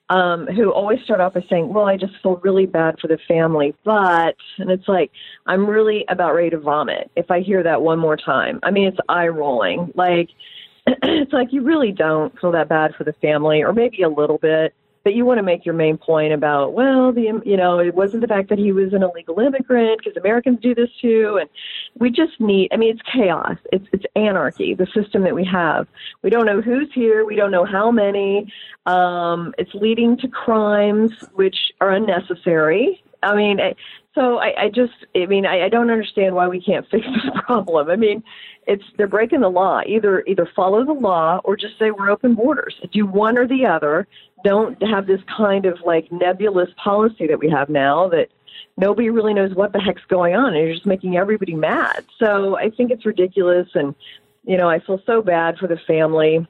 um, 0.10 0.48
who 0.48 0.72
always 0.72 1.00
start 1.04 1.20
off 1.20 1.34
by 1.34 1.46
saying, 1.50 1.74
"Well, 1.74 1.86
I 1.86 1.98
just 1.98 2.14
feel 2.24 2.38
really 2.38 2.66
bad 2.66 3.00
for 3.00 3.08
the 3.08 3.18
family," 3.28 3.76
but 3.84 4.36
and 4.58 4.72
it's 4.72 4.88
like 4.88 5.12
I'm 5.46 5.68
really 5.70 6.06
about 6.08 6.34
ready 6.34 6.50
to 6.52 6.60
vomit 6.60 7.12
if 7.16 7.30
I 7.30 7.42
hear 7.42 7.64
that 7.64 7.82
one 7.82 8.00
more 8.00 8.18
time. 8.18 8.60
I 8.64 8.72
mean, 8.72 8.88
it's 8.88 8.98
eye 9.10 9.28
rolling. 9.28 9.92
Like 9.96 10.30
it's 10.88 11.34
like 11.34 11.52
you 11.52 11.62
really 11.62 11.92
don't 11.92 12.38
feel 12.40 12.52
that 12.54 12.70
bad 12.70 12.96
for 12.96 13.04
the 13.04 13.14
family, 13.14 13.64
or 13.64 13.74
maybe 13.74 14.02
a 14.04 14.10
little 14.10 14.38
bit 14.38 14.74
but 15.08 15.16
you 15.16 15.24
want 15.24 15.38
to 15.38 15.44
make 15.44 15.66
your 15.66 15.74
main 15.74 15.98
point 15.98 16.34
about 16.34 16.74
well 16.74 17.14
the 17.14 17.32
you 17.46 17.56
know 17.56 17.80
it 17.80 17.96
wasn't 17.96 18.20
the 18.20 18.28
fact 18.28 18.50
that 18.50 18.60
he 18.60 18.74
was 18.74 18.92
an 18.92 19.04
illegal 19.04 19.40
immigrant 19.40 19.98
because 19.98 20.18
Americans 20.18 20.60
do 20.62 20.76
this 20.76 20.90
too 21.00 21.38
and 21.40 21.50
we 21.98 22.10
just 22.10 22.38
need 22.42 22.68
I 22.74 22.76
mean 22.76 22.92
it's 22.92 23.02
chaos. 23.10 23.56
It's 23.72 23.88
it's 23.94 24.04
anarchy 24.18 24.74
the 24.74 24.86
system 24.88 25.24
that 25.24 25.34
we 25.34 25.46
have. 25.46 25.88
We 26.24 26.30
don't 26.30 26.46
know 26.46 26.60
who's 26.60 26.90
here. 26.94 27.24
We 27.26 27.38
don't 27.38 27.52
know 27.52 27.64
how 27.64 27.90
many. 27.90 28.52
Um, 28.86 29.56
it's 29.58 29.74
leading 29.74 30.18
to 30.18 30.28
crimes 30.28 31.14
which 31.36 31.72
are 31.80 31.92
unnecessary 31.92 33.02
I 33.24 33.36
mean 33.36 33.60
I, 33.60 33.76
so 34.16 34.38
I, 34.38 34.64
I 34.64 34.70
just 34.70 34.94
I 35.16 35.26
mean 35.26 35.46
I, 35.46 35.66
I 35.66 35.70
don't 35.70 35.90
understand 35.90 36.36
why 36.36 36.48
we 36.48 36.62
can't 36.62 36.88
fix 36.92 37.06
this 37.06 37.42
problem 37.46 37.90
I 37.90 37.96
mean 37.96 38.24
it's 38.66 38.84
they're 38.98 39.08
breaking 39.08 39.42
the 39.42 39.50
law 39.50 39.82
either 39.86 40.24
either 40.28 40.50
follow 40.56 40.86
the 40.86 40.94
law 40.94 41.40
or 41.44 41.56
just 41.56 41.78
say 41.80 41.92
we're 41.92 42.10
open 42.10 42.36
borders 42.36 42.76
do 42.92 43.06
one 43.06 43.38
or 43.38 43.48
the 43.48 43.66
other 43.66 44.08
don't 44.44 44.82
have 44.84 45.08
this 45.08 45.22
kind 45.36 45.66
of 45.66 45.80
like 45.86 46.12
nebulous 46.12 46.70
policy 46.82 47.28
that 47.28 47.40
we 47.40 47.50
have 47.50 47.70
now 47.70 48.08
that 48.10 48.30
nobody 48.78 49.10
really 49.10 49.34
knows 49.34 49.54
what 49.56 49.74
the 49.74 49.80
heck's 49.80 50.06
going 50.08 50.36
on 50.36 50.54
and 50.54 50.64
you're 50.64 50.74
just 50.74 50.86
making 50.86 51.18
everybody 51.18 51.56
mad. 51.56 52.06
So 52.20 52.58
I 52.58 52.70
think 52.70 52.92
it's 52.92 53.06
ridiculous 53.06 53.68
and 53.74 53.96
you 54.44 54.56
know, 54.56 54.70
I 54.70 54.80
feel 54.80 55.02
so 55.06 55.22
bad 55.22 55.58
for 55.58 55.68
the 55.68 55.78
family. 55.88 56.48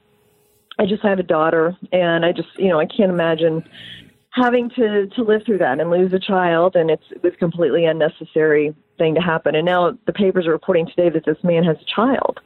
I 0.78 0.86
just 0.86 1.02
have 1.02 1.18
a 1.18 1.24
daughter 1.24 1.76
and 1.90 2.24
I 2.24 2.30
just, 2.30 2.48
you 2.56 2.68
know, 2.68 2.78
I 2.78 2.86
can't 2.86 3.10
imagine 3.10 3.68
having 4.30 4.70
to 4.70 5.06
to 5.08 5.22
live 5.22 5.42
through 5.44 5.58
that 5.58 5.80
and 5.80 5.90
lose 5.90 6.12
a 6.12 6.18
child 6.18 6.76
and 6.76 6.90
it's 6.90 7.04
it 7.10 7.22
was 7.22 7.32
completely 7.38 7.84
unnecessary 7.84 8.74
thing 8.98 9.14
to 9.14 9.20
happen. 9.20 9.54
And 9.54 9.64
now 9.64 9.96
the 10.06 10.12
papers 10.12 10.46
are 10.46 10.50
reporting 10.50 10.86
today 10.86 11.08
that 11.10 11.24
this 11.24 11.42
man 11.42 11.64
has 11.64 11.76
a 11.80 11.94
child 11.94 12.40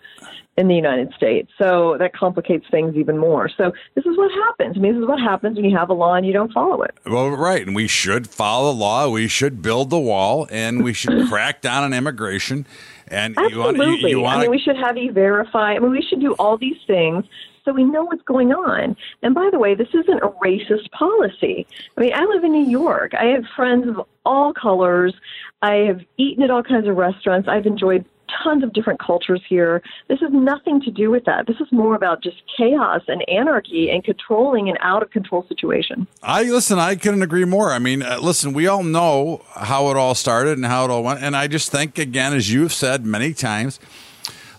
in 0.58 0.68
the 0.68 0.74
United 0.74 1.12
States. 1.14 1.50
So 1.60 1.96
that 1.98 2.14
complicates 2.14 2.66
things 2.70 2.94
even 2.94 3.16
more. 3.16 3.48
So 3.48 3.72
this 3.94 4.04
is 4.04 4.16
what 4.18 4.30
happens. 4.32 4.76
I 4.76 4.80
mean, 4.80 4.92
this 4.92 5.02
is 5.02 5.08
what 5.08 5.18
happens 5.18 5.56
when 5.56 5.64
you 5.64 5.76
have 5.76 5.88
a 5.88 5.94
law 5.94 6.14
and 6.14 6.26
you 6.26 6.32
don't 6.32 6.52
follow 6.52 6.82
it. 6.82 6.94
Well, 7.06 7.30
right. 7.30 7.66
And 7.66 7.74
we 7.74 7.88
should 7.88 8.28
follow 8.28 8.72
the 8.72 8.78
law. 8.78 9.08
We 9.08 9.28
should 9.28 9.62
build 9.62 9.88
the 9.88 9.98
wall 9.98 10.46
and 10.50 10.84
we 10.84 10.92
should 10.92 11.26
crack 11.28 11.62
down 11.62 11.84
on 11.84 11.94
immigration. 11.94 12.66
And 13.12 13.36
Absolutely. 13.36 13.52
You 13.52 13.58
wanna, 13.60 13.96
you, 13.96 14.08
you 14.08 14.20
wanna... 14.20 14.38
I 14.38 14.40
mean, 14.42 14.50
we 14.50 14.58
should 14.58 14.76
have 14.76 14.96
you 14.96 15.12
verify. 15.12 15.74
I 15.74 15.78
mean, 15.78 15.90
we 15.90 16.02
should 16.02 16.20
do 16.20 16.32
all 16.34 16.56
these 16.56 16.78
things 16.86 17.24
so 17.64 17.72
we 17.72 17.84
know 17.84 18.04
what's 18.04 18.22
going 18.22 18.52
on. 18.52 18.96
And 19.22 19.34
by 19.34 19.50
the 19.52 19.58
way, 19.58 19.74
this 19.74 19.88
isn't 19.94 20.22
a 20.22 20.28
racist 20.42 20.90
policy. 20.90 21.66
I 21.96 22.00
mean, 22.00 22.12
I 22.14 22.24
live 22.24 22.42
in 22.42 22.52
New 22.52 22.68
York. 22.68 23.14
I 23.14 23.26
have 23.26 23.44
friends 23.54 23.86
of 23.86 24.00
all 24.24 24.52
colors. 24.52 25.14
I 25.60 25.74
have 25.74 26.00
eaten 26.16 26.42
at 26.42 26.50
all 26.50 26.62
kinds 26.62 26.88
of 26.88 26.96
restaurants. 26.96 27.48
I've 27.48 27.66
enjoyed 27.66 28.04
tons 28.42 28.62
of 28.62 28.72
different 28.72 29.00
cultures 29.00 29.42
here. 29.48 29.82
This 30.08 30.20
has 30.20 30.30
nothing 30.32 30.80
to 30.82 30.90
do 30.90 31.10
with 31.10 31.24
that. 31.24 31.46
This 31.46 31.56
is 31.60 31.70
more 31.70 31.94
about 31.94 32.22
just 32.22 32.42
chaos 32.56 33.02
and 33.08 33.24
anarchy 33.28 33.90
and 33.90 34.02
controlling 34.04 34.68
an 34.68 34.76
out 34.80 35.02
of 35.02 35.10
control 35.10 35.44
situation. 35.48 36.06
I 36.22 36.44
listen. 36.44 36.78
I 36.78 36.96
couldn't 36.96 37.22
agree 37.22 37.44
more. 37.44 37.72
I 37.72 37.78
mean, 37.78 38.02
uh, 38.02 38.18
listen. 38.20 38.52
We 38.52 38.66
all 38.66 38.82
know 38.82 39.44
how 39.54 39.90
it 39.90 39.96
all 39.96 40.14
started 40.14 40.58
and 40.58 40.66
how 40.66 40.84
it 40.84 40.90
all 40.90 41.02
went, 41.02 41.22
and 41.22 41.36
I 41.36 41.46
just 41.46 41.70
think, 41.70 41.98
again, 41.98 42.32
as 42.32 42.52
you've 42.52 42.72
said 42.72 43.04
many 43.04 43.34
times 43.34 43.78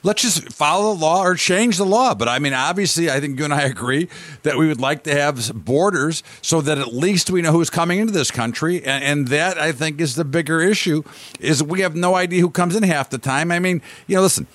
let's 0.04 0.22
just 0.22 0.52
follow 0.52 0.94
the 0.94 1.00
law 1.00 1.24
or 1.24 1.36
change 1.36 1.78
the 1.78 1.86
law. 1.86 2.14
But 2.14 2.28
I 2.28 2.40
mean, 2.40 2.54
obviously, 2.54 3.10
I 3.10 3.20
think 3.20 3.40
you 3.40 3.46
and 3.46 3.54
I 3.54 3.64
agree 3.64 4.10
that 4.44 4.58
we 4.58 4.68
would 4.68 4.80
like 4.80 5.04
to 5.04 5.16
have 5.16 5.66
borders 5.66 6.22
so 6.42 6.62
that 6.62 6.78
at 6.78 6.94
least 6.94 7.32
we 7.32 7.42
know 7.42 7.52
who's 7.52 7.70
coming 7.70 8.00
into 8.00 8.14
this 8.14 8.30
country. 8.30 8.84
And, 8.84 9.04
and 9.04 9.28
that 9.30 9.58
I 9.58 9.72
think 9.72 10.00
is 10.00 10.16
the 10.16 10.26
bigger 10.26 10.62
issue 10.62 11.04
is 11.40 11.64
we 11.64 11.82
have 11.82 11.96
no 11.96 12.16
idea 12.16 12.42
who 12.42 12.50
comes 12.50 12.76
in 12.76 12.84
half 12.84 13.10
the 13.10 13.18
time. 13.18 13.52
I 13.52 13.60
mean, 13.60 13.82
you 14.08 14.18
know, 14.18 14.22
listen, 14.22 14.48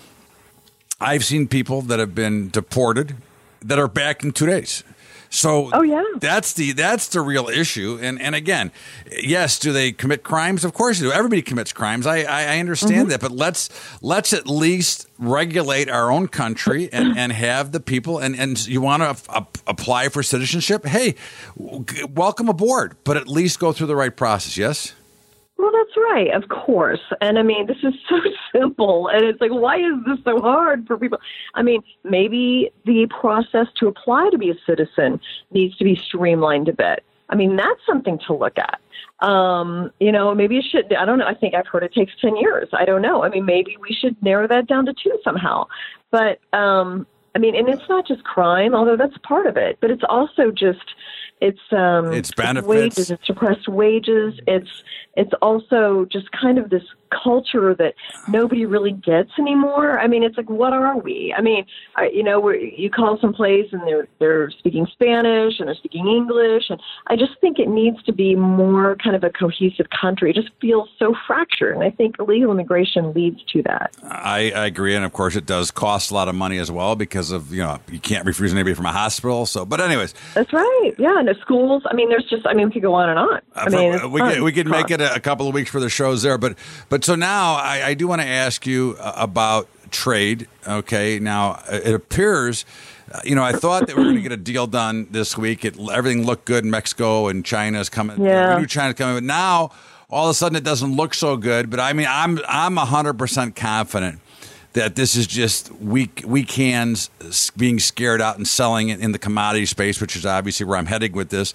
I've 1.01 1.25
seen 1.25 1.49
people 1.49 1.83
that 1.83 1.99
have 1.99 2.15
been 2.15 2.51
deported 2.51 3.17
that 3.63 3.79
are 3.79 3.89
back 3.89 4.23
in 4.23 4.33
two 4.33 4.47
days. 4.47 4.85
So 5.31 5.71
oh 5.73 5.83
yeah, 5.83 6.03
that's 6.17 6.55
the 6.55 6.73
that's 6.73 7.09
the 7.09 7.21
real 7.21 7.49
issue. 7.49 7.99
And 8.01 8.21
and 8.21 8.35
again, 8.35 8.73
yes, 9.11 9.59
do 9.59 9.73
they 9.73 9.93
commit 9.93 10.23
crimes? 10.23 10.65
Of 10.65 10.73
course 10.73 10.99
they 10.99 11.07
do. 11.07 11.13
Everybody 11.13 11.43
commits 11.43 11.73
crimes. 11.73 12.07
I 12.07 12.23
I, 12.23 12.45
I 12.45 12.59
understand 12.59 12.95
mm-hmm. 12.95 13.09
that, 13.11 13.21
but 13.21 13.33
let's 13.33 13.69
let's 14.01 14.33
at 14.33 14.47
least 14.47 15.07
regulate 15.19 15.91
our 15.91 16.13
own 16.13 16.29
country 16.29 16.89
and, 16.93 17.09
and 17.19 17.33
have 17.33 17.73
the 17.73 17.81
people 17.81 18.19
and 18.19 18.39
and 18.39 18.67
you 18.67 18.81
want 18.81 19.03
to 19.03 19.47
apply 19.67 20.09
for 20.09 20.23
citizenship? 20.23 20.87
Hey, 20.87 21.15
welcome 21.57 22.49
aboard, 22.49 22.97
but 23.05 23.17
at 23.17 23.29
least 23.29 23.59
go 23.59 23.73
through 23.73 23.89
the 23.89 23.97
right 23.97 24.17
process. 24.17 24.57
Yes. 24.57 24.95
Well, 25.59 25.73
that's 25.73 25.97
right, 25.97 26.33
of 26.33 26.49
course. 26.49 27.01
And 27.21 27.37
I 27.37 27.43
mean, 27.43 27.67
this 27.67 27.79
is 27.83 27.93
so 28.09 28.17
simple. 28.55 29.09
And 29.09 29.25
it's 29.25 29.41
like, 29.41 29.51
why 29.51 29.77
is 29.77 29.97
this 30.07 30.19
so 30.25 30.41
hard 30.41 30.87
for 30.87 30.97
people? 30.97 31.19
I 31.55 31.63
mean, 31.63 31.83
maybe 32.05 32.71
the 32.87 33.09
process 33.09 33.67
to 33.81 33.89
apply 33.89 34.31
to 34.31 34.39
be 34.39 34.51
a 34.51 34.55
citizen 34.65 35.21
needs 35.51 35.77
to 35.79 35.85
be 35.85 35.97
streamlined 35.97 36.69
a 36.69 36.73
bit. 36.73 37.05
I 37.29 37.35
mean, 37.35 37.57
that's 37.57 37.81
something 37.85 38.19
to 38.29 38.35
look 38.35 38.57
at. 38.57 38.81
Um, 39.27 39.91
you 39.99 40.13
know, 40.13 40.33
maybe 40.33 40.59
it 40.59 40.65
should, 40.71 40.95
I 40.95 41.05
don't 41.05 41.19
know. 41.19 41.27
I 41.27 41.35
think 41.35 41.55
I've 41.55 41.67
heard 41.67 41.83
it 41.83 41.93
takes 41.93 42.13
10 42.21 42.37
years. 42.37 42.69
I 42.73 42.85
don't 42.85 43.03
know. 43.03 43.25
I 43.25 43.29
mean, 43.29 43.45
maybe 43.45 43.77
we 43.81 43.93
should 43.93 44.17
narrow 44.23 44.47
that 44.47 44.69
down 44.69 44.87
to 44.87 44.95
two 44.95 45.19
somehow. 45.25 45.67
But, 46.13 46.39
um, 46.57 47.05
I 47.35 47.41
mean, 47.41 47.55
and 47.57 47.69
it's 47.69 47.89
not 47.89 48.07
just 48.07 48.23
crime, 48.25 48.75
although 48.75 48.97
that's 48.97 49.19
part 49.19 49.47
of 49.47 49.57
it, 49.57 49.79
but 49.81 49.91
it's 49.91 50.05
also 50.09 50.51
just, 50.51 50.95
it's 51.41 51.61
um, 51.73 52.13
it's 52.13 52.31
benefits. 52.33 52.69
wages, 52.69 53.11
it's 53.11 53.27
suppressed 53.27 53.69
wages. 53.69 54.35
It's 54.47 54.69
it's 55.17 55.33
also 55.41 56.07
just 56.11 56.31
kind 56.33 56.59
of 56.59 56.71
this 56.71 56.83
culture 57.11 57.75
that 57.75 57.95
nobody 58.29 58.67
really 58.67 58.93
gets 58.93 59.31
anymore. 59.39 59.99
I 59.99 60.07
mean, 60.07 60.23
it's 60.23 60.37
like, 60.37 60.51
what 60.51 60.73
are 60.73 60.97
we? 60.99 61.35
I 61.37 61.41
mean, 61.41 61.65
I, 61.97 62.09
you 62.09 62.23
know, 62.23 62.41
we 62.41 62.75
you 62.77 62.91
call 62.91 63.19
some 63.21 63.33
place 63.33 63.67
and 63.73 63.83
they're 63.83 64.09
they're 64.19 64.51
speaking 64.51 64.87
Spanish 64.93 65.59
and 65.59 65.69
they're 65.69 65.75
speaking 65.75 66.07
English, 66.07 66.65
and 66.71 66.81
I 67.07 67.17
just 67.17 67.33
think 67.41 67.59
it 67.59 67.69
needs 67.69 68.03
to 68.05 68.13
be 68.13 68.35
more 68.35 68.97
kind 68.97 69.17
of 69.17 69.25
a 69.25 69.31
cohesive 69.31 69.87
country. 69.91 70.31
It 70.31 70.37
just 70.37 70.51
feels 70.61 70.89
so 70.99 71.15
fractured, 71.27 71.75
and 71.75 71.85
I 71.85 71.91
think 71.91 72.17
illegal 72.19 72.51
immigration 72.51 73.13
leads 73.13 73.43
to 73.53 73.63
that. 73.65 73.95
I, 74.03 74.53
I 74.53 74.67
agree, 74.67 74.95
and 74.95 75.05
of 75.05 75.13
course, 75.13 75.37
it 75.37 75.47
does 75.47 75.71
cost 75.71 76.11
a 76.11 76.15
lot 76.15 76.29
of 76.29 76.35
money 76.35 76.59
as 76.59 76.71
well 76.71 76.97
because 76.97 77.31
of 77.31 77.53
you 77.53 77.63
know 77.63 77.79
you 77.91 78.01
can't 78.01 78.27
refuse 78.27 78.53
anybody 78.53 78.75
from 78.75 78.87
a 78.87 78.93
hospital. 78.93 79.47
So, 79.47 79.65
but 79.65 79.81
anyways, 79.81 80.15
that's 80.35 80.53
right. 80.53 80.93
Yeah, 80.99 81.19
and 81.19 81.29
the 81.29 81.37
schools. 81.41 81.83
I 81.87 81.95
mean, 81.95 82.09
there's 82.09 82.29
just. 82.29 82.47
I 82.47 82.55
mean, 82.55 82.67
we 82.67 82.73
could 82.73 82.83
go 82.83 82.95
on 82.95 83.09
and 83.09 83.19
on. 83.19 83.41
I 83.55 83.65
uh, 83.65 83.71
mean, 83.71 84.11
we 84.11 84.21
could 84.21 84.43
we 84.43 84.53
could 84.53 84.69
make 84.69 84.91
it 84.91 85.01
a, 85.01 85.15
a 85.15 85.21
couple 85.21 85.49
of 85.49 85.55
weeks 85.55 85.71
for 85.71 85.81
the 85.81 85.89
shows 85.89 86.23
there, 86.23 86.39
but 86.39 86.57
but 86.89 86.98
so 87.05 87.15
now 87.15 87.55
I, 87.55 87.89
I 87.89 87.95
do 87.95 88.09
want 88.09 88.21
to 88.23 88.27
ask 88.27 88.67
you 88.67 88.97
uh, 88.99 89.13
about 89.17 89.69
trade. 89.91 90.47
Okay, 90.67 91.19
now 91.19 91.63
it 91.71 91.95
appears. 91.95 92.65
Uh, 93.11 93.21
you 93.25 93.35
know, 93.35 93.43
I 93.43 93.53
thought 93.53 93.87
that 93.87 93.97
we 93.97 94.03
were 94.03 94.11
going 94.11 94.17
to 94.17 94.23
get 94.23 94.33
a 94.33 94.37
deal 94.37 94.67
done 94.67 95.09
this 95.11 95.37
week. 95.39 95.65
It, 95.65 95.79
everything 95.91 96.27
looked 96.27 96.45
good 96.45 96.65
in 96.65 96.71
Mexico 96.71 97.29
and 97.29 97.45
China's 97.45 97.89
coming. 97.89 98.23
Yeah. 98.23 98.55
We 98.55 98.63
knew 98.63 98.67
China's 98.67 98.97
coming, 98.97 99.17
but 99.17 99.25
now 99.25 99.71
all 100.11 100.27
of 100.27 100.31
a 100.31 100.35
sudden 100.35 100.57
it 100.57 100.65
doesn't 100.65 100.95
look 100.95 101.15
so 101.15 101.37
good. 101.37 101.71
But 101.71 101.81
I 101.81 101.93
mean, 101.93 102.07
I'm 102.09 102.39
I'm 102.49 102.77
hundred 102.77 103.15
percent 103.15 103.57
confident 103.57 104.21
that 104.75 104.97
this 104.97 105.17
is 105.17 105.27
just 105.27 105.73
weak 105.77 106.23
weak 106.27 106.51
hands 106.53 107.11
being 107.57 107.79
scared 107.79 108.21
out 108.21 108.37
and 108.37 108.47
selling 108.47 108.91
in 108.91 109.13
the 109.13 109.19
commodity 109.19 109.67
space, 109.67 110.01
which 110.01 110.17
is 110.17 110.27
obviously 110.27 110.67
where 110.67 110.77
I'm 110.77 110.87
heading 110.87 111.13
with 111.13 111.31
this. 111.31 111.55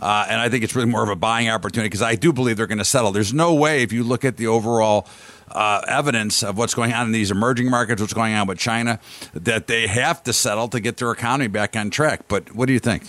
Uh, 0.00 0.26
and 0.28 0.40
I 0.40 0.48
think 0.48 0.64
it's 0.64 0.74
really 0.74 0.88
more 0.88 1.02
of 1.02 1.08
a 1.08 1.16
buying 1.16 1.48
opportunity 1.48 1.88
because 1.88 2.02
I 2.02 2.14
do 2.14 2.32
believe 2.32 2.56
they're 2.56 2.66
going 2.66 2.78
to 2.78 2.84
settle. 2.84 3.12
There's 3.12 3.34
no 3.34 3.54
way 3.54 3.82
if 3.82 3.92
you 3.92 4.04
look 4.04 4.24
at 4.24 4.36
the 4.36 4.46
overall. 4.46 5.06
Uh, 5.52 5.82
evidence 5.88 6.44
of 6.44 6.56
what's 6.56 6.74
going 6.74 6.92
on 6.92 7.06
in 7.06 7.10
these 7.10 7.32
emerging 7.32 7.68
markets, 7.68 8.00
what's 8.00 8.14
going 8.14 8.32
on 8.34 8.46
with 8.46 8.56
China, 8.56 9.00
that 9.34 9.66
they 9.66 9.88
have 9.88 10.22
to 10.22 10.32
settle 10.32 10.68
to 10.68 10.78
get 10.78 10.98
their 10.98 11.10
economy 11.10 11.48
back 11.48 11.74
on 11.74 11.90
track. 11.90 12.20
But 12.28 12.54
what 12.54 12.66
do 12.66 12.72
you 12.72 12.78
think? 12.78 13.02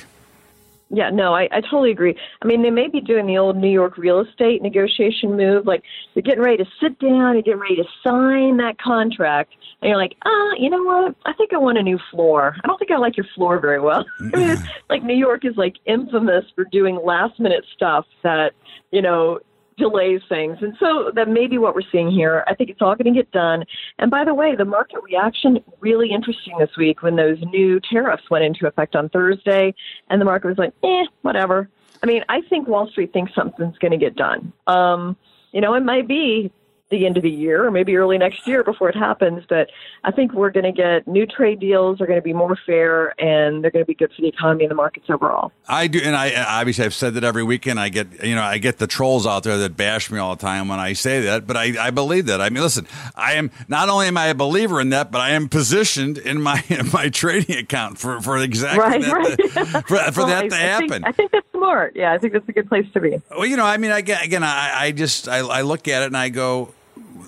Yeah, 0.93 1.09
no, 1.09 1.33
I, 1.33 1.47
I 1.51 1.61
totally 1.61 1.91
agree. 1.91 2.17
I 2.41 2.45
mean, 2.45 2.63
they 2.63 2.69
may 2.69 2.89
be 2.89 2.99
doing 2.99 3.25
the 3.25 3.37
old 3.37 3.55
New 3.55 3.69
York 3.69 3.97
real 3.97 4.19
estate 4.19 4.61
negotiation 4.61 5.37
move, 5.37 5.65
like 5.65 5.83
they're 6.13 6.21
getting 6.21 6.43
ready 6.43 6.57
to 6.57 6.69
sit 6.81 6.99
down 6.99 7.35
and 7.35 7.45
getting 7.45 7.61
ready 7.61 7.77
to 7.77 7.85
sign 8.03 8.57
that 8.57 8.77
contract, 8.77 9.53
and 9.81 9.89
you're 9.89 9.97
like, 9.97 10.17
ah, 10.25 10.29
uh, 10.29 10.53
you 10.57 10.69
know 10.69 10.83
what? 10.83 11.15
I 11.25 11.33
think 11.33 11.53
I 11.53 11.57
want 11.57 11.77
a 11.77 11.83
new 11.83 11.97
floor. 12.11 12.55
I 12.61 12.67
don't 12.67 12.77
think 12.77 12.91
I 12.91 12.97
like 12.97 13.15
your 13.15 13.27
floor 13.35 13.59
very 13.59 13.79
well. 13.79 14.05
I 14.19 14.37
mean, 14.37 14.57
like 14.89 15.03
New 15.03 15.15
York 15.15 15.45
is 15.45 15.55
like 15.55 15.77
infamous 15.85 16.43
for 16.55 16.65
doing 16.65 16.99
last 17.03 17.39
minute 17.39 17.63
stuff 17.73 18.05
that 18.23 18.51
you 18.91 19.01
know 19.01 19.39
delays 19.77 20.21
things. 20.29 20.57
And 20.61 20.75
so 20.79 21.11
that 21.15 21.27
may 21.27 21.47
be 21.47 21.57
what 21.57 21.75
we're 21.75 21.89
seeing 21.91 22.11
here. 22.11 22.43
I 22.47 22.55
think 22.55 22.69
it's 22.69 22.81
all 22.81 22.95
going 22.95 23.13
to 23.13 23.19
get 23.19 23.31
done. 23.31 23.65
And 23.99 24.11
by 24.11 24.23
the 24.23 24.33
way, 24.33 24.55
the 24.55 24.65
market 24.65 24.99
reaction 25.03 25.59
really 25.79 26.11
interesting 26.11 26.57
this 26.59 26.75
week 26.77 27.01
when 27.01 27.15
those 27.15 27.39
new 27.41 27.79
tariffs 27.79 28.29
went 28.29 28.43
into 28.43 28.67
effect 28.67 28.95
on 28.95 29.09
Thursday, 29.09 29.73
and 30.09 30.21
the 30.21 30.25
market 30.25 30.47
was 30.47 30.57
like, 30.57 30.73
eh, 30.83 31.05
whatever. 31.21 31.69
I 32.03 32.07
mean, 32.07 32.23
I 32.29 32.41
think 32.41 32.67
Wall 32.67 32.87
Street 32.89 33.13
thinks 33.13 33.33
something's 33.35 33.77
going 33.77 33.91
to 33.91 33.97
get 33.97 34.15
done. 34.15 34.53
Um, 34.67 35.15
you 35.51 35.61
know, 35.61 35.73
it 35.73 35.83
might 35.83 36.07
be 36.07 36.51
the 36.91 37.05
end 37.05 37.17
of 37.17 37.23
the 37.23 37.29
year 37.29 37.65
or 37.65 37.71
maybe 37.71 37.95
early 37.95 38.17
next 38.17 38.45
year 38.45 38.63
before 38.63 38.89
it 38.89 38.95
happens. 38.95 39.43
But 39.47 39.69
I 40.03 40.11
think 40.11 40.33
we're 40.33 40.51
going 40.51 40.65
to 40.65 40.71
get 40.71 41.07
new 41.07 41.25
trade 41.25 41.59
deals 41.59 42.01
are 42.01 42.05
going 42.05 42.19
to 42.19 42.23
be 42.23 42.33
more 42.33 42.57
fair 42.65 43.19
and 43.19 43.63
they're 43.63 43.71
going 43.71 43.83
to 43.83 43.87
be 43.87 43.95
good 43.95 44.11
for 44.13 44.21
the 44.21 44.27
economy 44.27 44.65
and 44.65 44.71
the 44.71 44.75
markets 44.75 45.07
overall. 45.09 45.51
I 45.67 45.87
do, 45.87 45.99
and 46.03 46.15
I 46.15 46.59
obviously 46.59 46.85
I've 46.85 46.93
said 46.93 47.15
that 47.15 47.23
every 47.23 47.43
weekend. 47.43 47.79
I 47.79 47.89
get 47.89 48.23
you 48.23 48.35
know 48.35 48.43
I 48.43 48.57
get 48.57 48.77
the 48.77 48.87
trolls 48.87 49.25
out 49.25 49.43
there 49.43 49.57
that 49.57 49.77
bash 49.77 50.11
me 50.11 50.19
all 50.19 50.35
the 50.35 50.41
time 50.41 50.67
when 50.67 50.79
I 50.79 50.93
say 50.93 51.21
that, 51.21 51.47
but 51.47 51.57
I, 51.57 51.87
I 51.87 51.91
believe 51.91 52.25
that. 52.27 52.41
I 52.41 52.49
mean, 52.49 52.61
listen, 52.61 52.87
I 53.15 53.33
am 53.33 53.51
not 53.67 53.89
only 53.89 54.07
am 54.07 54.17
I 54.17 54.27
a 54.27 54.35
believer 54.35 54.81
in 54.81 54.89
that, 54.89 55.11
but 55.11 55.21
I 55.21 55.31
am 55.31 55.49
positioned 55.49 56.17
in 56.17 56.41
my 56.41 56.63
in 56.69 56.89
my 56.91 57.09
trading 57.09 57.57
account 57.57 57.97
for 57.97 58.21
for 58.21 58.37
exactly 58.37 58.79
right, 58.79 59.01
that 59.01 59.13
right. 59.13 59.37
To, 59.37 59.65
for, 59.87 59.97
for 60.11 60.19
well, 60.21 60.27
that 60.27 60.45
I, 60.45 60.47
to 60.49 60.55
I 60.55 60.59
happen. 60.59 60.89
Think, 60.89 61.07
I 61.07 61.11
think 61.11 61.31
that's 61.31 61.51
smart. 61.51 61.95
Yeah, 61.95 62.11
I 62.13 62.17
think 62.17 62.33
that's 62.33 62.47
a 62.49 62.51
good 62.51 62.67
place 62.67 62.85
to 62.93 62.99
be. 62.99 63.21
Well, 63.29 63.45
you 63.45 63.57
know, 63.57 63.65
I 63.65 63.77
mean, 63.77 63.91
I 63.91 63.99
again, 63.99 64.43
I, 64.43 64.71
I 64.75 64.91
just 64.91 65.27
I, 65.27 65.39
I 65.39 65.61
look 65.61 65.87
at 65.87 66.03
it 66.03 66.07
and 66.07 66.17
I 66.17 66.29
go, 66.29 66.73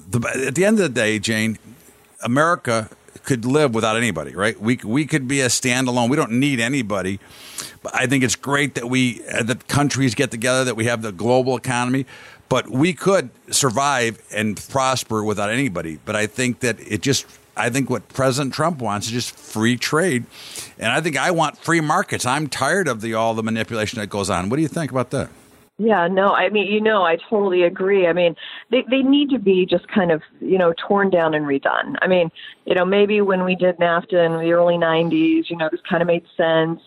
the, 0.10 0.46
at 0.48 0.56
the 0.56 0.66
end 0.66 0.80
of 0.80 0.84
the 0.84 0.89
day, 0.89 1.20
Jane, 1.20 1.58
America 2.24 2.89
could 3.24 3.46
live 3.46 3.74
without 3.74 3.96
anybody, 3.96 4.36
right? 4.36 4.60
We 4.60 4.80
we 4.84 5.06
could 5.06 5.28
be 5.28 5.41
a 5.41 5.48
standalone. 5.48 6.10
We 6.10 6.18
don't 6.18 6.34
need 6.34 6.60
anybody. 6.60 7.20
But 7.82 7.96
I 7.96 8.08
think 8.08 8.24
it's 8.24 8.36
great 8.36 8.76
that 8.76 8.89
we 8.89 9.22
uh, 9.28 9.44
that 9.44 9.68
countries 9.68 10.16
get 10.16 10.32
together, 10.32 10.64
that 10.66 10.76
we 10.76 10.86
have 10.86 11.02
the 11.02 11.12
global 11.12 11.56
economy. 11.58 12.06
But 12.50 12.70
we 12.70 12.94
could 12.94 13.30
survive 13.50 14.22
and 14.32 14.58
prosper 14.70 15.24
without 15.24 15.50
anybody. 15.50 16.00
But 16.06 16.16
I 16.16 16.28
think 16.28 16.60
that 16.60 16.80
it 16.80 17.02
just 17.02 17.26
I 17.56 17.70
think 17.70 17.89
what 17.89 18.08
President 18.10 18.54
Trump 18.54 18.80
wants 18.80 19.08
is 19.08 19.14
just 19.14 19.36
free 19.36 19.78
trade, 19.78 20.26
and 20.78 20.91
I 20.91 21.02
think 21.02 21.18
I 21.18 21.32
want 21.32 21.58
free 21.58 21.82
markets. 21.82 22.26
I'm 22.26 22.48
tired 22.48 22.88
of 22.88 23.02
the 23.02 23.14
all 23.14 23.34
the 23.34 23.44
manipulation 23.44 24.00
that 24.00 24.08
goes 24.08 24.30
on. 24.30 24.50
What 24.50 24.58
do 24.58 24.62
you 24.62 24.68
think 24.68 24.91
about 24.91 25.12
that? 25.12 25.30
Yeah, 25.84 26.07
no, 26.07 26.34
I 26.34 26.47
mean, 26.49 26.71
you 26.71 26.79
know, 26.79 27.03
I 27.03 27.17
totally 27.29 27.63
agree. 27.63 28.07
I 28.07 28.13
mean, 28.13 28.36
they 28.71 28.84
they 28.89 29.01
need 29.01 29.29
to 29.31 29.38
be 29.39 29.65
just 29.65 29.86
kind 29.89 30.11
of, 30.11 30.21
you 30.39 30.57
know, 30.57 30.73
torn 30.88 31.09
down 31.09 31.34
and 31.34 31.45
redone. 31.45 31.95
I 32.01 32.07
mean, 32.07 32.31
you 32.65 32.73
know, 32.73 32.86
maybe 32.86 33.19
when 33.19 33.43
we 33.43 33.53
did 33.55 33.77
NAFTA 33.79 34.25
in 34.25 34.31
the 34.39 34.53
early 34.53 34.75
90s, 34.75 35.49
you 35.49 35.57
know, 35.57 35.67
this 35.69 35.81
kind 35.89 36.01
of 36.01 36.07
made 36.07 36.23
sense. 36.38 36.79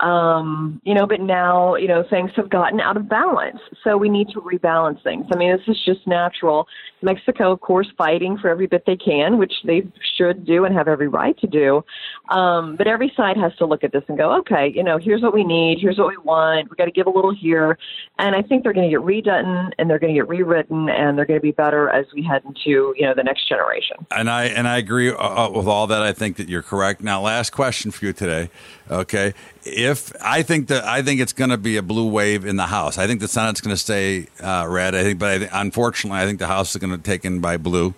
Um, 0.00 0.80
you 0.84 0.92
know, 0.92 1.06
but 1.06 1.20
now, 1.20 1.76
you 1.76 1.86
know, 1.86 2.04
things 2.10 2.32
have 2.34 2.50
gotten 2.50 2.80
out 2.80 2.96
of 2.96 3.08
balance. 3.08 3.60
So 3.84 3.96
we 3.96 4.08
need 4.08 4.28
to 4.30 4.40
rebalance 4.40 5.02
things. 5.02 5.26
I 5.32 5.36
mean, 5.36 5.56
this 5.56 5.66
is 5.68 5.80
just 5.84 6.06
natural. 6.06 6.66
Mexico, 7.00 7.52
of 7.52 7.60
course, 7.60 7.86
fighting 7.96 8.36
for 8.38 8.48
every 8.48 8.66
bit 8.66 8.84
they 8.86 8.96
can, 8.96 9.38
which 9.38 9.52
they 9.64 9.86
should 10.16 10.44
do 10.44 10.64
and 10.64 10.74
have 10.74 10.88
every 10.88 11.06
right 11.06 11.38
to 11.38 11.46
do. 11.46 11.84
Um, 12.30 12.76
but 12.76 12.86
every 12.86 13.12
side 13.16 13.36
has 13.36 13.54
to 13.56 13.66
look 13.66 13.84
at 13.84 13.92
this 13.92 14.02
and 14.08 14.18
go, 14.18 14.32
okay, 14.38 14.72
you 14.74 14.82
know, 14.82 14.98
here's 14.98 15.22
what 15.22 15.32
we 15.32 15.44
need, 15.44 15.78
here's 15.80 15.98
what 15.98 16.08
we 16.08 16.16
want. 16.16 16.70
We've 16.70 16.78
got 16.78 16.86
to 16.86 16.90
give 16.90 17.06
a 17.06 17.10
little 17.10 17.34
here. 17.34 17.78
And 18.18 18.34
I 18.34 18.42
think 18.42 18.64
they're 18.64 18.72
going 18.72 18.90
to 18.90 18.96
get 18.96 19.04
redone 19.04 19.72
and 19.78 19.88
they're 19.88 19.98
going 19.98 20.14
to 20.14 20.18
get 20.18 20.28
rewritten 20.28 20.88
and 20.88 21.16
they're 21.16 21.26
going 21.26 21.38
to 21.38 21.42
be 21.42 21.52
better 21.52 21.88
as 21.90 22.06
we 22.14 22.22
head 22.22 22.42
into, 22.44 22.94
you 22.96 23.02
know, 23.02 23.14
the 23.14 23.22
next 23.22 23.48
generation. 23.48 23.96
And 24.10 24.28
I 24.30 24.44
and 24.44 24.66
I 24.66 24.78
agree 24.78 25.10
uh, 25.10 25.16
uh, 25.16 25.50
with 25.50 25.66
all 25.66 25.86
that. 25.86 26.02
I 26.02 26.12
think 26.12 26.36
that 26.36 26.48
you're 26.48 26.62
correct. 26.62 27.02
Now, 27.02 27.20
last 27.20 27.50
question 27.50 27.90
for 27.90 28.06
you 28.06 28.12
today. 28.12 28.50
Okay, 28.90 29.32
if 29.64 30.12
I 30.22 30.42
think 30.42 30.68
that 30.68 30.84
I 30.84 31.00
think 31.00 31.20
it's 31.20 31.32
going 31.32 31.48
to 31.48 31.56
be 31.56 31.78
a 31.78 31.82
blue 31.82 32.08
wave 32.08 32.44
in 32.44 32.56
the 32.56 32.66
House. 32.66 32.98
I 32.98 33.06
think 33.06 33.20
the 33.20 33.28
Senate's 33.28 33.62
going 33.62 33.74
to 33.74 33.80
stay 33.80 34.26
uh, 34.42 34.66
red. 34.68 34.94
I 34.94 35.02
think, 35.02 35.18
but 35.18 35.42
I 35.42 35.60
unfortunately, 35.60 36.20
I 36.20 36.26
think 36.26 36.38
the 36.38 36.46
House 36.46 36.74
is 36.74 36.80
going 36.80 36.90
to 36.90 36.98
taken 36.98 37.40
by 37.40 37.56
blue. 37.56 37.94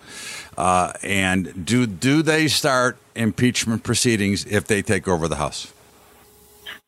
Uh, 0.57 0.93
and 1.03 1.65
do 1.65 1.85
do 1.85 2.21
they 2.21 2.47
start 2.47 2.97
impeachment 3.15 3.83
proceedings 3.83 4.45
if 4.45 4.65
they 4.65 4.81
take 4.81 5.09
over 5.09 5.27
the 5.27 5.35
House? 5.35 5.73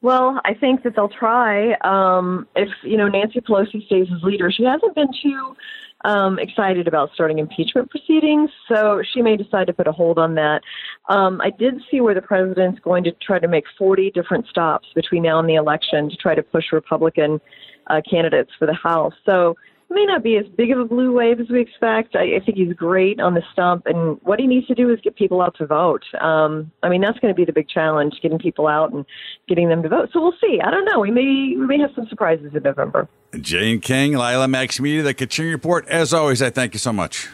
Well, 0.02 0.40
I 0.46 0.54
think 0.54 0.84
that 0.84 0.96
they'll 0.96 1.10
try. 1.10 1.74
Um, 1.82 2.48
if 2.56 2.70
you 2.84 2.96
know 2.96 3.10
Nancy 3.10 3.42
Pelosi 3.42 3.86
stays 3.86 4.08
as 4.16 4.24
leader, 4.24 4.50
she 4.50 4.64
hasn't 4.64 4.96
been 4.96 5.10
too 5.22 5.58
um, 6.06 6.40
excited 6.40 6.88
about 6.88 7.12
starting 7.14 7.40
impeachment 7.40 7.90
proceedings, 7.90 8.50
so 8.68 9.02
she 9.14 9.22
may 9.22 9.36
decide 9.36 9.68
to 9.68 9.74
put 9.74 9.88
a 9.88 9.92
hold 9.92 10.18
on 10.18 10.36
that. 10.36 10.62
Um, 11.10 11.42
I 11.42 11.50
did 11.50 11.82
see 11.92 12.02
where 12.02 12.14
the 12.14 12.22
president's 12.22 12.80
going 12.80 13.04
to 13.04 13.12
try 13.22 13.40
to 13.40 13.48
make 13.48 13.66
40 13.78 14.12
different 14.12 14.48
stops 14.48 14.88
between 14.96 15.24
now 15.24 15.40
and 15.40 15.50
the 15.50 15.56
election 15.56 16.10
to 16.10 16.16
try 16.16 16.36
to 16.36 16.44
push 16.44 16.66
Republican 16.72 17.42
uh, 17.88 18.02
candidates 18.10 18.52
for 18.58 18.66
the 18.66 18.74
House. 18.74 19.14
So 19.26 19.56
may 19.90 20.06
not 20.06 20.24
be 20.24 20.38
as 20.38 20.46
big 20.48 20.72
of 20.72 20.80
a 20.80 20.86
blue 20.86 21.12
wave 21.12 21.40
as 21.40 21.50
we 21.50 21.62
expect. 21.62 22.16
I, 22.16 22.36
I 22.36 22.40
think 22.46 22.58
he's 22.58 22.74
great 22.74 23.20
on 23.20 23.34
the 23.34 23.44
stump, 23.52 23.86
and 23.86 24.20
what 24.22 24.40
he 24.40 24.48
needs 24.48 24.68
to 24.68 24.76
do 24.76 24.92
is 24.92 25.00
get 25.02 25.16
people 25.16 25.42
out 25.42 25.56
to 25.58 25.66
vote. 25.66 26.04
Um, 26.22 26.72
I 26.84 26.90
mean, 26.90 27.02
that's 27.02 27.20
going 27.20 27.34
to 27.34 27.36
be 27.36 27.46
the 27.46 27.54
big 27.54 27.70
challenge: 27.70 28.16
getting 28.22 28.40
people 28.40 28.68
out 28.68 28.92
and 28.92 29.06
getting 29.48 29.70
them 29.70 29.84
to 29.84 29.90
vote. 29.90 30.10
So 30.14 30.22
we'll 30.22 30.36
see. 30.40 30.60
I 30.64 30.72
don't 30.72 30.86
know. 30.86 31.00
We 31.00 31.12
may 31.12 31.56
we 31.58 31.66
may 31.66 31.80
have 31.80 31.92
some 31.96 32.08
surprises 32.08 32.54
in 32.54 32.64
November. 32.64 33.08
Jane 33.40 33.80
King, 33.80 34.14
Lila 34.14 34.48
Max 34.48 34.80
Media, 34.80 35.04
the 35.04 35.14
Kaching 35.14 35.52
Report. 35.52 35.88
As 35.88 36.14
always, 36.14 36.42
I 36.42 36.50
thank 36.50 36.74
you 36.74 36.80
so 36.80 36.94
much. 36.94 37.28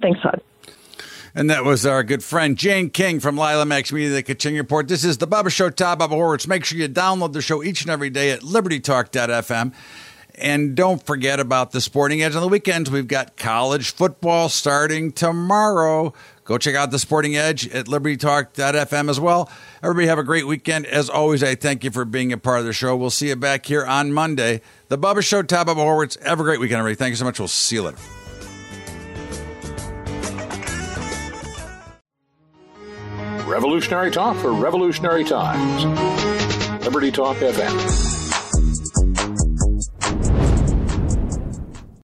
Thanks, 0.00 0.20
Todd. 0.20 0.40
And 1.34 1.50
that 1.50 1.64
was 1.64 1.86
our 1.86 2.02
good 2.02 2.24
friend 2.24 2.56
Jane 2.56 2.90
King 2.90 3.20
from 3.20 3.36
Lila 3.36 3.64
Max 3.64 3.92
Media, 3.92 4.10
the 4.10 4.22
Kaching 4.22 4.56
Report. 4.56 4.88
This 4.88 5.04
is 5.04 5.18
the 5.18 5.26
Bubba 5.26 5.50
Show, 5.50 5.70
Todd 5.70 6.00
Bubba 6.00 6.10
Horwitz. 6.10 6.48
Make 6.48 6.64
sure 6.64 6.78
you 6.78 6.88
download 6.88 7.32
the 7.32 7.42
show 7.42 7.62
each 7.62 7.82
and 7.82 7.90
every 7.90 8.10
day 8.10 8.30
at 8.30 8.40
libertytalk.fm. 8.40 9.72
And 10.40 10.74
don't 10.74 11.04
forget 11.04 11.40
about 11.40 11.72
the 11.72 11.80
Sporting 11.80 12.22
Edge 12.22 12.34
on 12.34 12.42
the 12.42 12.48
weekends. 12.48 12.90
We've 12.90 13.08
got 13.08 13.36
college 13.36 13.90
football 13.90 14.48
starting 14.48 15.12
tomorrow. 15.12 16.14
Go 16.44 16.56
check 16.56 16.74
out 16.74 16.90
the 16.90 16.98
Sporting 16.98 17.36
Edge 17.36 17.68
at 17.68 17.86
libertytalk.fm 17.86 19.10
as 19.10 19.20
well. 19.20 19.50
Everybody 19.82 20.06
have 20.06 20.18
a 20.18 20.24
great 20.24 20.46
weekend. 20.46 20.86
As 20.86 21.10
always, 21.10 21.42
I 21.42 21.54
thank 21.54 21.84
you 21.84 21.90
for 21.90 22.04
being 22.04 22.32
a 22.32 22.38
part 22.38 22.60
of 22.60 22.64
the 22.64 22.72
show. 22.72 22.96
We'll 22.96 23.10
see 23.10 23.28
you 23.28 23.36
back 23.36 23.66
here 23.66 23.84
on 23.84 24.12
Monday. 24.12 24.62
The 24.88 24.96
Bubba 24.96 25.22
Show, 25.22 25.42
Todd 25.42 25.66
Bubba 25.66 25.76
Horwitz. 25.76 26.22
Have 26.22 26.40
a 26.40 26.44
great 26.44 26.60
weekend, 26.60 26.78
everybody. 26.78 26.96
Thank 26.96 27.10
you 27.10 27.16
so 27.16 27.24
much. 27.24 27.38
We'll 27.38 27.48
see 27.48 27.76
you 27.76 27.82
later. 27.82 27.98
Revolutionary 33.46 34.10
talk 34.10 34.36
for 34.36 34.52
revolutionary 34.52 35.24
times. 35.24 35.84
Liberty 36.84 37.10
Talk 37.10 37.36
FM. 37.38 38.07